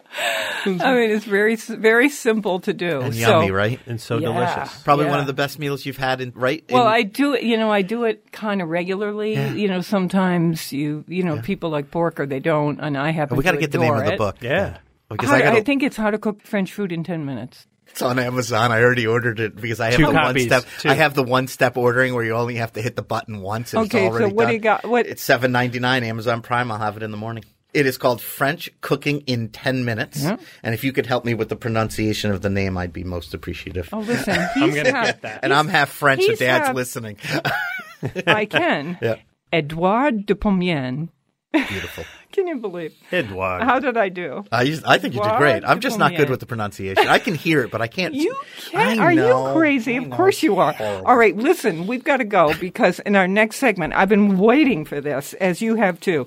I 0.66 0.94
mean, 0.94 1.10
it's 1.10 1.24
very 1.24 1.56
very 1.56 2.08
simple 2.08 2.60
to 2.60 2.72
do. 2.74 3.00
And 3.00 3.14
so, 3.14 3.20
yummy, 3.40 3.50
right? 3.50 3.80
and 3.86 4.00
so 4.00 4.18
Yeah. 4.18 4.28
delicious. 4.32 4.82
Probably 4.82 5.06
one 5.06 5.20
of 5.20 5.26
the 5.26 5.32
best 5.32 5.58
meals 5.58 5.86
you've 5.86 5.96
had 5.96 6.20
in 6.20 6.32
right. 6.34 6.62
Well, 6.70 6.82
in- 6.86 6.92
I 6.92 7.02
do 7.02 7.34
it. 7.34 7.42
You 7.42 7.56
know, 7.56 7.70
I 7.72 7.82
do 7.82 8.04
it 8.04 8.32
kind 8.32 8.60
of 8.60 8.68
regularly. 8.68 9.32
Yeah. 9.34 9.52
You 9.52 9.68
know, 9.68 9.80
sometimes 9.80 10.72
you 10.72 11.04
you 11.08 11.22
know 11.22 11.40
people 11.40 11.70
like 11.70 11.90
pork 11.90 12.20
or 12.20 12.26
they 12.26 12.40
don't, 12.40 12.80
and 12.80 12.98
I 12.98 13.10
happen 13.12 13.36
we 13.38 13.44
got 13.44 13.52
to 13.52 13.56
to 13.56 13.60
get 13.60 13.72
the 13.72 13.78
name 13.78 13.92
adore 13.94 14.04
of 14.04 14.10
the 14.10 14.16
book. 14.16 14.36
Yeah. 14.40 14.78
because 15.08 15.28
How- 15.30 15.36
I 15.36 15.40
got 15.42 15.54
I 15.56 15.60
think 15.62 15.82
it's 15.82 15.96
how 15.96 16.10
to 16.10 16.18
cook 16.18 16.42
French 16.42 16.72
food 16.72 16.92
in 16.92 17.02
ten 17.04 17.24
minutes. 17.24 17.66
It's 17.90 18.02
on 18.02 18.18
Amazon. 18.18 18.70
I 18.72 18.80
already 18.82 19.06
ordered 19.06 19.40
it 19.40 19.56
because 19.56 19.80
I 19.80 19.86
have 19.90 19.96
Two 19.96 20.06
the 20.06 20.12
copies, 20.12 20.48
one 20.50 20.60
step. 20.62 20.72
two. 20.80 20.88
I 20.88 20.94
have 20.94 21.14
the 21.14 21.22
one 21.24 21.46
step 21.48 21.76
ordering 21.76 22.14
where 22.14 22.24
you 22.24 22.34
only 22.34 22.56
have 22.56 22.72
to 22.74 22.82
hit 22.82 22.94
the 22.96 23.02
button 23.02 23.40
once. 23.40 23.74
And 23.74 23.86
Okay, 23.86 24.06
it's 24.06 24.14
so 24.14 24.18
already 24.18 24.32
what 24.34 24.42
done. 24.44 24.48
do 24.50 24.54
you 24.54 24.60
got- 24.60 24.84
what- 24.88 25.06
It's 25.06 25.22
seven 25.22 25.50
ninety 25.52 25.78
nine 25.80 26.04
Amazon 26.04 26.42
Prime. 26.42 26.70
I'll 26.70 26.78
have 26.78 26.96
it 26.96 27.02
in 27.02 27.10
the 27.10 27.16
morning. 27.16 27.44
It 27.74 27.84
is 27.86 27.98
called 27.98 28.22
French 28.22 28.70
Cooking 28.80 29.20
in 29.26 29.48
Ten 29.50 29.84
Minutes. 29.84 30.22
Yeah. 30.22 30.36
And 30.62 30.74
if 30.74 30.84
you 30.84 30.92
could 30.92 31.04
help 31.06 31.24
me 31.26 31.34
with 31.34 31.48
the 31.50 31.56
pronunciation 31.56 32.30
of 32.30 32.40
the 32.40 32.48
name, 32.48 32.78
I'd 32.78 32.92
be 32.94 33.04
most 33.04 33.34
appreciative. 33.34 33.88
Oh, 33.92 33.98
listen, 33.98 34.34
he's 34.54 34.74
gonna 34.74 34.90
got- 34.92 35.04
get 35.06 35.22
that. 35.22 35.40
and 35.42 35.52
I'm 35.52 35.68
half 35.68 35.90
French, 35.90 36.24
so 36.24 36.34
Dad's 36.34 36.68
half- 36.68 36.74
listening. 36.76 37.18
I 38.26 38.44
can. 38.46 38.96
Yeah. 39.02 39.16
Edouard 39.52 40.24
de 40.26 40.34
Pomiane. 40.34 41.08
Beautiful. 41.52 42.04
Can 42.38 42.46
you 42.46 42.56
believe? 42.58 42.94
Edward. 43.10 43.64
How 43.64 43.80
did 43.80 43.96
I 43.96 44.10
do? 44.10 44.44
I, 44.52 44.62
used, 44.62 44.84
I 44.86 44.98
think 44.98 45.14
you 45.14 45.20
did 45.20 45.36
great. 45.38 45.64
I'm 45.64 45.80
just 45.80 45.98
not 45.98 46.14
good 46.14 46.30
with 46.30 46.38
the 46.38 46.46
pronunciation. 46.46 47.08
I 47.08 47.18
can 47.18 47.34
hear 47.34 47.62
it, 47.62 47.72
but 47.72 47.82
I 47.82 47.88
can't. 47.88 48.14
You 48.18 48.32
I 48.68 48.70
can? 48.70 49.00
Are 49.00 49.12
know, 49.12 49.48
you 49.48 49.58
crazy? 49.58 49.96
Of 49.96 50.10
course 50.10 50.40
you 50.40 50.58
are. 50.58 50.72
horrible. 50.72 51.06
All 51.08 51.16
right, 51.16 51.36
listen, 51.36 51.88
we've 51.88 52.04
got 52.04 52.18
to 52.18 52.24
go 52.24 52.54
because 52.60 53.00
in 53.00 53.16
our 53.16 53.26
next 53.26 53.56
segment, 53.56 53.92
I've 53.94 54.08
been 54.08 54.38
waiting 54.38 54.84
for 54.84 55.00
this, 55.00 55.34
as 55.34 55.60
you 55.60 55.74
have 55.74 55.98
too. 55.98 56.26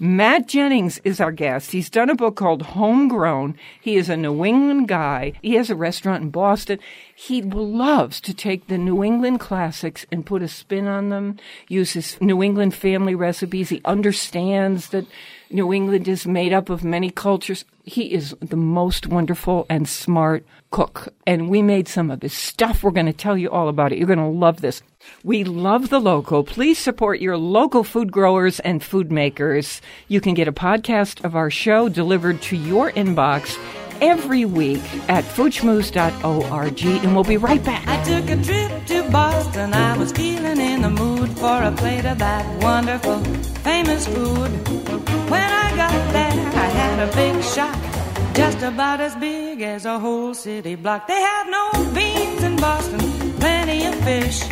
Matt 0.00 0.46
Jennings 0.46 0.98
is 1.02 1.20
our 1.20 1.32
guest. 1.32 1.72
He's 1.72 1.90
done 1.90 2.08
a 2.08 2.14
book 2.14 2.36
called 2.36 2.62
Homegrown. 2.62 3.56
He 3.80 3.96
is 3.96 4.08
a 4.08 4.16
New 4.16 4.44
England 4.44 4.86
guy. 4.86 5.32
He 5.42 5.54
has 5.54 5.70
a 5.70 5.74
restaurant 5.76 6.22
in 6.22 6.30
Boston. 6.30 6.78
He 7.12 7.42
loves 7.42 8.20
to 8.20 8.32
take 8.32 8.68
the 8.68 8.78
New 8.78 9.02
England 9.02 9.40
classics 9.40 10.06
and 10.12 10.24
put 10.24 10.40
a 10.40 10.46
spin 10.46 10.86
on 10.86 11.08
them, 11.08 11.36
use 11.66 11.94
his 11.94 12.20
New 12.20 12.44
England 12.44 12.74
family 12.74 13.16
recipes. 13.16 13.70
He 13.70 13.80
understands 13.84 14.90
that 14.90 15.06
New 15.50 15.72
England 15.72 16.06
is 16.08 16.26
made 16.26 16.52
up 16.52 16.68
of 16.68 16.84
many 16.84 17.10
cultures. 17.10 17.64
He 17.84 18.12
is 18.12 18.36
the 18.40 18.56
most 18.56 19.06
wonderful 19.06 19.64
and 19.70 19.88
smart 19.88 20.44
cook. 20.70 21.14
And 21.26 21.48
we 21.48 21.62
made 21.62 21.88
some 21.88 22.10
of 22.10 22.20
his 22.20 22.34
stuff. 22.34 22.82
We're 22.82 22.90
going 22.90 23.06
to 23.06 23.14
tell 23.14 23.38
you 23.38 23.50
all 23.50 23.68
about 23.68 23.92
it. 23.92 23.98
You're 23.98 24.06
going 24.06 24.18
to 24.18 24.26
love 24.26 24.60
this. 24.60 24.82
We 25.24 25.44
love 25.44 25.88
the 25.88 26.00
local. 26.00 26.44
Please 26.44 26.78
support 26.78 27.20
your 27.20 27.38
local 27.38 27.82
food 27.82 28.12
growers 28.12 28.60
and 28.60 28.82
food 28.82 29.10
makers. 29.10 29.80
You 30.08 30.20
can 30.20 30.34
get 30.34 30.48
a 30.48 30.52
podcast 30.52 31.24
of 31.24 31.34
our 31.34 31.50
show 31.50 31.88
delivered 31.88 32.42
to 32.42 32.56
your 32.56 32.92
inbox 32.92 33.56
every 34.00 34.44
week 34.44 34.82
at 35.08 35.24
foodschmooze.org. 35.24 36.84
And 37.04 37.14
we'll 37.14 37.24
be 37.24 37.36
right 37.36 37.62
back. 37.62 37.86
I 37.86 38.02
took 38.04 38.30
a 38.30 38.42
trip 38.42 38.86
to 38.86 39.10
Boston. 39.10 39.74
I 39.74 39.96
was 39.96 40.12
feeling 40.12 40.60
in 40.60 40.82
the 40.82 40.90
mood 40.90 41.30
for 41.38 41.62
a 41.62 41.72
plate 41.72 42.04
of 42.04 42.18
that 42.18 42.62
wonderful, 42.62 43.18
famous 43.62 44.06
food. 44.06 44.50
When 45.30 45.50
I 45.64 45.76
got 45.76 46.12
there, 46.12 46.46
I 46.64 46.68
had 46.80 47.08
a 47.08 47.14
big 47.14 47.42
shock. 47.42 47.76
Just 48.34 48.62
about 48.62 49.00
as 49.00 49.16
big 49.16 49.62
as 49.62 49.84
a 49.84 49.98
whole 49.98 50.32
city 50.32 50.76
block. 50.76 51.08
They 51.08 51.20
have 51.20 51.48
no 51.50 51.92
beans 51.92 52.42
in 52.44 52.56
Boston, 52.56 53.00
plenty 53.40 53.86
of 53.86 53.94
fish. 54.04 54.42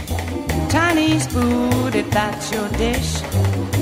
Chinese 0.70 1.26
food, 1.28 1.94
if 1.94 2.10
that's 2.10 2.52
your 2.52 2.68
dish. 2.70 3.22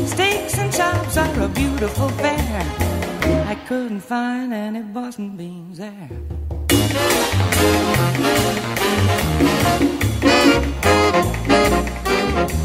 Steaks 0.06 0.58
and 0.58 0.72
chops 0.72 1.16
are 1.16 1.40
a 1.40 1.48
beautiful 1.48 2.08
fare. 2.10 3.03
I 3.46 3.54
couldn't 3.68 4.00
find 4.00 4.52
any 4.52 4.80
Boston 4.80 5.36
beans 5.36 5.78
there. 5.78 6.08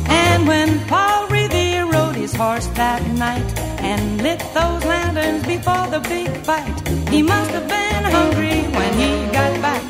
And 0.07 0.47
when 0.47 0.79
Paul 0.87 1.27
Revere 1.27 1.85
rode 1.85 2.15
his 2.15 2.33
horse 2.33 2.67
that 2.67 3.05
night 3.17 3.59
and 3.81 4.21
lit 4.23 4.39
those 4.53 4.85
lanterns 4.85 5.45
before 5.45 5.87
the 5.87 5.99
big 6.07 6.29
fight, 6.45 6.87
he 7.09 7.21
must 7.21 7.51
have 7.51 7.67
been 7.67 8.03
hungry 8.11 8.61
when 8.77 8.93
he 8.93 9.31
got 9.33 9.61
back. 9.61 9.83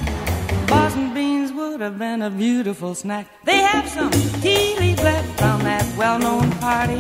Boston 0.68 1.14
beans 1.14 1.52
would 1.54 1.82
have 1.82 2.00
been 2.00 2.24
a 2.24 2.32
beautiful 2.32 2.96
snack. 2.96 3.28
They 3.46 3.58
have 3.58 3.88
some 3.88 4.12
tea 4.42 4.76
leaves 4.80 5.04
left 5.04 5.40
from 5.40 5.62
that 5.64 5.86
well-known 5.98 6.52
party. 6.54 7.00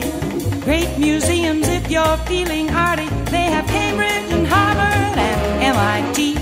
Great 0.62 0.97
museums 0.99 1.67
if 1.67 1.89
you're 1.89 2.17
feeling 2.30 2.69
arty. 2.69 3.18
They 3.32 3.44
have 3.44 3.68
Cambridge 3.68 4.32
and 4.32 4.48
Harvard 4.48 5.18
and 5.20 5.63
MIT. 5.63 6.34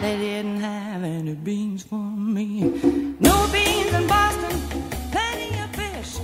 They 0.00 0.16
didn't 0.16 0.60
have 0.60 1.02
any 1.02 1.34
beans 1.34 1.82
for 1.82 1.96
me. 1.96 2.60
No 3.18 3.48
beans 3.52 3.92
in 3.92 4.06
Boston, 4.06 4.60
plenty 5.10 5.58
of 5.58 5.74
fish. 5.74 6.18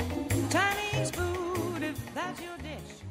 Chinese 0.50 1.10
food, 1.10 1.82
if 1.82 2.14
that's 2.14 2.40
your 2.40 2.56
dish. 2.58 3.02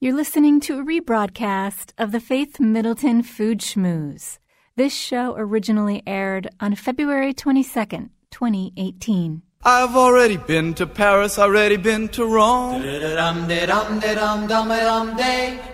You're 0.00 0.14
listening 0.14 0.60
to 0.60 0.78
a 0.78 0.84
rebroadcast 0.84 1.92
of 1.96 2.12
the 2.12 2.20
Faith 2.20 2.60
Middleton 2.60 3.22
Food 3.22 3.60
Schmooze. 3.60 4.38
This 4.76 4.92
show 4.92 5.34
originally 5.38 6.02
aired 6.06 6.50
on 6.60 6.74
February 6.74 7.32
22nd, 7.32 8.10
2018. 8.30 9.40
I've 9.66 9.96
already 9.96 10.36
been 10.36 10.74
to 10.74 10.86
Paris, 10.86 11.38
already 11.38 11.78
been 11.78 12.08
to 12.10 12.26
Rome. 12.26 12.82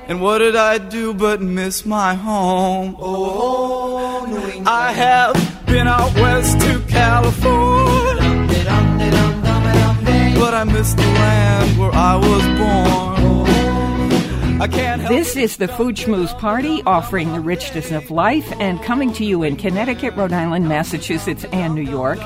And 0.08 0.20
what 0.20 0.38
did 0.38 0.54
I 0.54 0.78
do 0.78 1.12
but 1.12 1.42
miss 1.42 1.84
my 1.84 2.14
home? 2.14 2.94
Oh, 3.00 4.26
New 4.28 4.36
England. 4.36 4.68
I 4.68 4.92
have 4.92 5.34
been 5.66 5.88
out 5.88 6.14
west 6.14 6.60
to 6.60 6.78
California. 6.86 8.46
But 10.38 10.54
I 10.54 10.64
miss 10.64 10.94
the 10.94 11.02
land 11.02 11.76
where 11.76 11.92
I 11.92 12.14
was 12.14 12.44
born. 12.58 13.09
I 14.60 14.68
can't 14.68 15.00
help 15.00 15.10
This 15.10 15.36
is 15.36 15.56
the 15.56 15.68
Food 15.68 15.96
Schmooze 15.96 16.38
Party, 16.38 16.82
offering 16.84 17.32
the 17.32 17.40
richness 17.40 17.90
of 17.92 18.10
life 18.10 18.52
and 18.60 18.82
coming 18.82 19.10
to 19.14 19.24
you 19.24 19.42
in 19.42 19.56
Connecticut, 19.56 20.14
Rhode 20.16 20.34
Island, 20.34 20.68
Massachusetts, 20.68 21.46
and 21.50 21.74
New 21.74 21.80
York, 21.80 22.18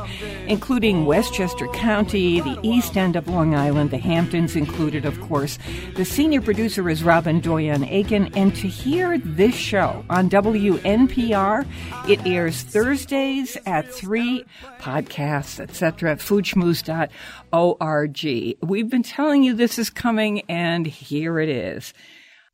including 0.49 1.05
Westchester 1.05 1.69
County, 1.69 2.41
the 2.41 2.59
East 2.65 2.97
End 2.97 3.15
of 3.15 3.29
Long 3.29 3.55
Island, 3.55 3.93
the 3.93 3.99
Hamptons 3.99 4.57
included, 4.57 5.05
of 5.05 5.21
course. 5.21 5.61
The 5.95 6.05
senior 6.05 6.41
producer 6.41 6.91
is 6.91 7.05
Robyn 7.05 7.41
Doyon-Aitken, 7.41 8.35
and 8.35 8.53
to 8.57 8.67
hear 8.67 9.17
this 9.17 9.55
show 9.55 10.05
on 10.11 10.29
WNPR, 10.29 11.65
it 12.09 12.27
airs 12.27 12.63
Thursdays 12.63 13.57
at 13.65 13.89
3, 13.89 14.45
podcasts, 14.81 15.61
etc., 15.61 16.17
foodschmooze.org. 16.17 18.69
We've 18.69 18.91
been 18.91 19.05
telling 19.05 19.45
you 19.45 19.55
this 19.55 19.79
is 19.79 19.89
coming, 19.89 20.41
and 20.49 20.85
here 20.85 21.39
it 21.39 21.49
is. 21.49 21.95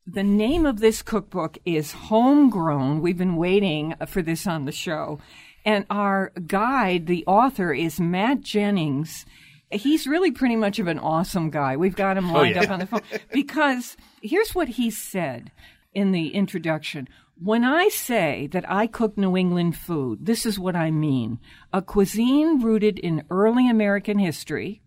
The 0.07 0.23
name 0.23 0.65
of 0.65 0.79
this 0.79 1.03
cookbook 1.03 1.59
is 1.63 1.91
Homegrown. 1.91 3.01
We've 3.01 3.19
been 3.19 3.35
waiting 3.35 3.93
for 4.07 4.23
this 4.23 4.47
on 4.47 4.65
the 4.65 4.71
show. 4.71 5.19
And 5.63 5.85
our 5.91 6.31
guide, 6.47 7.05
the 7.05 7.23
author, 7.27 7.71
is 7.71 7.99
Matt 7.99 8.41
Jennings. 8.41 9.27
He's 9.69 10.07
really 10.07 10.31
pretty 10.31 10.55
much 10.55 10.79
of 10.79 10.87
an 10.87 10.97
awesome 10.97 11.51
guy. 11.51 11.77
We've 11.77 11.95
got 11.95 12.17
him 12.17 12.31
oh, 12.31 12.33
lined 12.33 12.55
yeah. 12.55 12.63
up 12.63 12.71
on 12.71 12.79
the 12.79 12.87
phone 12.87 13.01
because 13.31 13.95
here's 14.23 14.55
what 14.55 14.69
he 14.69 14.89
said 14.89 15.51
in 15.93 16.11
the 16.11 16.29
introduction. 16.29 17.07
When 17.37 17.63
I 17.63 17.89
say 17.89 18.47
that 18.53 18.69
I 18.69 18.87
cook 18.87 19.19
New 19.19 19.37
England 19.37 19.77
food, 19.77 20.25
this 20.25 20.47
is 20.47 20.57
what 20.57 20.75
I 20.75 20.89
mean. 20.89 21.39
A 21.71 21.83
cuisine 21.83 22.59
rooted 22.59 22.97
in 22.97 23.23
early 23.29 23.69
American 23.69 24.17
history, 24.17 24.81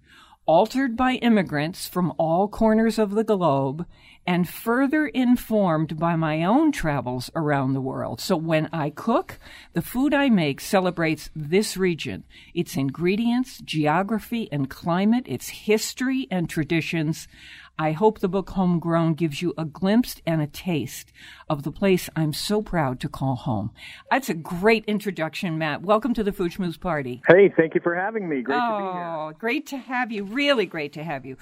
altered 0.44 0.96
by 0.96 1.14
immigrants 1.14 1.86
from 1.86 2.12
all 2.18 2.48
corners 2.48 2.98
of 2.98 3.12
the 3.12 3.24
globe, 3.24 3.86
and 4.26 4.48
further 4.48 5.06
informed 5.06 5.98
by 5.98 6.16
my 6.16 6.42
own 6.44 6.72
travels 6.72 7.30
around 7.34 7.72
the 7.72 7.80
world. 7.80 8.20
So 8.20 8.36
when 8.36 8.68
I 8.72 8.90
cook, 8.90 9.38
the 9.72 9.82
food 9.82 10.14
I 10.14 10.30
make 10.30 10.60
celebrates 10.60 11.30
this 11.34 11.76
region, 11.76 12.24
its 12.54 12.76
ingredients, 12.76 13.58
geography 13.58 14.48
and 14.50 14.70
climate, 14.70 15.24
its 15.26 15.48
history 15.48 16.26
and 16.30 16.48
traditions. 16.48 17.28
I 17.76 17.90
hope 17.90 18.20
the 18.20 18.28
book 18.28 18.50
Homegrown 18.50 19.14
gives 19.14 19.42
you 19.42 19.52
a 19.58 19.64
glimpse 19.64 20.22
and 20.24 20.40
a 20.40 20.46
taste 20.46 21.12
of 21.50 21.64
the 21.64 21.72
place 21.72 22.08
I'm 22.14 22.32
so 22.32 22.62
proud 22.62 23.00
to 23.00 23.08
call 23.08 23.34
home. 23.34 23.72
That's 24.12 24.28
a 24.28 24.34
great 24.34 24.84
introduction, 24.86 25.58
Matt. 25.58 25.82
Welcome 25.82 26.14
to 26.14 26.22
the 26.22 26.32
Food 26.32 26.52
Schmooze 26.52 26.78
Party. 26.78 27.20
Hey, 27.26 27.52
thank 27.56 27.74
you 27.74 27.80
for 27.82 27.96
having 27.96 28.28
me. 28.28 28.42
Great 28.42 28.60
oh, 28.62 28.70
to 28.70 28.78
be 28.78 28.92
here. 28.92 29.04
Oh, 29.04 29.32
great 29.36 29.66
to 29.66 29.76
have 29.76 30.12
you. 30.12 30.22
Really 30.22 30.66
great 30.66 30.92
to 30.92 31.02
have 31.02 31.26
you. 31.26 31.36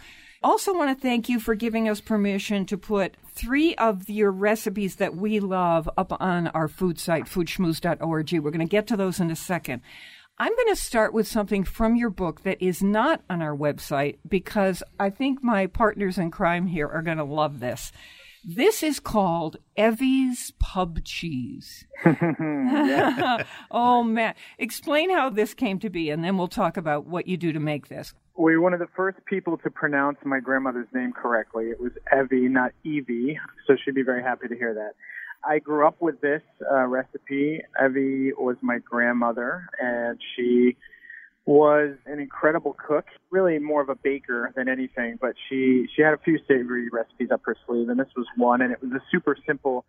Also, 0.44 0.74
want 0.74 0.96
to 0.96 1.00
thank 1.00 1.28
you 1.28 1.38
for 1.38 1.54
giving 1.54 1.88
us 1.88 2.00
permission 2.00 2.66
to 2.66 2.76
put 2.76 3.16
three 3.32 3.74
of 3.76 4.10
your 4.10 4.32
recipes 4.32 4.96
that 4.96 5.14
we 5.14 5.38
love 5.38 5.88
up 5.96 6.12
on 6.20 6.48
our 6.48 6.66
food 6.66 6.98
site, 6.98 7.26
foodschmooze.org. 7.26 8.32
We're 8.32 8.50
going 8.50 8.58
to 8.58 8.64
get 8.64 8.88
to 8.88 8.96
those 8.96 9.20
in 9.20 9.30
a 9.30 9.36
second. 9.36 9.82
I'm 10.38 10.54
going 10.56 10.68
to 10.68 10.76
start 10.76 11.12
with 11.12 11.28
something 11.28 11.62
from 11.62 11.94
your 11.94 12.10
book 12.10 12.42
that 12.42 12.60
is 12.60 12.82
not 12.82 13.22
on 13.30 13.40
our 13.40 13.56
website 13.56 14.18
because 14.28 14.82
I 14.98 15.10
think 15.10 15.44
my 15.44 15.68
partners 15.68 16.18
in 16.18 16.32
crime 16.32 16.66
here 16.66 16.88
are 16.88 17.02
going 17.02 17.18
to 17.18 17.24
love 17.24 17.60
this. 17.60 17.92
This 18.44 18.82
is 18.82 18.98
called 18.98 19.58
Evie's 19.76 20.52
Pub 20.58 21.04
Cheese. 21.04 21.86
oh, 23.70 24.02
man. 24.02 24.34
Explain 24.58 25.10
how 25.10 25.30
this 25.30 25.54
came 25.54 25.78
to 25.78 25.88
be, 25.88 26.10
and 26.10 26.24
then 26.24 26.36
we'll 26.36 26.48
talk 26.48 26.76
about 26.76 27.06
what 27.06 27.28
you 27.28 27.36
do 27.36 27.52
to 27.52 27.60
make 27.60 27.86
this. 27.86 28.12
We 28.36 28.56
were 28.56 28.62
one 28.62 28.72
of 28.72 28.80
the 28.80 28.88
first 28.96 29.18
people 29.26 29.58
to 29.58 29.70
pronounce 29.70 30.18
my 30.24 30.40
grandmother's 30.40 30.88
name 30.94 31.12
correctly. 31.12 31.66
It 31.66 31.80
was 31.80 31.92
Evie, 32.12 32.48
not 32.48 32.72
Evie, 32.82 33.38
so 33.66 33.76
she'd 33.84 33.94
be 33.94 34.02
very 34.02 34.22
happy 34.22 34.48
to 34.48 34.56
hear 34.56 34.74
that. 34.74 34.92
I 35.44 35.58
grew 35.58 35.86
up 35.86 36.00
with 36.00 36.20
this 36.20 36.42
uh, 36.70 36.86
recipe. 36.86 37.60
Evie 37.84 38.32
was 38.32 38.56
my 38.62 38.78
grandmother, 38.78 39.66
and 39.80 40.18
she 40.34 40.76
was 41.44 41.96
an 42.06 42.20
incredible 42.20 42.74
cook, 42.74 43.06
really 43.30 43.58
more 43.58 43.82
of 43.82 43.88
a 43.88 43.96
baker 43.96 44.52
than 44.56 44.68
anything, 44.68 45.18
but 45.20 45.34
she, 45.48 45.86
she 45.94 46.00
had 46.02 46.14
a 46.14 46.18
few 46.18 46.38
savory 46.48 46.88
recipes 46.90 47.30
up 47.32 47.42
her 47.44 47.56
sleeve, 47.66 47.88
and 47.88 47.98
this 47.98 48.08
was 48.16 48.26
one, 48.36 48.62
and 48.62 48.72
it 48.72 48.80
was 48.80 48.92
a 48.92 49.02
super 49.10 49.36
simple 49.46 49.84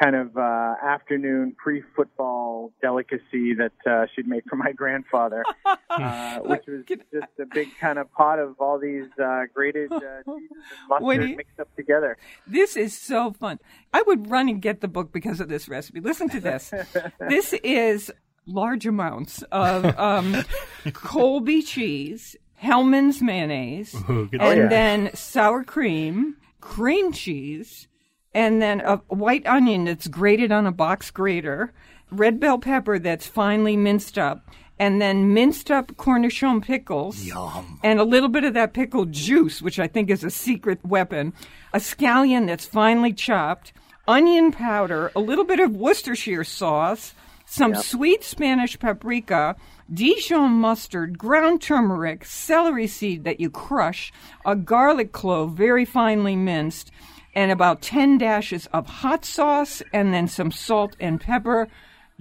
kind 0.00 0.14
of 0.14 0.36
uh, 0.36 0.74
afternoon 0.82 1.54
pre-football 1.56 2.72
delicacy 2.80 3.54
that 3.54 3.72
uh, 3.86 4.06
she'd 4.14 4.28
make 4.28 4.44
for 4.48 4.56
my 4.56 4.72
grandfather, 4.72 5.44
uh, 5.90 6.38
which 6.38 6.62
was 6.66 6.84
just 6.86 7.26
a 7.40 7.46
big 7.52 7.68
kind 7.80 7.98
of 7.98 8.12
pot 8.12 8.38
of 8.38 8.54
all 8.60 8.78
these 8.78 9.06
uh, 9.22 9.42
grated 9.52 9.92
uh, 9.92 9.98
cheeses 9.98 10.50
and 10.90 11.00
mustard 11.00 11.36
mixed 11.36 11.60
up 11.60 11.74
together. 11.76 12.16
This 12.46 12.76
is 12.76 12.96
so 12.96 13.32
fun. 13.32 13.58
I 13.92 14.02
would 14.02 14.30
run 14.30 14.48
and 14.48 14.62
get 14.62 14.80
the 14.80 14.88
book 14.88 15.12
because 15.12 15.40
of 15.40 15.48
this 15.48 15.68
recipe. 15.68 16.00
Listen 16.00 16.28
to 16.30 16.40
this. 16.40 16.72
this 17.28 17.54
is 17.64 18.10
large 18.46 18.86
amounts 18.86 19.42
of 19.52 19.84
um, 19.98 20.44
Colby 20.92 21.62
cheese, 21.62 22.36
Hellmann's 22.54 23.20
mayonnaise, 23.20 23.94
Ooh, 24.08 24.28
good 24.28 24.40
and 24.40 24.58
stuff. 24.58 24.70
then 24.70 25.10
sour 25.14 25.64
cream, 25.64 26.36
cream 26.60 27.12
cheese, 27.12 27.88
and 28.34 28.60
then 28.62 28.80
a 28.80 28.96
white 29.08 29.46
onion 29.46 29.84
that's 29.84 30.06
grated 30.08 30.52
on 30.52 30.66
a 30.66 30.72
box 30.72 31.10
grater, 31.10 31.72
red 32.10 32.38
bell 32.40 32.58
pepper 32.58 32.98
that's 32.98 33.26
finely 33.26 33.76
minced 33.76 34.18
up, 34.18 34.46
and 34.78 35.00
then 35.02 35.34
minced 35.34 35.70
up 35.70 35.92
cornichon 35.96 36.62
pickles. 36.62 37.24
Yum. 37.24 37.80
And 37.82 37.98
a 37.98 38.04
little 38.04 38.28
bit 38.28 38.44
of 38.44 38.54
that 38.54 38.72
pickle 38.74 39.06
juice, 39.06 39.60
which 39.60 39.78
I 39.78 39.88
think 39.88 40.08
is 40.10 40.22
a 40.24 40.30
secret 40.30 40.84
weapon, 40.84 41.32
a 41.72 41.78
scallion 41.78 42.46
that's 42.46 42.66
finely 42.66 43.12
chopped, 43.12 43.72
onion 44.06 44.52
powder, 44.52 45.10
a 45.16 45.20
little 45.20 45.44
bit 45.44 45.60
of 45.60 45.74
Worcestershire 45.76 46.44
sauce, 46.44 47.14
some 47.44 47.72
Yep. 47.74 47.82
sweet 47.82 48.24
Spanish 48.24 48.78
paprika, 48.78 49.56
Dijon 49.92 50.50
mustard, 50.52 51.18
ground 51.18 51.62
turmeric, 51.62 52.24
celery 52.24 52.86
seed 52.86 53.24
that 53.24 53.40
you 53.40 53.48
crush, 53.50 54.12
a 54.44 54.54
garlic 54.54 55.12
clove 55.12 55.52
very 55.54 55.86
finely 55.86 56.36
minced, 56.36 56.90
and 57.34 57.50
about 57.50 57.82
10 57.82 58.18
dashes 58.18 58.66
of 58.72 58.86
hot 58.86 59.24
sauce, 59.24 59.82
and 59.92 60.12
then 60.14 60.28
some 60.28 60.50
salt 60.50 60.96
and 61.00 61.20
pepper. 61.20 61.68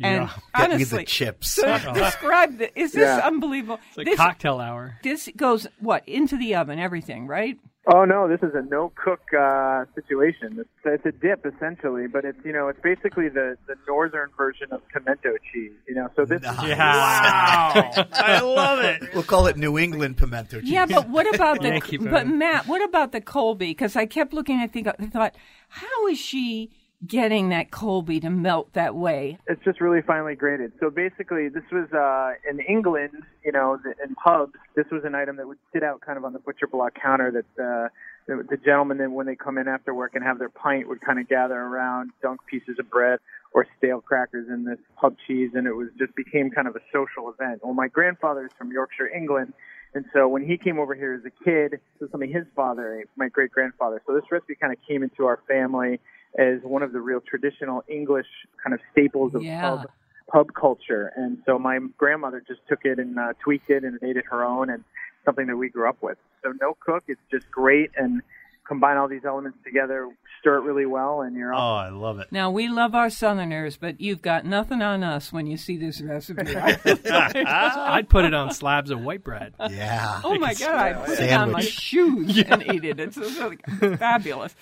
And 0.04 0.24
Yeah. 0.24 0.30
Get 0.56 0.70
me 0.70 0.76
honestly, 0.76 0.98
the 1.00 1.06
chips. 1.06 1.52
So 1.54 1.78
describe 1.94 2.58
the, 2.60 2.80
is 2.80 2.92
this 2.92 3.02
Yeah. 3.04 3.26
unbelievable? 3.26 3.80
It's 3.90 3.98
like 3.98 4.06
this, 4.06 4.16
cocktail 4.18 4.60
hour. 4.60 4.98
this 5.04 5.28
goes 5.36 5.66
what 5.80 6.08
into 6.08 6.38
the 6.38 6.56
oven, 6.56 6.78
everything, 6.80 7.26
right? 7.28 7.58
Oh 7.90 8.04
no, 8.04 8.28
this 8.28 8.42
is 8.44 8.54
a 8.54 8.62
no 8.64 8.92
cook 9.02 9.22
uh, 9.34 9.86
situation. 9.96 10.58
It's, 10.60 10.70
it's 10.84 11.06
a 11.06 11.12
dip 11.14 11.46
essentially, 11.46 12.08
but 12.08 12.26
it's 12.26 12.38
you 12.44 12.52
know 12.52 12.68
it's 12.68 12.82
basically 12.82 13.30
the 13.30 13.58
the 13.66 13.76
northern 13.88 14.30
version 14.36 14.68
of 14.74 14.82
pimento 14.90 15.38
cheese. 15.54 15.72
You 15.88 15.96
know, 15.96 16.10
so 16.16 16.26
this 16.26 16.42
Yeah! 16.44 16.78
Wow. 16.78 18.06
I 18.12 18.42
love 18.42 18.80
it. 18.80 19.14
We'll 19.14 19.24
call 19.24 19.48
it 19.48 19.56
New 19.56 19.78
England 19.78 20.18
pimento 20.18 20.60
cheese. 20.60 20.70
Yeah, 20.70 20.86
but 20.86 21.08
what 21.08 21.34
about 21.34 21.62
the? 21.62 21.70
Yankee 21.70 21.98
but. 21.98 22.28
Matt, 22.28 22.68
what 22.68 22.84
about 22.84 23.14
the 23.14 23.22
Colby? 23.22 23.68
Because 23.68 23.96
I 23.96 24.06
kept 24.06 24.34
looking. 24.34 24.58
I 24.58 24.68
think 24.68 24.88
I 24.88 24.92
thought, 25.06 25.36
how 25.70 26.08
is 26.08 26.20
she 26.20 26.72
getting 27.06 27.50
that 27.50 27.72
Colby 27.72 28.20
to 28.22 28.30
melt 28.30 28.74
that 28.74 28.96
way? 28.96 29.38
it's 29.48 29.64
just 29.64 29.82
really 29.82 30.02
finely 30.02 30.36
grated. 30.36 30.72
So 30.80 30.90
basically, 30.90 31.50
this 31.50 31.64
was 31.72 31.92
uh, 31.94 32.34
in 32.50 32.60
England, 32.62 33.24
you 33.46 33.52
know, 33.52 33.78
in 34.04 34.16
pubs. 34.16 34.54
This 34.76 34.86
was 34.92 35.04
an 35.04 35.16
item 35.16 35.38
that 35.38 35.48
would 35.48 35.60
sit 35.74 35.84
out 35.84 36.02
kind 36.02 36.18
of 36.18 36.26
on 36.26 36.34
the 36.34 36.40
butcher 36.40 36.68
block 36.68 36.94
counter. 37.02 37.32
That 37.32 37.64
uh, 37.64 37.90
the, 38.28 38.44
the 38.50 38.58
gentlemen, 38.58 38.98
then 38.98 39.14
when 39.14 39.26
they 39.26 39.36
come 39.36 39.58
in 39.58 39.68
after 39.68 39.94
work 39.94 40.16
and 40.16 40.24
have 40.24 40.40
their 40.40 40.50
pint, 40.50 40.88
would 40.88 41.02
kind 41.02 41.20
of 41.20 41.28
gather 41.28 41.56
around, 41.56 42.12
dunk 42.22 42.42
pieces 42.50 42.78
of 42.80 42.90
bread 42.90 43.20
or 43.54 43.66
stale 43.78 44.02
crackers 44.02 44.48
in 44.50 44.66
this 44.66 44.80
pub 45.00 45.16
cheese, 45.26 45.52
and 45.54 45.68
it 45.68 45.74
was 45.74 45.88
just 45.98 46.14
became 46.16 46.52
kind 46.52 46.68
of 46.68 46.76
a 46.76 46.82
social 46.92 47.32
event. 47.32 47.62
Well, 47.64 47.74
my 47.74 47.88
grandfather's 47.88 48.52
from 48.58 48.72
Yorkshire, 48.72 49.08
England. 49.08 49.54
And 49.94 50.06
so 50.14 50.28
when 50.28 50.46
he 50.46 50.58
came 50.58 50.80
over 50.80 50.94
here 50.94 51.14
as 51.14 51.22
a 51.26 51.44
kid, 51.44 51.72
this 51.72 51.80
was 52.02 52.12
something 52.12 52.32
his 52.32 52.46
father, 52.56 53.06
my 53.16 53.30
great 53.30 53.52
grandfather. 53.52 54.02
So 54.06 54.14
this 54.14 54.26
recipe 54.30 54.56
kind 54.56 54.74
of 54.74 54.80
came 54.88 55.02
into 55.02 55.26
our 55.26 55.40
family 55.48 56.00
as 56.38 56.60
one 56.64 56.84
of 56.84 56.92
the 56.94 57.00
real 57.02 57.20
traditional 57.22 57.84
English 57.88 58.28
kind 58.64 58.74
of 58.74 58.80
staples 58.92 59.34
of 59.36 59.44
Yeah. 59.44 59.62
pub 59.62 59.90
pub 60.32 60.54
culture. 60.54 61.12
And 61.16 61.38
so 61.46 61.58
my 61.58 61.80
grandmother 61.98 62.44
just 62.46 62.60
took 62.68 62.80
it 62.84 63.00
and 63.00 63.18
uh, 63.18 63.34
tweaked 63.44 63.70
it 63.70 63.84
and 63.86 63.98
made 64.02 64.18
it 64.18 64.26
her 64.30 64.44
own 64.44 64.70
and 64.70 64.84
something 65.26 65.48
that 65.48 65.56
we 65.56 65.70
grew 65.70 65.88
up 65.88 65.98
with. 66.02 66.18
So 66.44 66.54
no 66.60 66.76
cook, 66.80 67.06
it's 67.08 67.22
just 67.32 67.50
great 67.50 67.92
and 67.96 68.22
combine 68.68 68.98
all 68.98 69.08
these 69.08 69.24
elements 69.24 69.58
together, 69.64 70.10
stir 70.42 70.58
it 70.58 70.62
really 70.64 70.86
well, 70.86 71.22
and 71.22 71.38
you're 71.38 71.54
Oh. 71.54 71.58
I 71.58 71.88
love 71.88 72.20
it. 72.20 72.28
Now 72.34 72.52
we 72.52 72.68
love 72.68 72.94
our 72.94 73.10
Southerners, 73.10 73.78
but 73.78 74.02
you've 74.02 74.22
got 74.22 74.44
nothing 74.46 74.82
on 74.82 75.02
us 75.04 75.32
when 75.32 75.48
you 75.48 75.56
see 75.56 75.78
this 75.78 76.02
recipe. 76.02 76.54
I'd 77.06 78.10
put 78.10 78.26
it 78.26 78.34
on 78.34 78.52
slabs 78.52 78.92
of 78.92 79.02
white 79.02 79.24
bread. 79.24 79.54
Yeah. 79.70 80.20
Oh 80.26 80.38
my 80.38 80.54
god, 80.54 80.76
I 80.76 80.94
put 81.06 81.20
it 81.20 81.32
on 81.32 81.52
my 81.52 81.62
Sandwich. 81.62 81.74
shoes 81.74 82.38
and 82.44 82.64
ate 82.68 82.84
it. 82.84 83.00
It's 83.00 83.16
so 83.16 83.54
fabulous. 83.98 84.54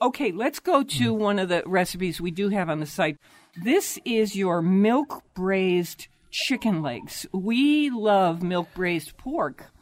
Okay, 0.00 0.30
let's 0.30 0.60
go 0.60 0.84
to 0.84 1.12
one 1.12 1.40
of 1.40 1.48
the 1.48 1.60
recipes 1.66 2.20
we 2.20 2.30
do 2.30 2.50
have 2.50 2.70
on 2.70 2.78
the 2.78 2.86
site. 2.86 3.16
This 3.56 3.98
is 4.04 4.36
your 4.36 4.62
milk 4.62 5.24
braised 5.34 6.06
chicken 6.30 6.82
legs. 6.82 7.26
We 7.32 7.90
love 7.90 8.40
milk 8.40 8.68
braised 8.74 9.16
pork. 9.16 9.72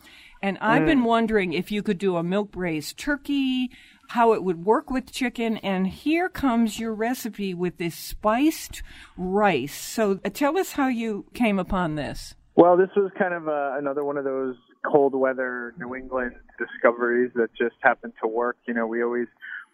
And 0.42 0.56
I've 0.62 0.86
been 0.86 1.04
wondering 1.04 1.52
if 1.52 1.70
you 1.70 1.82
could 1.82 1.98
do 1.98 2.16
a 2.16 2.22
milk 2.22 2.52
braised 2.52 2.96
turkey, 2.96 3.70
how 4.08 4.32
it 4.32 4.42
would 4.42 4.64
work 4.64 4.90
with 4.90 5.12
chicken. 5.12 5.58
And 5.58 5.86
here 5.86 6.30
comes 6.30 6.80
your 6.80 6.94
recipe 6.94 7.52
with 7.52 7.76
this 7.76 7.94
spiced 7.94 8.82
rice. 9.18 9.74
So 9.74 10.20
uh, 10.24 10.30
tell 10.30 10.56
us 10.56 10.72
how 10.72 10.88
you 10.88 11.26
came 11.34 11.58
upon 11.58 11.96
this. 11.96 12.34
Well, 12.54 12.78
this 12.78 12.88
was 12.96 13.10
kind 13.18 13.34
of 13.34 13.48
uh, 13.48 13.76
another 13.76 14.02
one 14.02 14.16
of 14.16 14.24
those 14.24 14.56
cold 14.90 15.14
weather 15.14 15.74
New 15.78 15.94
England 15.94 16.32
discoveries 16.58 17.32
that 17.34 17.48
just 17.58 17.74
happened 17.80 18.14
to 18.22 18.28
work. 18.28 18.56
You 18.66 18.72
know, 18.72 18.86
we 18.86 19.02
always 19.02 19.26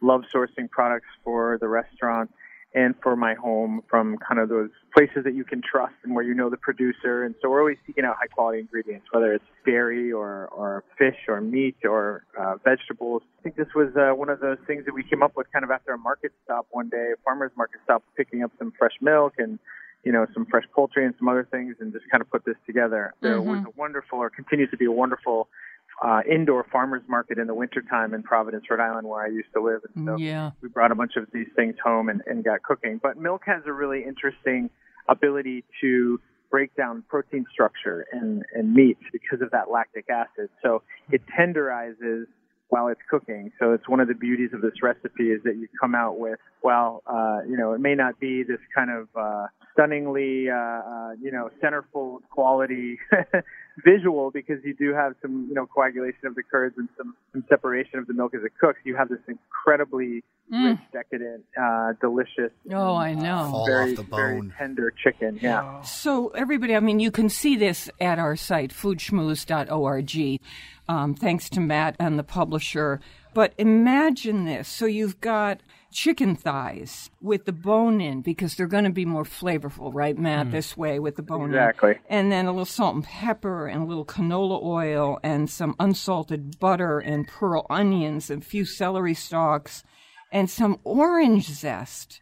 love 0.02 0.22
sourcing 0.34 0.70
products 0.70 1.08
for 1.24 1.58
the 1.60 1.68
restaurant 1.68 2.30
and 2.74 2.94
for 3.02 3.16
my 3.16 3.34
home 3.34 3.82
from 3.88 4.16
kind 4.16 4.40
of 4.40 4.48
those 4.48 4.70
places 4.94 5.24
that 5.24 5.34
you 5.34 5.44
can 5.44 5.60
trust 5.60 5.94
and 6.04 6.14
where 6.14 6.24
you 6.24 6.32
know 6.32 6.48
the 6.48 6.56
producer. 6.56 7.24
And 7.24 7.34
so 7.42 7.50
we're 7.50 7.60
always 7.60 7.76
seeking 7.86 8.04
out 8.04 8.16
high 8.18 8.28
quality 8.28 8.60
ingredients, 8.60 9.06
whether 9.10 9.34
it's 9.34 9.44
dairy 9.66 10.10
or, 10.10 10.46
or 10.48 10.84
fish 10.96 11.16
or 11.28 11.40
meat 11.40 11.76
or 11.84 12.24
uh, 12.38 12.54
vegetables. 12.64 13.22
I 13.40 13.42
think 13.42 13.56
this 13.56 13.68
was 13.74 13.94
uh, 13.96 14.14
one 14.14 14.30
of 14.30 14.40
those 14.40 14.58
things 14.66 14.86
that 14.86 14.94
we 14.94 15.02
came 15.02 15.22
up 15.22 15.36
with 15.36 15.52
kind 15.52 15.64
of 15.64 15.70
after 15.70 15.92
a 15.92 15.98
market 15.98 16.32
stop 16.44 16.66
one 16.70 16.88
day, 16.88 17.10
a 17.12 17.22
farmer's 17.24 17.52
market 17.56 17.80
stop, 17.84 18.02
picking 18.16 18.42
up 18.42 18.52
some 18.58 18.72
fresh 18.78 18.94
milk 19.00 19.34
and 19.38 19.58
you 20.04 20.10
know, 20.10 20.26
some 20.34 20.46
fresh 20.46 20.64
poultry 20.74 21.04
and 21.04 21.14
some 21.16 21.28
other 21.28 21.46
things 21.48 21.76
and 21.78 21.92
just 21.92 22.04
kind 22.10 22.20
of 22.20 22.28
put 22.28 22.44
this 22.44 22.56
together. 22.66 23.14
There 23.20 23.40
was 23.40 23.60
a 23.60 23.70
wonderful 23.76 24.18
or 24.18 24.30
continues 24.30 24.68
to 24.70 24.76
be 24.76 24.86
a 24.86 24.90
wonderful 24.90 25.48
uh, 26.00 26.20
indoor 26.30 26.64
farmers 26.70 27.02
market 27.08 27.38
in 27.38 27.46
the 27.46 27.54
wintertime 27.54 28.14
in 28.14 28.22
Providence, 28.22 28.64
Rhode 28.70 28.80
Island, 28.80 29.06
where 29.06 29.22
I 29.22 29.28
used 29.28 29.48
to 29.54 29.62
live. 29.62 29.80
And 29.94 30.06
so 30.06 30.16
Yeah. 30.16 30.52
we 30.62 30.68
brought 30.68 30.92
a 30.92 30.94
bunch 30.94 31.16
of 31.16 31.26
these 31.32 31.48
things 31.54 31.76
home 31.82 32.08
and, 32.08 32.22
and 32.26 32.44
got 32.44 32.62
cooking. 32.62 32.98
But 33.02 33.16
milk 33.18 33.42
has 33.46 33.62
a 33.66 33.72
really 33.72 34.04
interesting 34.04 34.70
ability 35.08 35.64
to 35.80 36.20
break 36.50 36.74
down 36.76 37.02
protein 37.08 37.44
structure 37.50 38.04
in, 38.12 38.42
in 38.54 38.74
meat 38.74 38.98
because 39.12 39.40
of 39.40 39.50
that 39.50 39.70
lactic 39.70 40.06
acid. 40.10 40.50
So 40.62 40.82
it 41.10 41.22
tenderizes 41.38 42.24
while 42.68 42.88
it's 42.88 43.00
cooking. 43.10 43.52
So 43.58 43.72
it's 43.72 43.88
one 43.88 44.00
of 44.00 44.08
the 44.08 44.14
beauties 44.14 44.50
of 44.52 44.60
this 44.62 44.82
recipe 44.82 45.30
is 45.30 45.42
that 45.44 45.56
you 45.56 45.68
come 45.80 45.94
out 45.94 46.18
with, 46.18 46.38
well, 46.62 47.02
uh, 47.06 47.40
you 47.48 47.56
know, 47.56 47.74
it 47.74 47.80
may 47.80 47.94
not 47.94 48.18
be 48.18 48.42
this 48.42 48.60
kind 48.74 48.90
of 48.90 49.08
uh, 49.14 49.46
stunningly, 49.72 50.48
uh, 50.50 50.54
uh, 50.54 51.12
you 51.20 51.30
know, 51.32 51.50
centerfold 51.62 52.20
quality 52.30 52.98
visual 53.84 54.30
because 54.30 54.58
you 54.64 54.74
do 54.74 54.92
have 54.94 55.14
some, 55.22 55.46
you 55.48 55.54
know, 55.54 55.66
coagulation 55.66 56.26
of 56.26 56.34
the 56.34 56.42
curds 56.42 56.76
and 56.78 56.88
some, 56.96 57.14
some 57.32 57.44
separation 57.48 57.98
of 57.98 58.06
the 58.06 58.14
milk 58.14 58.34
as 58.34 58.42
it 58.44 58.52
cooks. 58.60 58.78
You 58.84 58.96
have 58.96 59.08
this 59.08 59.20
incredibly 59.28 60.22
rich, 60.50 60.78
decadent, 60.92 61.44
uh, 61.60 61.92
delicious, 62.00 62.52
Oh, 62.70 62.94
I 62.96 63.14
know. 63.14 63.48
Fall 63.50 63.66
very, 63.66 63.90
off 63.92 63.96
the 63.96 64.02
very 64.02 64.52
tender 64.58 64.92
chicken. 65.02 65.38
Yeah. 65.40 65.82
So, 65.82 66.28
everybody, 66.28 66.76
I 66.76 66.80
mean, 66.80 67.00
you 67.00 67.10
can 67.10 67.28
see 67.28 67.56
this 67.56 67.88
at 68.00 68.18
our 68.18 68.36
site, 68.36 68.70
foodschmooze.org, 68.70 70.40
um, 70.88 71.14
thanks 71.14 71.48
to 71.50 71.60
Matt 71.60 71.96
and 71.98 72.18
the 72.18 72.24
publisher. 72.24 73.00
But 73.34 73.54
imagine 73.56 74.44
this. 74.44 74.68
So, 74.68 74.86
you've 74.86 75.20
got 75.20 75.60
chicken 75.92 76.34
thighs 76.34 77.10
with 77.20 77.44
the 77.44 77.52
bone 77.52 78.00
in 78.00 78.22
because 78.22 78.54
they're 78.54 78.66
going 78.66 78.84
to 78.84 78.90
be 78.90 79.04
more 79.04 79.24
flavorful, 79.24 79.90
right, 79.94 80.16
Matt? 80.18 80.50
This 80.50 80.76
way 80.76 80.98
with 80.98 81.16
the 81.16 81.22
bone 81.22 81.50
Exactly. 81.50 81.92
in. 81.92 81.98
And 82.08 82.32
then 82.32 82.46
a 82.46 82.50
little 82.50 82.64
salt 82.64 82.94
and 82.94 83.04
pepper 83.04 83.66
and 83.66 83.82
a 83.82 83.86
little 83.86 84.04
canola 84.04 84.62
oil 84.62 85.18
and 85.22 85.48
some 85.48 85.76
unsalted 85.78 86.58
butter 86.58 86.98
and 86.98 87.28
pearl 87.28 87.66
onions 87.70 88.30
and 88.30 88.42
a 88.42 88.44
few 88.44 88.64
celery 88.64 89.14
stalks 89.14 89.84
and 90.32 90.48
some 90.50 90.78
orange 90.84 91.48
zest 91.50 92.20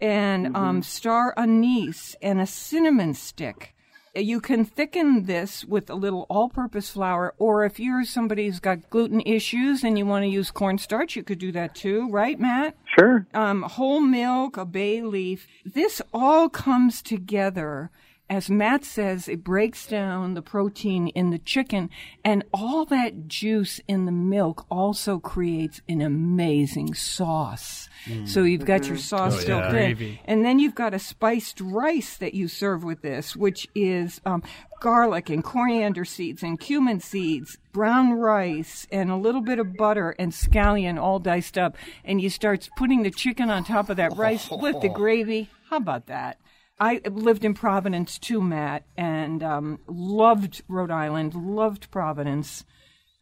and 0.00 0.56
um, 0.56 0.82
star 0.82 1.32
anise 1.36 2.16
and 2.20 2.40
a 2.40 2.46
cinnamon 2.46 3.14
stick. 3.14 3.71
You 4.14 4.42
can 4.42 4.66
thicken 4.66 5.24
this 5.24 5.64
with 5.64 5.88
a 5.88 5.94
little 5.94 6.26
all 6.28 6.50
purpose 6.50 6.90
flour, 6.90 7.32
or 7.38 7.64
if 7.64 7.80
you're 7.80 8.04
somebody 8.04 8.46
who's 8.46 8.60
got 8.60 8.90
gluten 8.90 9.22
issues 9.22 9.82
and 9.82 9.96
you 9.96 10.04
want 10.04 10.24
to 10.24 10.28
use 10.28 10.50
cornstarch, 10.50 11.16
you 11.16 11.22
could 11.22 11.38
do 11.38 11.50
that 11.52 11.74
too, 11.74 12.10
right, 12.10 12.38
Matt? 12.38 12.76
Sure. 12.98 13.26
Um, 13.32 13.62
whole 13.62 14.00
milk, 14.00 14.58
a 14.58 14.66
bay 14.66 15.00
leaf. 15.00 15.46
This 15.64 16.02
all 16.12 16.50
comes 16.50 17.00
together. 17.00 17.90
As 18.32 18.48
Matt 18.48 18.82
says, 18.82 19.28
it 19.28 19.44
breaks 19.44 19.86
down 19.86 20.32
the 20.32 20.40
protein 20.40 21.08
in 21.08 21.28
the 21.28 21.38
chicken, 21.38 21.90
and 22.24 22.42
all 22.50 22.86
that 22.86 23.28
juice 23.28 23.78
in 23.86 24.06
the 24.06 24.10
milk 24.10 24.64
also 24.70 25.18
creates 25.18 25.82
an 25.86 26.00
amazing 26.00 26.94
sauce. 26.94 27.90
So 28.24 28.44
you've 28.44 28.64
got 28.64 28.88
your 28.88 28.96
sauce 28.96 29.36
Oh, 29.36 29.40
still 29.40 29.58
yeah. 29.58 29.70
thin. 29.70 29.94
Gravy. 29.96 30.20
And 30.24 30.42
then 30.42 30.58
you've 30.58 30.74
got 30.74 30.94
a 30.94 30.98
spiced 30.98 31.60
rice 31.60 32.16
that 32.16 32.32
you 32.32 32.48
serve 32.48 32.82
with 32.82 33.02
this, 33.02 33.36
which 33.36 33.68
is 33.74 34.22
um, 34.24 34.42
garlic 34.80 35.28
and 35.28 35.44
coriander 35.44 36.06
seeds 36.06 36.42
and 36.42 36.58
cumin 36.58 37.00
seeds, 37.00 37.58
brown 37.72 38.14
rice, 38.14 38.86
and 38.90 39.10
a 39.10 39.16
little 39.16 39.42
bit 39.42 39.58
of 39.58 39.76
butter 39.76 40.16
and 40.18 40.32
scallion 40.32 40.98
all 40.98 41.18
diced 41.18 41.58
up. 41.58 41.76
And 42.02 42.18
you 42.18 42.30
start 42.30 42.70
putting 42.78 43.02
the 43.02 43.10
chicken 43.10 43.50
on 43.50 43.62
top 43.64 43.90
of 43.90 43.98
that 43.98 44.16
rice 44.16 44.48
with 44.50 44.80
the 44.80 44.88
gravy. 44.88 45.50
How 45.68 45.76
about 45.76 46.06
that? 46.06 46.38
I 46.78 47.00
lived 47.08 47.44
in 47.44 47.54
Providence 47.54 48.18
too, 48.18 48.40
Matt, 48.40 48.84
and 48.96 49.42
um, 49.42 49.78
loved 49.86 50.62
Rhode 50.68 50.90
Island, 50.90 51.34
loved 51.34 51.90
Providence. 51.90 52.64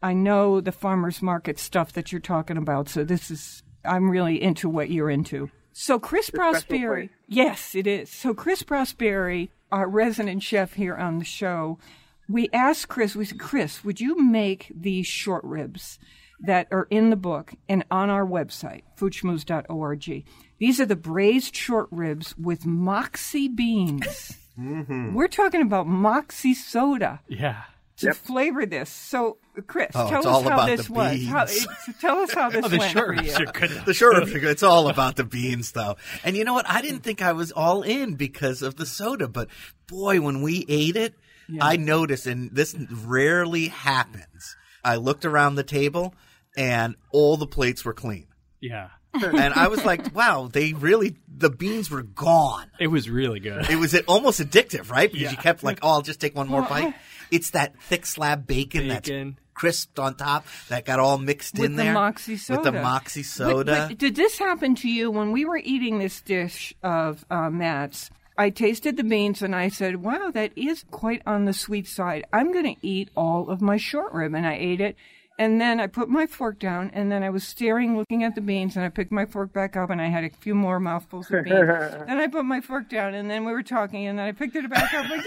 I 0.01 0.13
know 0.13 0.61
the 0.61 0.71
farmers 0.71 1.21
market 1.21 1.59
stuff 1.59 1.93
that 1.93 2.11
you're 2.11 2.21
talking 2.21 2.57
about, 2.57 2.89
so 2.89 3.03
this 3.03 3.29
is 3.29 3.63
I'm 3.85 4.09
really 4.09 4.41
into 4.41 4.69
what 4.69 4.89
you're 4.89 5.09
into. 5.09 5.51
So 5.73 5.99
Chris 5.99 6.29
Prosperi, 6.29 7.09
yes, 7.27 7.75
it 7.75 7.87
is. 7.87 8.09
So 8.09 8.33
Chris 8.33 8.63
Prosperi, 8.63 9.49
our 9.71 9.87
resident 9.87 10.43
chef 10.43 10.73
here 10.73 10.95
on 10.95 11.19
the 11.19 11.25
show, 11.25 11.79
we 12.27 12.49
asked 12.53 12.87
Chris. 12.87 13.15
We 13.15 13.25
said, 13.25 13.39
Chris, 13.39 13.83
would 13.83 14.01
you 14.01 14.21
make 14.21 14.71
these 14.75 15.07
short 15.07 15.43
ribs 15.43 15.97
that 16.41 16.67
are 16.71 16.87
in 16.89 17.09
the 17.09 17.15
book 17.15 17.53
and 17.69 17.83
on 17.91 18.09
our 18.09 18.25
website, 18.25 18.81
foodschmooze.org? 18.97 20.25
These 20.59 20.79
are 20.79 20.85
the 20.85 20.95
braised 20.95 21.55
short 21.55 21.87
ribs 21.91 22.35
with 22.37 22.65
moxie 22.65 23.47
beans. 23.47 24.37
Mm-hmm. 24.59 25.13
We're 25.13 25.27
talking 25.27 25.61
about 25.61 25.87
moxie 25.87 26.53
soda 26.53 27.21
Yeah. 27.27 27.63
to 27.97 28.13
flavor 28.13 28.65
this. 28.65 28.89
So, 28.89 29.37
Chris, 29.67 29.91
Oh, 29.95 30.09
tell 30.09 30.19
us 30.19 30.25
all 30.25 30.41
how 30.43 30.47
about 30.53 30.65
this 30.67 30.87
the 30.87 30.93
was. 30.93 31.25
How, 31.25 31.43
eh, 31.43 31.47
it- 31.87 31.99
tell 31.99 32.17
us 32.19 32.33
how 32.33 32.49
this 32.51 32.65
Oh, 32.65 32.67
the 32.67 32.77
went 32.77 32.91
short 32.91 33.05
for 33.05 33.11
ribs 33.23 33.39
you. 33.39 33.45
are 33.47 33.51
good. 33.51 33.85
The 33.85 33.93
short 33.93 34.17
ribs 34.17 34.33
are 34.35 34.39
good. 34.41 34.51
It's 34.51 34.63
all 34.63 34.87
about 34.89 35.15
the 35.15 35.23
beans, 35.23 35.71
though. 35.71 35.95
And 36.23 36.35
you 36.37 36.43
know 36.43 36.53
what? 36.53 36.69
I 36.69 36.81
didn't 36.81 36.99
think 37.01 37.21
I 37.21 37.31
was 37.31 37.51
all 37.51 37.81
in 37.81 38.15
because 38.15 38.61
of 38.61 38.75
the 38.75 38.85
soda, 38.85 39.27
but 39.27 39.47
boy, 39.87 40.21
when 40.21 40.41
we 40.41 40.65
ate 40.67 40.95
it, 40.95 41.15
I 41.59 41.75
noticed, 41.75 42.27
and 42.27 42.49
this 42.55 42.73
rarely 42.89 43.67
happens. 43.69 44.55
I 44.85 44.95
looked 44.95 45.25
around 45.25 45.55
the 45.55 45.63
table, 45.63 46.13
and 46.57 46.95
all 47.11 47.37
the 47.37 47.47
plates 47.47 47.83
were 47.85 47.93
clean. 47.93 48.27
Yeah. 48.59 48.89
and 49.13 49.53
I 49.53 49.67
was 49.67 49.83
like, 49.83 50.15
"Wow, 50.15 50.49
they 50.51 50.71
really 50.73 51.17
the 51.27 51.49
beans 51.49 51.91
were 51.91 52.03
gone." 52.03 52.71
It 52.79 52.87
was 52.87 53.09
really 53.09 53.39
good. 53.41 53.69
It 53.69 53.75
was 53.75 53.93
almost 54.07 54.39
addictive, 54.39 54.89
right? 54.89 55.11
Because 55.11 55.31
you 55.31 55.37
kept 55.37 55.63
like, 55.63 55.79
"Oh, 55.81 55.89
I'll 55.89 56.01
just 56.01 56.21
take 56.21 56.35
one 56.35 56.47
more 56.47 56.61
bite." 56.61 56.93
It's 57.29 57.49
that 57.51 57.75
thick 57.81 58.05
slab 58.05 58.47
bacon, 58.47 58.87
Bacon. 58.87 59.29
that's 59.31 59.41
crisped 59.53 59.99
on 59.99 60.15
top 60.15 60.45
that 60.69 60.85
got 60.85 60.99
all 60.99 61.17
mixed 61.17 61.55
with 61.55 61.65
in 61.71 61.75
the 61.75 61.83
there 61.83 61.93
moxie 61.93 62.37
soda. 62.37 62.59
with 62.61 62.73
the 62.73 62.81
moxie 62.81 63.21
But- 63.21 63.25
soda. 63.25 63.85
But, 63.89 63.97
did 63.97 64.15
this 64.15 64.37
happen 64.39 64.75
to 64.75 64.89
you 64.89 65.11
when 65.11 65.31
we 65.33 65.43
were 65.45 65.57
eating 65.61 65.99
this 65.99 66.21
dish 66.21 66.73
of 66.81 67.25
uh, 67.29 67.49
Matt's? 67.49 68.09
I 68.37 68.49
tasted 68.49 68.95
the 68.97 69.03
beans 69.03 69.41
and 69.41 69.53
I 69.55 69.67
said, 69.67 69.97
"Wow, 69.97 70.31
that 70.31 70.53
is 70.57 70.85
quite 70.89 71.21
on 71.25 71.43
the 71.45 71.53
sweet 71.53 71.87
side. 71.87 72.23
I'm 72.31 72.53
going 72.53 72.75
to 72.75 72.87
eat 72.87 73.09
all 73.15 73.49
of 73.49 73.61
my 73.61 73.75
short 73.77 74.13
rib." 74.13 74.33
And 74.33 74.47
I 74.47 74.53
ate 74.55 74.79
it. 74.79 74.95
And 75.39 75.59
then 75.59 75.79
I 75.79 75.87
put 75.87 76.07
my 76.09 76.27
fork 76.27 76.59
down, 76.59 76.91
and 76.93 77.11
then 77.11 77.23
I 77.23 77.29
was 77.31 77.43
staring, 77.43 77.97
looking 77.97 78.23
at 78.23 78.35
the 78.35 78.41
beans, 78.41 78.75
and 78.75 78.85
I 78.85 78.89
picked 78.89 79.11
my 79.11 79.25
fork 79.25 79.51
back 79.53 79.75
up, 79.75 79.89
and 79.89 79.99
I 80.01 80.07
had 80.07 80.23
a 80.23 80.29
few 80.29 80.53
more 80.53 80.79
mouthfuls 80.79 81.31
of 81.31 81.43
beans. 81.45 81.55
then 82.07 82.17
I 82.19 82.27
put 82.27 82.45
my 82.45 82.61
fork 82.61 82.89
down, 82.89 83.15
and 83.15 83.29
then 83.29 83.43
we 83.45 83.51
were 83.51 83.63
talking, 83.63 84.05
and 84.05 84.19
then 84.19 84.27
I 84.27 84.33
picked 84.33 84.55
it 84.55 84.69
back 84.69 84.93
up. 84.93 85.05
again. 85.05 85.23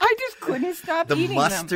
I 0.00 0.14
just 0.18 0.40
couldn't 0.40 0.74
stop 0.74 1.08
the 1.08 1.16
eating 1.16 1.36
them. 1.50 1.66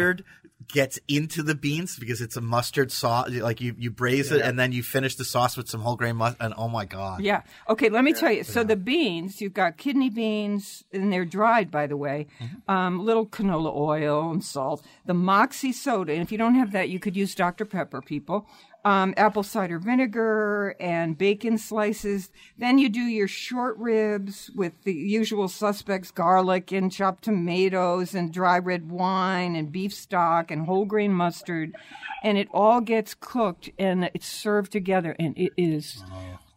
Mustard 0.74 0.98
gets 0.98 0.98
into 1.08 1.42
the 1.42 1.54
beans 1.54 1.96
because 1.98 2.20
it's 2.20 2.36
a 2.36 2.40
mustard 2.40 2.90
sauce. 2.92 3.30
Like 3.30 3.60
you, 3.60 3.74
you 3.78 3.90
braise 3.90 4.32
it 4.32 4.42
and 4.42 4.58
then 4.58 4.72
you 4.72 4.82
finish 4.82 5.16
the 5.16 5.24
sauce 5.24 5.56
with 5.56 5.68
some 5.68 5.80
whole 5.80 5.96
grain 5.96 6.16
mustard. 6.16 6.42
And 6.42 6.54
oh 6.56 6.68
my 6.68 6.84
god, 6.84 7.20
Yeah. 7.22 7.42
Okay, 7.68 7.88
let 7.88 8.04
me 8.04 8.12
tell 8.12 8.32
you. 8.32 8.44
So 8.44 8.64
the 8.64 8.76
beans, 8.76 9.40
you've 9.40 9.54
got 9.54 9.76
kidney 9.76 10.10
beans, 10.10 10.84
and 10.92 11.12
they're 11.12 11.24
dried, 11.24 11.70
by 11.70 11.86
the 11.86 11.96
way. 11.96 12.26
Mm-hmm. 12.40 12.70
Um, 12.70 13.04
little 13.04 13.26
canola 13.26 13.74
oil 13.74 14.30
and 14.30 14.44
salt. 14.44 14.84
The 15.06 15.14
moxie 15.14 15.72
soda, 15.72 16.12
and 16.12 16.22
if 16.22 16.32
you 16.32 16.38
don't 16.38 16.54
have 16.54 16.72
that, 16.72 16.88
you 16.88 16.98
could 16.98 17.16
use 17.16 17.34
Dr. 17.34 17.64
Pepper, 17.64 18.00
people. 18.00 18.46
Um, 18.87 19.14
apple 19.16 19.43
cider 19.43 19.78
vinegar 19.78 20.76
and 20.78 21.16
bacon 21.16 21.57
slices. 21.57 22.30
Then 22.59 22.76
you 22.76 22.91
do 22.91 23.01
your 23.01 23.28
short 23.28 23.78
ribs 23.78 24.51
with 24.55 24.74
the 24.85 24.93
usual 24.93 25.49
suspects 25.49 26.11
garlic 26.11 26.70
and 26.70 26.93
chopped 26.93 27.24
tomatoes 27.24 28.14
and 28.14 28.30
dry 28.30 28.59
red 28.59 28.91
wine 28.91 29.57
and 29.57 29.72
beef 29.72 29.95
stock 29.95 30.51
and 30.51 30.66
whole 30.66 30.85
grain 30.85 31.14
mustard. 31.14 31.74
And 32.22 32.37
it 32.37 32.49
all 32.53 32.82
gets 32.82 33.14
cooked 33.18 33.70
and 33.78 34.11
it's 34.12 34.26
served 34.26 34.70
together, 34.70 35.16
and 35.18 35.37
it 35.39 35.53
is. 35.57 36.03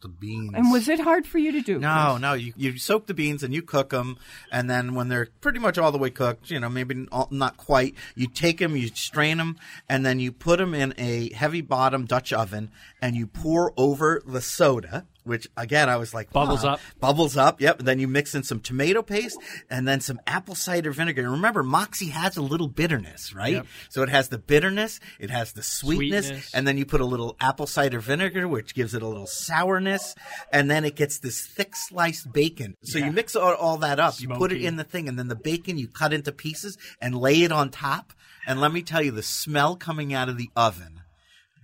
The 0.08 0.14
beans. 0.14 0.52
And 0.56 0.72
was 0.72 0.88
it 0.88 1.00
hard 1.00 1.28
for 1.28 1.38
you 1.38 1.52
to 1.52 1.62
do? 1.62 1.80
No, 1.80 2.18
no. 2.18 2.34
You, 2.34 2.54
you 2.56 2.78
soak 2.78 3.08
the 3.08 3.14
beans 3.14 3.44
and 3.44 3.54
you 3.54 3.62
cook 3.62 3.90
them, 3.90 4.18
and 4.52 4.70
then 4.70 4.96
when 4.96 5.10
they're 5.10 5.28
pretty 5.42 5.60
much 5.60 5.78
all 5.78 5.92
the 5.92 5.98
way 5.98 6.10
cooked, 6.10 6.50
you 6.50 6.60
know, 6.60 6.70
maybe 6.70 7.08
all, 7.12 7.28
not 7.32 7.58
quite, 7.58 7.96
you 8.16 8.28
take 8.28 8.60
them, 8.60 8.76
you 8.76 8.88
strain 8.88 9.38
them, 9.38 9.58
and 9.88 10.06
then 10.06 10.20
you 10.20 10.32
put 10.32 10.60
them 10.60 10.74
in 10.74 10.94
a 10.98 11.32
heavy 11.34 11.62
bottom 11.62 12.06
Dutch 12.06 12.34
oven, 12.34 12.72
and 13.02 13.16
you 13.16 13.28
pour 13.28 13.74
over 13.78 14.22
the 14.26 14.42
soda. 14.42 15.06
Which 15.28 15.48
again, 15.58 15.90
I 15.90 15.98
was 15.98 16.14
like, 16.14 16.32
Bubbles 16.32 16.64
wow. 16.64 16.74
up. 16.74 16.80
bubbles 17.00 17.38
up. 17.38 17.62
Yep. 17.62 17.80
And 17.80 17.88
then 17.88 18.00
you 18.00 18.08
mix 18.08 18.34
in 18.34 18.44
some 18.44 18.60
tomato 18.60 19.02
paste 19.02 19.38
and 19.70 19.88
then 19.88 20.00
some 20.02 20.20
apple 20.26 20.56
cider 20.56 20.92
vinegar. 20.92 21.22
And 21.24 21.32
remember, 21.32 21.64
Moxie 21.64 22.08
has 22.08 22.38
a 22.38 22.42
little 22.42 22.68
bitterness, 22.68 23.34
right? 23.34 23.54
Yep. 23.54 23.68
So 23.90 24.04
it 24.04 24.10
has 24.10 24.30
the 24.30 24.38
bitterness, 24.38 25.00
it 25.20 25.30
has 25.30 25.54
the 25.54 25.64
sweetness, 25.64 26.28
Sweetness. 26.28 26.54
and 26.54 26.68
then 26.68 26.78
you 26.78 26.86
put 26.86 27.02
a 27.02 27.06
little 27.06 27.36
apple 27.40 27.68
cider 27.68 28.00
vinegar, 28.00 28.48
which 28.48 28.74
gives 28.74 28.94
it 28.94 29.02
a 29.02 29.08
little 29.08 29.28
sourness, 29.28 30.16
and 30.52 30.70
then 30.72 30.86
it 30.86 30.96
gets 30.96 31.20
this 31.20 31.46
thick 31.46 31.76
sliced 31.76 32.32
bacon. 32.32 32.76
So 32.84 32.98
you 33.00 33.12
mix 33.12 33.36
all, 33.36 33.54
all 33.54 33.78
that 33.78 34.00
up, 34.00 34.20
you 34.20 34.30
put 34.30 34.52
it 34.52 34.62
in 34.62 34.78
the 34.78 34.84
thing, 34.84 35.08
and 35.08 35.18
then 35.20 35.28
the 35.28 35.36
bacon 35.36 35.78
you 35.78 35.88
cut 35.88 36.14
into 36.14 36.32
pieces 36.32 36.78
and 37.02 37.16
lay 37.16 37.44
it 37.44 37.52
on 37.52 37.70
top. 37.70 38.14
And 38.46 38.62
let 38.62 38.72
me 38.72 38.82
tell 38.82 39.02
you, 39.02 39.12
the 39.12 39.24
smell 39.24 39.76
coming 39.76 40.14
out 40.14 40.30
of 40.30 40.38
the 40.38 40.50
oven. 40.56 40.97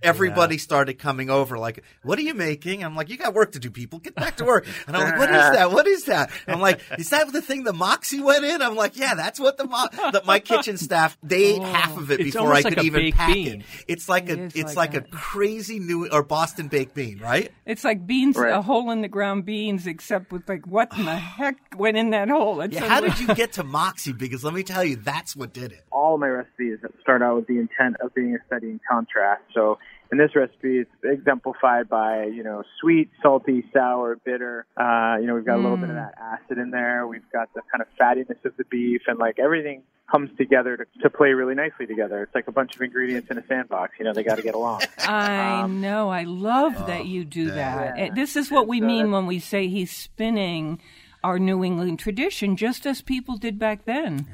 Everybody 0.04 0.58
started 0.58 0.94
coming 0.98 1.30
over, 1.30 1.58
like, 1.58 1.82
"What 2.02 2.18
are 2.18 2.22
you 2.22 2.34
making?" 2.34 2.84
I'm 2.84 2.94
like, 2.94 3.08
"You 3.08 3.16
got 3.16 3.34
work 3.34 3.52
to 3.52 3.58
do, 3.58 3.70
people. 3.70 3.98
Get 3.98 4.14
back 4.14 4.36
to 4.36 4.44
work." 4.44 4.66
And 4.86 4.96
I'm 4.96 5.02
like, 5.10 5.18
"What 5.18 5.30
is 5.30 5.50
that? 5.52 5.72
What 5.72 5.86
is 5.86 6.04
that?" 6.04 6.30
I'm 6.46 6.60
like, 6.60 6.80
"Is 6.98 7.10
that 7.10 7.32
the 7.32 7.40
thing 7.42 7.64
the 7.64 7.72
Moxie 7.72 8.20
went 8.20 8.44
in?" 8.44 8.62
I'm 8.62 8.76
like, 8.76 8.96
"Yeah, 8.96 9.14
that's 9.14 9.40
what 9.40 9.56
the, 9.56 9.64
mo- 9.66 9.88
the 10.12 10.22
my 10.24 10.38
kitchen 10.38 10.76
staff 10.76 11.16
they 11.22 11.56
ate 11.56 11.62
half 11.62 11.96
of 11.96 12.10
it 12.10 12.18
before 12.18 12.42
I 12.42 12.44
almost 12.62 12.64
could 12.68 12.76
like 12.78 12.86
even 12.86 13.12
pack 13.12 13.32
bean. 13.34 13.60
it. 13.60 13.66
It's 13.88 14.08
like 14.08 14.28
It 14.28 14.38
a 14.38 14.44
it's 14.60 14.76
like 14.76 14.92
like, 14.94 15.06
a 15.06 15.08
crazy 15.10 15.78
new 15.78 16.08
or 16.10 16.22
Boston 16.22 16.68
baked 16.68 16.94
bean, 16.94 17.18
right? 17.18 17.50
It's 17.64 17.84
like 17.84 18.06
beans, 18.06 18.36
Right. 18.36 18.52
a 18.52 18.60
hole 18.60 18.90
in 18.90 19.00
the 19.00 19.08
ground 19.08 19.46
beans, 19.46 19.86
except 19.86 20.30
with 20.30 20.46
like, 20.48 20.66
what 20.66 20.92
in 20.98 21.06
the 21.06 21.16
heck 21.38 21.56
went 21.78 21.96
in 21.96 22.10
that 22.10 22.28
hole? 22.28 22.60
It's 22.60 22.74
Yeah, 22.74 22.86
how 22.86 23.00
did 23.00 23.18
you 23.18 23.34
get 23.34 23.52
to 23.54 23.64
Moxie? 23.64 24.12
Because 24.12 24.44
let 24.44 24.52
me 24.52 24.62
tell 24.62 24.84
you, 24.84 24.96
that's 24.96 25.34
what 25.34 25.52
did 25.54 25.72
it. 25.72 25.84
all 25.90 26.18
my 26.18 26.28
recipes 26.28 26.78
start 27.00 27.22
out 27.22 27.36
with 27.36 27.46
the 27.46 27.58
intent 27.58 27.96
of 28.02 28.12
being 28.14 28.34
a 28.34 28.44
study 28.46 28.66
in 28.68 28.80
contrast. 28.90 29.42
So 29.54 29.78
in 30.14 30.18
this 30.18 30.36
recipe, 30.36 30.78
it's 30.78 30.90
exemplified 31.02 31.88
by 31.88 32.26
you 32.26 32.44
know 32.44 32.62
sweet, 32.80 33.10
salty, 33.20 33.64
sour, 33.72 34.16
bitter. 34.24 34.64
Uh, 34.76 35.16
you 35.20 35.26
know 35.26 35.34
we've 35.34 35.44
got 35.44 35.56
a 35.56 35.62
little 35.62 35.76
bit 35.76 35.88
of 35.90 35.96
that 35.96 36.14
acid 36.20 36.58
in 36.58 36.70
there. 36.70 37.04
We've 37.06 37.28
got 37.32 37.52
the 37.52 37.62
kind 37.70 37.82
of 37.82 37.88
fattiness 38.00 38.44
of 38.44 38.56
the 38.56 38.64
beef, 38.70 39.02
and 39.08 39.18
like 39.18 39.40
everything 39.40 39.82
comes 40.08 40.30
together 40.38 40.76
to, 40.76 40.84
to 41.02 41.10
play 41.10 41.30
really 41.30 41.56
nicely 41.56 41.86
together. 41.86 42.22
It's 42.22 42.34
like 42.34 42.46
a 42.46 42.52
bunch 42.52 42.76
of 42.76 42.82
ingredients 42.82 43.28
in 43.28 43.38
a 43.38 43.46
sandbox. 43.48 43.94
You 43.98 44.04
know 44.04 44.12
they 44.12 44.22
got 44.22 44.36
to 44.36 44.42
get 44.42 44.54
along. 44.54 44.82
I 44.98 45.66
know. 45.66 46.10
I 46.10 46.22
love 46.22 46.74
that 46.86 47.06
you 47.06 47.24
do 47.24 47.50
that. 47.50 47.98
And 47.98 48.16
This 48.16 48.36
is 48.36 48.52
what 48.52 48.68
we 48.68 48.80
mean 48.80 49.10
when 49.10 49.26
we 49.26 49.40
say 49.40 49.66
he's 49.66 49.90
spinning 49.90 50.80
our 51.24 51.40
New 51.40 51.64
England 51.64 51.98
tradition, 51.98 52.54
just 52.54 52.86
as 52.86 53.02
people 53.02 53.36
did 53.36 53.58
back 53.58 53.84
then. 53.84 54.28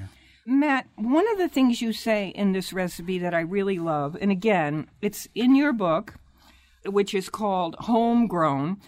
Matt, 0.46 0.86
one 0.96 1.30
of 1.32 1.38
the 1.38 1.48
things 1.48 1.80
you 1.82 1.92
say 1.92 2.28
in 2.28 2.52
this 2.52 2.72
recipe 2.72 3.18
that 3.18 3.34
I 3.34 3.40
really 3.40 3.78
love, 3.78 4.16
and 4.20 4.30
again, 4.30 4.88
it's 5.00 5.28
in 5.34 5.54
your 5.54 5.72
book, 5.72 6.14
which 6.84 7.14
is 7.14 7.28
called 7.28 7.76
Homegrown. 7.80 8.78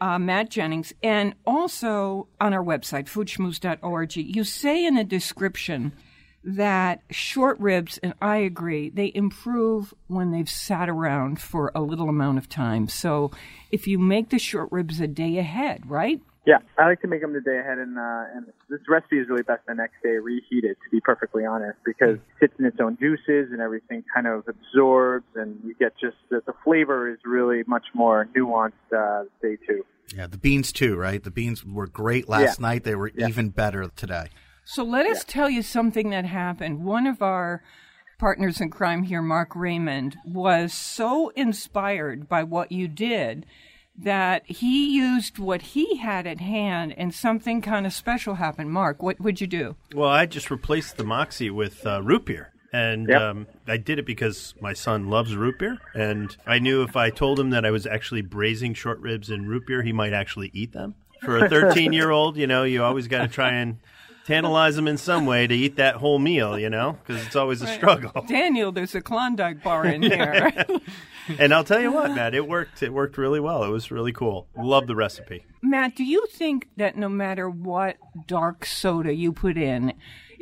uh, 0.00 0.18
Matt 0.18 0.50
Jennings, 0.50 0.92
and 1.02 1.34
also 1.46 2.26
on 2.40 2.52
our 2.52 2.64
website, 2.64 3.04
foodschmooze.org. 3.04 4.16
You 4.16 4.42
say 4.42 4.84
in 4.84 4.96
the 4.96 5.04
description 5.04 5.92
that 6.42 7.02
short 7.10 7.60
ribs, 7.60 7.98
and 7.98 8.14
I 8.20 8.38
agree, 8.38 8.90
they 8.90 9.12
improve 9.14 9.94
when 10.08 10.32
they've 10.32 10.50
sat 10.50 10.88
around 10.88 11.40
for 11.40 11.70
a 11.72 11.82
little 11.82 12.08
amount 12.08 12.38
of 12.38 12.48
time. 12.48 12.88
So 12.88 13.30
if 13.70 13.86
you 13.86 13.96
make 13.96 14.30
the 14.30 14.40
short 14.40 14.72
ribs 14.72 14.98
a 15.00 15.06
day 15.06 15.38
ahead, 15.38 15.88
right? 15.88 16.20
Yeah, 16.44 16.58
I 16.76 16.86
like 16.86 17.00
to 17.02 17.06
make 17.06 17.20
them 17.20 17.34
the 17.34 17.40
day 17.40 17.58
ahead, 17.58 17.78
and 17.78 17.96
uh, 17.96 18.24
and 18.34 18.46
this 18.68 18.80
recipe 18.88 19.18
is 19.18 19.28
really 19.28 19.44
best 19.44 19.62
the 19.68 19.74
next 19.74 19.94
day 20.02 20.16
reheated. 20.16 20.76
To 20.84 20.90
be 20.90 21.00
perfectly 21.00 21.44
honest, 21.46 21.78
because 21.84 22.16
it 22.16 22.22
sits 22.40 22.54
in 22.58 22.64
its 22.64 22.78
own 22.80 22.98
juices 22.98 23.52
and 23.52 23.60
everything 23.60 24.02
kind 24.12 24.26
of 24.26 24.48
absorbs, 24.48 25.26
and 25.36 25.60
you 25.64 25.74
get 25.74 25.92
just 26.00 26.16
the, 26.30 26.42
the 26.44 26.52
flavor 26.64 27.08
is 27.08 27.18
really 27.24 27.62
much 27.68 27.86
more 27.94 28.28
nuanced 28.36 28.72
uh, 28.92 29.24
day 29.40 29.56
two. 29.68 29.84
Yeah, 30.16 30.26
the 30.26 30.36
beans 30.36 30.72
too, 30.72 30.96
right? 30.96 31.22
The 31.22 31.30
beans 31.30 31.64
were 31.64 31.86
great 31.86 32.28
last 32.28 32.58
Yeah. 32.58 32.66
night. 32.66 32.82
They 32.82 32.96
were 32.96 33.12
even 33.16 33.50
better 33.50 33.88
today. 33.94 34.28
So 34.64 34.82
let 34.82 35.06
us 35.06 35.24
tell 35.24 35.48
you 35.48 35.62
something 35.62 36.10
that 36.10 36.24
happened. 36.24 36.84
One 36.84 37.06
of 37.06 37.22
our 37.22 37.62
partners 38.18 38.60
in 38.60 38.70
crime 38.70 39.04
here, 39.04 39.22
Mark 39.22 39.54
Raymond, 39.54 40.16
was 40.24 40.72
so 40.72 41.30
inspired 41.30 42.28
by 42.28 42.42
what 42.42 42.72
you 42.72 42.88
did 42.88 43.46
that 43.96 44.44
he 44.46 44.96
used 44.96 45.38
what 45.38 45.62
he 45.62 45.96
had 45.96 46.26
at 46.26 46.40
hand 46.40 46.94
and 46.96 47.14
something 47.14 47.60
kind 47.60 47.86
of 47.86 47.92
special 47.92 48.36
happened. 48.36 48.70
Mark, 48.70 49.02
what 49.02 49.20
would 49.20 49.40
you 49.40 49.46
do? 49.46 49.76
Well, 49.94 50.08
I 50.08 50.26
just 50.26 50.50
replaced 50.50 50.96
the 50.96 51.04
Moxie 51.04 51.50
with 51.50 51.86
uh, 51.86 52.02
root 52.02 52.24
beer. 52.26 52.52
And 52.72 53.08
Yep. 53.10 53.20
um, 53.20 53.46
I 53.68 53.76
did 53.76 53.98
it 53.98 54.06
because 54.06 54.54
my 54.60 54.72
son 54.72 55.10
loves 55.10 55.36
root 55.36 55.58
beer. 55.58 55.76
And 55.94 56.34
I 56.46 56.58
knew 56.58 56.82
if 56.82 56.96
I 56.96 57.10
told 57.10 57.38
him 57.38 57.50
that 57.50 57.66
I 57.66 57.70
was 57.70 57.86
actually 57.86 58.22
braising 58.22 58.72
short 58.72 58.98
ribs 59.00 59.28
in 59.28 59.46
root 59.46 59.66
beer, 59.66 59.82
he 59.82 59.92
might 59.92 60.14
actually 60.14 60.50
eat 60.54 60.72
them. 60.72 60.94
For 61.22 61.36
a 61.36 61.48
13 61.50 61.92
year 61.92 62.10
old, 62.10 62.36
you 62.38 62.46
know, 62.46 62.64
you 62.64 62.82
always 62.82 63.08
got 63.08 63.20
to 63.20 63.28
try 63.28 63.52
and 63.52 63.78
tantalize 64.26 64.76
them 64.76 64.86
in 64.88 64.96
some 64.98 65.26
way 65.26 65.46
to 65.46 65.54
eat 65.54 65.76
that 65.76 65.96
whole 65.96 66.18
meal, 66.18 66.58
you 66.58 66.70
know, 66.70 66.98
because 67.04 67.24
it's 67.24 67.36
always 67.36 67.62
a 67.62 67.66
struggle. 67.66 68.24
Daniel, 68.28 68.72
there's 68.72 68.94
a 68.94 69.00
Klondike 69.00 69.62
bar 69.62 69.86
in 69.86 70.02
here. 70.02 70.52
And 71.38 71.54
I'll 71.54 71.64
tell 71.64 71.80
you 71.80 71.92
what, 71.92 72.10
Matt, 72.12 72.34
it 72.34 72.48
worked. 72.48 72.82
It 72.82 72.92
worked 72.92 73.16
really 73.18 73.40
well. 73.40 73.62
It 73.64 73.70
was 73.70 73.90
really 73.90 74.12
cool. 74.12 74.48
Love 74.56 74.86
the 74.86 74.96
recipe. 74.96 75.44
Matt, 75.62 75.94
do 75.94 76.04
you 76.04 76.26
think 76.32 76.68
that 76.76 76.96
no 76.96 77.08
matter 77.08 77.48
what 77.48 77.96
dark 78.26 78.66
soda 78.66 79.14
you 79.14 79.32
put 79.32 79.56
in, 79.56 79.92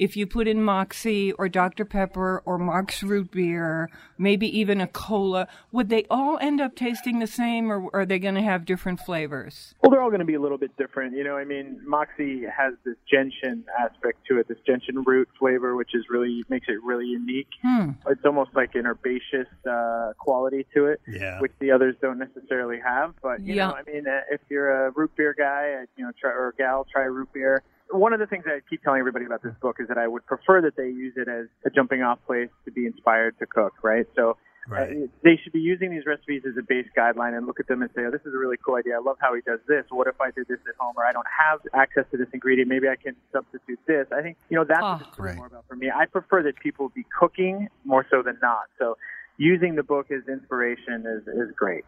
if 0.01 0.17
you 0.17 0.27
put 0.27 0.49
in 0.49 0.63
Moxie 0.65 1.31
or 1.33 1.47
Dr. 1.47 1.85
Pepper 1.85 2.43
or 2.47 2.57
Mark's 2.57 3.03
root 3.03 3.31
beer, 3.31 3.91
maybe 4.17 4.47
even 4.59 4.81
a 4.81 4.87
cola, 4.87 5.47
would 5.73 5.91
they 5.91 6.07
all 6.09 6.39
end 6.39 6.59
up 6.59 6.75
tasting 6.75 7.19
the 7.19 7.27
same 7.27 7.71
or 7.71 7.91
are 7.95 8.07
they 8.07 8.19
going 8.19 8.35
to 8.35 8.41
have 8.41 8.65
different 8.65 8.99
flavors? 8.99 9.75
Well, 9.83 9.91
they're 9.91 10.01
all 10.01 10.09
going 10.09 10.21
to 10.21 10.25
be 10.25 10.33
a 10.35 10.41
little 10.41 10.57
bit 10.57 10.75
different. 10.79 11.15
You 11.15 11.23
know, 11.23 11.37
I 11.37 11.45
mean, 11.45 11.79
Moxie 11.87 12.45
has 12.47 12.73
this 12.83 12.97
gentian 13.13 13.63
aspect 13.79 14.27
to 14.29 14.39
it, 14.39 14.49
this 14.49 14.57
gentian 14.67 15.03
root 15.05 15.29
flavor, 15.39 15.77
which 15.77 15.95
is 15.95 16.07
really 16.09 16.45
makes 16.49 16.69
it 16.69 16.83
really 16.83 17.05
unique. 17.05 17.49
Hmm. 17.63 17.91
It's 18.09 18.25
almost 18.25 18.53
like 18.55 18.75
an 18.77 18.87
herbaceous 18.87 19.49
uh, 19.71 20.13
quality 20.19 20.65
to 20.75 20.87
it, 20.87 21.03
Yeah. 21.07 21.41
which 21.41 21.53
the 21.59 21.73
others 21.73 21.95
don't 22.01 22.19
necessarily 22.19 22.81
have. 22.81 23.13
But 23.23 23.41
you 23.43 23.53
Yeah. 23.55 23.69
know, 23.69 23.75
I 23.75 23.83
mean, 23.83 24.09
uh, 24.09 24.21
if 24.31 24.41
you're 24.49 24.87
a 24.87 24.91
root 24.93 25.15
beer 25.15 25.35
guy, 25.37 25.75
uh, 25.83 25.87
you 25.99 26.07
know, 26.07 26.13
try 26.19 26.31
or 26.31 26.55
gal, 26.57 26.87
try 26.91 27.03
root 27.03 27.31
beer. 27.35 27.63
One 27.91 28.13
of 28.13 28.21
the 28.21 28.27
things 28.27 28.45
I 28.47 28.61
keep 28.69 28.83
telling 28.83 29.01
everybody 29.01 29.25
about 29.25 29.43
this 29.43 29.55
book 29.61 29.77
is 29.81 29.89
that 29.89 29.99
I 29.99 30.07
would 30.07 30.25
prefer 30.27 30.61
that 30.63 30.77
they 30.77 30.87
use 30.87 31.15
it 31.17 31.29
as 31.29 31.47
a 31.65 31.71
jumping 31.71 32.03
off 32.03 32.19
place 32.27 32.51
to 32.65 32.71
be 32.71 32.87
inspired 32.87 33.39
to 33.39 33.47
cook, 33.47 33.75
right? 33.83 34.07
So 34.15 34.37
uh, 34.73 34.87
they 35.25 35.39
should 35.43 35.53
be 35.53 35.59
using 35.59 35.91
these 35.91 36.07
recipes 36.07 36.43
as 36.47 36.57
a 36.57 36.63
base 36.63 36.87
guideline 36.97 37.37
and 37.37 37.47
look 37.47 37.59
at 37.59 37.67
them 37.67 37.83
and 37.83 37.91
say, 37.95 38.03
oh, 38.07 38.11
this 38.11 38.21
is 38.21 38.35
a 38.35 38.39
really 38.39 38.57
cool 38.65 38.77
idea. 38.77 38.95
I 38.95 39.03
love 39.03 39.17
how 39.21 39.35
he 39.35 39.41
does 39.41 39.59
this. 39.67 39.85
What 39.91 40.07
if 40.07 40.21
I 40.21 40.31
did 40.31 40.47
this 40.49 40.59
at 40.69 40.75
home 40.79 40.95
or 40.97 41.05
I 41.05 41.13
don't 41.13 41.27
have 41.27 41.61
access 41.75 42.05
to 42.13 42.17
this 42.17 42.29
ingredient? 42.33 42.69
Maybe 42.69 42.89
I 42.89 42.97
can 42.97 43.17
substitute 43.33 43.81
this. 43.87 44.07
I 44.13 44.23
think, 44.23 44.37
you 44.49 44.57
know, 44.57 44.65
that's 44.65 44.83
what 44.83 45.01
it's 45.01 45.37
more 45.37 45.47
about 45.47 45.65
for 45.67 45.77
me. 45.77 45.91
I 45.91 46.07
prefer 46.07 46.43
that 46.45 46.57
people 46.57 46.91
be 46.95 47.05
cooking 47.19 47.69
more 47.85 48.07
so 48.11 48.23
than 48.23 48.39
not. 48.41 48.65
So 48.79 48.97
using 49.39 49.75
the 49.75 49.83
book 49.83 50.11
as 50.11 50.29
inspiration 50.29 51.05
is, 51.07 51.27
is 51.27 51.53
great. 51.57 51.85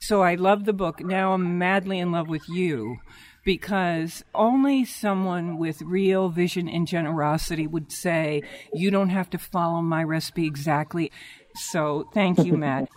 So 0.00 0.22
I 0.22 0.34
love 0.34 0.64
the 0.64 0.72
book. 0.72 1.00
Now 1.00 1.32
I'm 1.32 1.58
madly 1.58 1.98
in 1.98 2.10
love 2.12 2.28
with 2.28 2.48
you 2.48 2.98
because 3.44 4.24
only 4.34 4.84
someone 4.84 5.58
with 5.58 5.82
real 5.82 6.28
vision 6.28 6.68
and 6.68 6.86
generosity 6.86 7.66
would 7.66 7.92
say, 7.92 8.42
you 8.72 8.90
don't 8.90 9.10
have 9.10 9.30
to 9.30 9.38
follow 9.38 9.80
my 9.80 10.02
recipe 10.02 10.46
exactly. 10.46 11.10
So 11.54 12.08
thank 12.12 12.44
you, 12.44 12.52
Matt. 12.56 12.88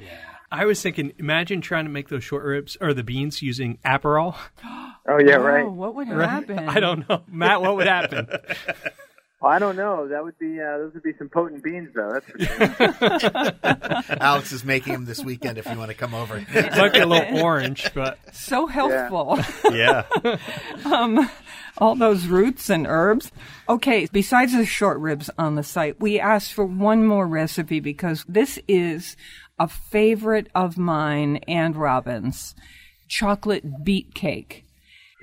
I 0.52 0.66
was 0.66 0.82
thinking, 0.82 1.14
imagine 1.18 1.62
trying 1.62 1.86
to 1.86 1.92
make 1.92 2.10
those 2.10 2.24
short 2.24 2.44
ribs 2.44 2.78
or 2.80 2.94
the 2.94 3.04
beans 3.04 3.42
using 3.42 3.80
Aperol. 3.86 4.36
Oh, 5.06 5.20
yeah, 5.20 5.36
right. 5.36 5.66
Oh, 5.66 5.70
what 5.70 5.96
would 5.96 6.08
happen? 6.08 6.60
I 6.60 6.80
don't 6.80 7.10
know. 7.10 7.24
Matt, 7.28 7.62
what 7.62 7.76
would 7.76 7.88
happen? 7.88 8.26
Well, 9.44 9.52
I 9.52 9.60
don't 9.60 9.76
know. 9.76 10.08
That 10.08 10.24
would 10.24 10.40
be 10.40 10.58
uh, 10.62 10.78
those 10.78 10.94
would 10.94 11.04
be 11.04 11.12
some 11.18 11.28
potent 11.28 11.64
beans, 11.66 11.90
though. 11.94 12.14
That's 12.14 12.26
for 12.26 13.20
sure. 13.20 14.18
Alex 14.22 14.54
is 14.54 14.64
making 14.64 14.94
them 14.94 15.04
this 15.04 15.22
weekend 15.22 15.58
if 15.58 15.66
you 15.66 15.78
want 15.78 15.90
to 15.92 15.98
come 15.98 16.14
over. 16.14 16.42
Might 16.54 16.94
be 16.94 17.00
a 17.00 17.06
little 17.06 17.42
orange, 17.44 17.94
but 17.94 18.20
So 18.34 18.68
healthful. 18.68 19.38
Yeah. 19.74 20.06
um, 20.86 21.30
all 21.78 21.96
those 21.96 22.28
roots 22.28 22.70
and 22.70 22.88
herbs. 22.88 23.34
Okay, 23.68 24.08
besides 24.14 24.56
the 24.56 24.66
short 24.66 24.98
ribs 25.00 25.30
on 25.38 25.56
the 25.56 25.64
site, 25.64 26.00
we 26.00 26.22
asked 26.22 26.54
for 26.54 26.64
one 26.64 27.06
more 27.06 27.28
recipe 27.28 27.82
because 27.82 28.24
this 28.30 28.60
is 28.68 29.18
a 29.60 29.68
favorite 29.68 30.48
of 30.56 30.78
mine 30.78 31.38
and 31.50 31.76
Robin's 31.76 32.56
chocolate 33.10 33.84
beet 33.84 34.14
cake. 34.16 34.64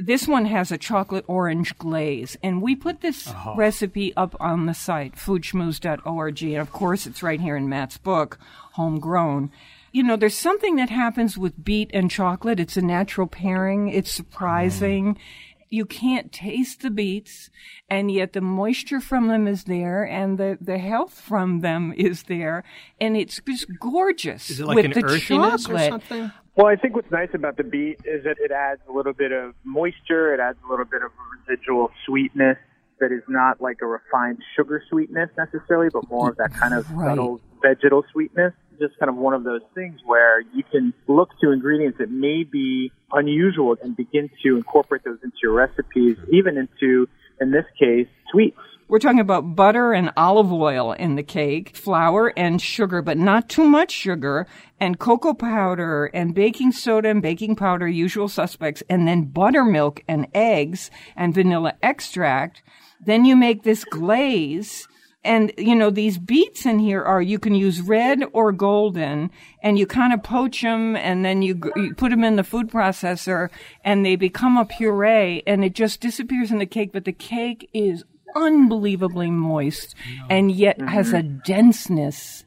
This 0.00 0.26
one 0.26 0.46
has 0.46 0.72
a 0.72 0.78
chocolate 0.78 1.26
orange 1.28 1.76
glaze, 1.76 2.36
and 2.42 2.62
we 2.62 2.74
put 2.74 3.02
this 3.02 3.28
uh-huh. 3.28 3.54
recipe 3.54 4.14
up 4.16 4.34
on 4.40 4.64
the 4.64 4.72
site, 4.72 5.16
foodschmooze.org, 5.16 6.42
and 6.42 6.56
of 6.56 6.72
course 6.72 7.06
it's 7.06 7.22
right 7.22 7.40
here 7.40 7.56
in 7.56 7.68
Matt's 7.68 7.98
book, 7.98 8.38
Homegrown. 8.72 9.50
You 9.92 10.02
know, 10.02 10.16
there's 10.16 10.36
something 10.36 10.76
that 10.76 10.88
happens 10.88 11.36
with 11.36 11.62
beet 11.62 11.90
and 11.92 12.10
chocolate. 12.10 12.60
It's 12.60 12.78
a 12.78 12.82
natural 12.82 13.26
pairing. 13.26 13.88
It's 13.88 14.10
surprising. 14.10 15.14
Mm-hmm. 15.14 15.22
You 15.68 15.84
can't 15.84 16.32
taste 16.32 16.80
the 16.80 16.90
beets, 16.90 17.50
and 17.88 18.10
yet 18.10 18.32
the 18.32 18.40
moisture 18.40 19.00
from 19.00 19.28
them 19.28 19.46
is 19.46 19.64
there, 19.64 20.02
and 20.02 20.38
the, 20.38 20.56
the 20.60 20.78
health 20.78 21.20
from 21.20 21.60
them 21.60 21.92
is 21.96 22.24
there, 22.24 22.64
and 23.00 23.16
it's 23.16 23.40
just 23.46 23.66
gorgeous 23.78 24.50
Is 24.50 24.60
it 24.60 24.66
like 24.66 24.76
with 24.76 24.84
an 24.86 24.92
the 24.92 25.04
earthiness 25.04 25.66
or 25.66 25.68
chocolate. 25.68 25.90
something? 25.90 26.32
Well, 26.56 26.66
I 26.66 26.76
think 26.76 26.94
what's 26.96 27.10
nice 27.10 27.30
about 27.32 27.56
the 27.56 27.64
beet 27.64 28.00
is 28.04 28.24
that 28.24 28.36
it 28.38 28.50
adds 28.50 28.80
a 28.88 28.92
little 28.92 29.12
bit 29.12 29.32
of 29.32 29.54
moisture. 29.64 30.34
It 30.34 30.40
adds 30.40 30.58
a 30.66 30.70
little 30.70 30.84
bit 30.84 31.02
of 31.02 31.10
residual 31.48 31.90
sweetness 32.06 32.58
that 33.00 33.12
is 33.12 33.22
not 33.28 33.60
like 33.60 33.78
a 33.82 33.86
refined 33.86 34.38
sugar 34.56 34.82
sweetness 34.90 35.30
necessarily, 35.38 35.88
but 35.90 36.08
more 36.10 36.30
of 36.30 36.36
that 36.36 36.50
kind 36.60 36.74
of 36.74 36.84
Right. 36.90 37.10
subtle 37.10 37.40
vegetal 37.62 38.04
sweetness. 38.12 38.52
Just 38.78 38.98
kind 38.98 39.08
of 39.08 39.16
one 39.16 39.32
of 39.32 39.44
those 39.44 39.62
things 39.74 40.00
where 40.04 40.40
you 40.40 40.62
can 40.70 40.92
look 41.06 41.30
to 41.40 41.50
ingredients 41.52 41.98
that 41.98 42.10
may 42.10 42.44
be 42.44 42.90
unusual 43.12 43.76
and 43.82 43.96
begin 43.96 44.28
to 44.42 44.56
incorporate 44.56 45.02
those 45.04 45.18
into 45.22 45.36
your 45.42 45.52
recipes, 45.52 46.16
even 46.30 46.58
into, 46.58 47.06
in 47.40 47.50
this 47.50 47.64
case, 47.78 48.08
sweets. 48.30 48.56
We're 48.88 48.98
talking 48.98 49.20
about 49.20 49.54
butter 49.54 49.92
and 49.92 50.12
olive 50.16 50.52
oil 50.52 50.92
in 50.92 51.14
the 51.14 51.22
cake, 51.22 51.76
flour 51.76 52.32
and 52.36 52.60
sugar, 52.60 53.02
but 53.02 53.16
not 53.16 53.48
too 53.48 53.64
much 53.64 53.92
sugar, 53.92 54.48
and 54.80 54.98
cocoa 54.98 55.32
powder 55.32 56.06
and 56.06 56.34
baking 56.34 56.72
soda 56.72 57.08
and 57.08 57.22
baking 57.22 57.54
powder, 57.54 57.86
usual 57.86 58.26
suspects, 58.26 58.82
and 58.90 59.06
then 59.06 59.26
buttermilk 59.26 60.02
and 60.08 60.26
eggs 60.34 60.90
and 61.14 61.32
vanilla 61.32 61.74
extract. 61.82 62.64
Then 63.00 63.24
you 63.24 63.36
make 63.36 63.62
this 63.62 63.84
glaze. 63.84 64.88
And, 65.22 65.52
you 65.58 65.74
know, 65.74 65.90
these 65.90 66.16
beets 66.16 66.64
in 66.64 66.78
here 66.78 67.02
are, 67.02 67.20
you 67.20 67.38
can 67.38 67.54
use 67.54 67.82
red 67.82 68.22
or 68.32 68.52
golden 68.52 69.30
and 69.62 69.78
you 69.78 69.86
kind 69.86 70.14
of 70.14 70.22
poach 70.22 70.62
them 70.62 70.96
and 70.96 71.24
then 71.24 71.42
you, 71.42 71.60
you 71.76 71.94
put 71.94 72.10
them 72.10 72.24
in 72.24 72.36
the 72.36 72.44
food 72.44 72.70
processor 72.70 73.50
and 73.84 74.04
they 74.04 74.16
become 74.16 74.56
a 74.56 74.64
puree 74.64 75.42
and 75.46 75.62
it 75.62 75.74
just 75.74 76.00
disappears 76.00 76.50
in 76.50 76.58
the 76.58 76.66
cake. 76.66 76.92
But 76.92 77.04
the 77.04 77.12
cake 77.12 77.68
is 77.74 78.02
unbelievably 78.34 79.30
moist 79.30 79.94
and 80.30 80.50
yet 80.50 80.80
has 80.80 81.12
a 81.12 81.22
denseness. 81.22 82.44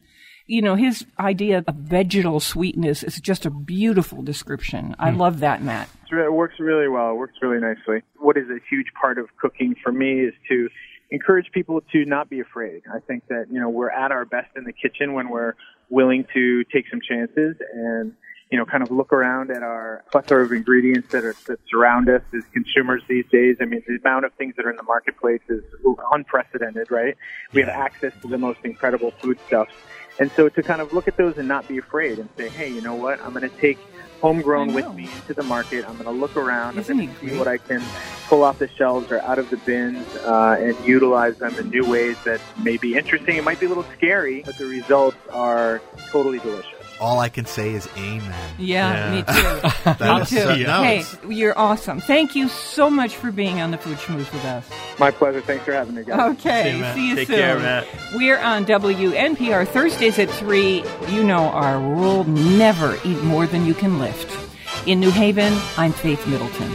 You 0.48 0.62
know, 0.62 0.76
his 0.76 1.06
idea 1.20 1.64
of 1.66 1.76
vegetal 1.76 2.40
sweetness 2.40 3.04
is 3.04 3.20
just 3.22 3.46
a 3.46 3.52
beautiful 3.52 4.24
description. 4.24 4.96
I 4.98 5.12
hmm. 5.12 5.20
love 5.20 5.40
that, 5.40 5.62
Matt. 5.62 5.90
It 6.12 6.34
works 6.34 6.56
really 6.60 6.88
well. 6.88 7.12
It 7.12 7.16
works 7.16 7.36
really 7.42 7.60
nicely. 7.60 8.02
What 8.18 8.38
is 8.38 8.50
a 8.50 8.60
huge 8.70 8.88
part 9.00 9.18
of 9.18 9.28
cooking 9.40 9.76
for 9.82 9.92
me 9.92 10.22
is 10.22 10.34
to 10.50 10.70
encourage 11.14 11.52
people 11.52 11.80
to 11.94 12.06
not 12.06 12.28
be 12.28 12.40
afraid. 12.40 12.82
I 12.92 13.00
think 13.00 13.28
that, 13.28 13.46
you 13.52 13.60
know, 13.60 13.70
we're 13.70 13.92
at 13.92 14.12
our 14.12 14.26
best 14.26 14.50
in 14.58 14.64
the 14.64 14.74
kitchen 14.74 15.14
when 15.14 15.30
we're 15.30 15.54
willing 15.90 16.26
to 16.34 16.64
take 16.66 16.86
some 16.90 17.00
chances 17.08 17.56
and, 17.72 18.14
you 18.50 18.58
know, 18.58 18.66
kind 18.66 18.82
of 18.82 18.90
look 18.90 19.14
around 19.14 19.52
at 19.52 19.62
our 19.62 20.04
plethora 20.12 20.44
of 20.44 20.52
ingredients 20.52 21.10
that 21.12 21.24
are, 21.24 21.36
that 21.46 21.60
surround 21.70 22.10
us 22.10 22.24
as 22.36 22.42
consumers 22.52 23.04
these 23.08 23.26
days. 23.32 23.58
I 23.62 23.66
mean, 23.66 23.84
the 23.88 24.00
amount 24.04 24.26
of 24.26 24.34
things 24.34 24.56
that 24.58 24.66
are 24.66 24.72
in 24.72 24.76
the 24.76 24.84
marketplace 24.84 25.42
is 25.50 25.64
unprecedented, 26.12 26.90
right? 26.90 27.16
We 27.54 27.62
have 27.62 27.70
access 27.70 28.14
to 28.24 28.28
the 28.28 28.40
most 28.40 28.60
incredible 28.64 29.12
foodstuffs. 29.12 29.74
And 30.20 30.32
so 30.32 30.50
to 30.50 30.64
kind 30.64 30.82
of 30.82 30.94
look 30.94 31.08
at 31.08 31.16
those 31.16 31.38
and 31.38 31.48
not 31.48 31.68
be 31.68 31.78
afraid 31.78 32.18
and 32.18 32.28
say, 32.38 32.50
hey, 32.50 32.70
you 32.70 32.82
know 32.82 32.96
what? 32.96 33.20
I'm 33.22 33.34
going 33.34 33.48
to 33.48 33.58
take 33.58 33.78
homegrown 34.24 34.74
with 34.74 34.90
me 34.96 35.04
into 35.04 35.34
the 35.34 35.44
market. 35.44 35.84
I'm 35.86 35.96
going 35.96 36.06
to 36.06 36.12
look 36.12 36.38
around. 36.38 36.78
Isn't 36.78 36.98
I'm 36.98 37.08
going 37.08 37.20
to 37.20 37.30
see 37.30 37.38
what 37.38 37.50
I 37.50 37.58
can 37.58 37.84
pull 38.28 38.42
off 38.46 38.58
the 38.58 38.70
shelves 38.70 39.12
or 39.12 39.20
out 39.20 39.38
of 39.38 39.50
the 39.50 39.58
bins 39.58 40.08
uh, 40.20 40.56
and 40.58 40.80
utilize 40.86 41.36
them 41.40 41.54
in 41.60 41.70
new 41.70 41.86
ways 41.86 42.16
that 42.24 42.40
may 42.64 42.78
be 42.78 42.96
interesting. 42.96 43.36
It 43.36 43.44
might 43.44 43.60
be 43.60 43.66
a 43.66 43.70
little 43.70 43.86
scary, 43.98 44.42
but 44.44 44.58
the 44.58 44.66
results 44.66 45.18
are 45.30 45.82
totally 46.10 46.40
delicious. 46.40 46.83
All 47.04 47.20
I 47.20 47.28
can 47.28 47.46
say 47.46 47.74
is 47.74 47.88
amen. 47.98 48.34
Yeah, 48.58 49.12
me 49.12 49.24
too. 49.24 50.06
Me 50.20 50.26
too. 50.26 50.36
so- 50.38 50.56
no, 50.56 50.84
hey, 50.84 51.00
it's- 51.02 51.18
you're 51.28 51.58
awesome. 51.60 52.00
Thank 52.00 52.34
you 52.34 52.48
so 52.48 52.90
much 52.90 53.16
for 53.18 53.30
being 53.32 53.60
on 53.60 53.72
the 53.72 53.78
Food 53.78 53.98
Schmooze 53.98 54.32
with 54.32 54.46
us. 54.46 54.66
My 55.00 55.12
pleasure. 55.12 55.42
Thanks 55.42 55.66
for 55.66 55.74
having 55.74 55.96
me, 55.96 56.04
guys. 56.06 56.32
Okay, 56.40 56.94
see, 56.96 57.10
you 57.10 57.16
Take 57.16 57.28
soon. 57.28 57.36
care, 57.38 57.60
Matt. 57.60 57.88
We're 58.16 58.40
on 58.40 58.66
WNPR 58.66 59.68
Thursdays 59.68 60.18
at 60.18 60.30
3. 60.30 60.84
You 61.10 61.24
know 61.26 61.50
our 61.50 61.78
rule 61.78 62.24
never 62.24 62.98
eat 63.04 63.22
more 63.24 63.48
than 63.48 63.66
you 63.66 63.74
can 63.74 64.00
lift. 64.00 64.32
In 64.88 65.00
New 65.02 65.12
Haven, 65.12 65.54
I'm 65.78 65.92
Faith 65.92 66.26
Middleton. 66.28 66.72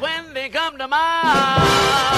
When 0.00 0.32
they 0.32 0.48
come 0.48 0.78
to 0.78 0.88
my 0.88 2.09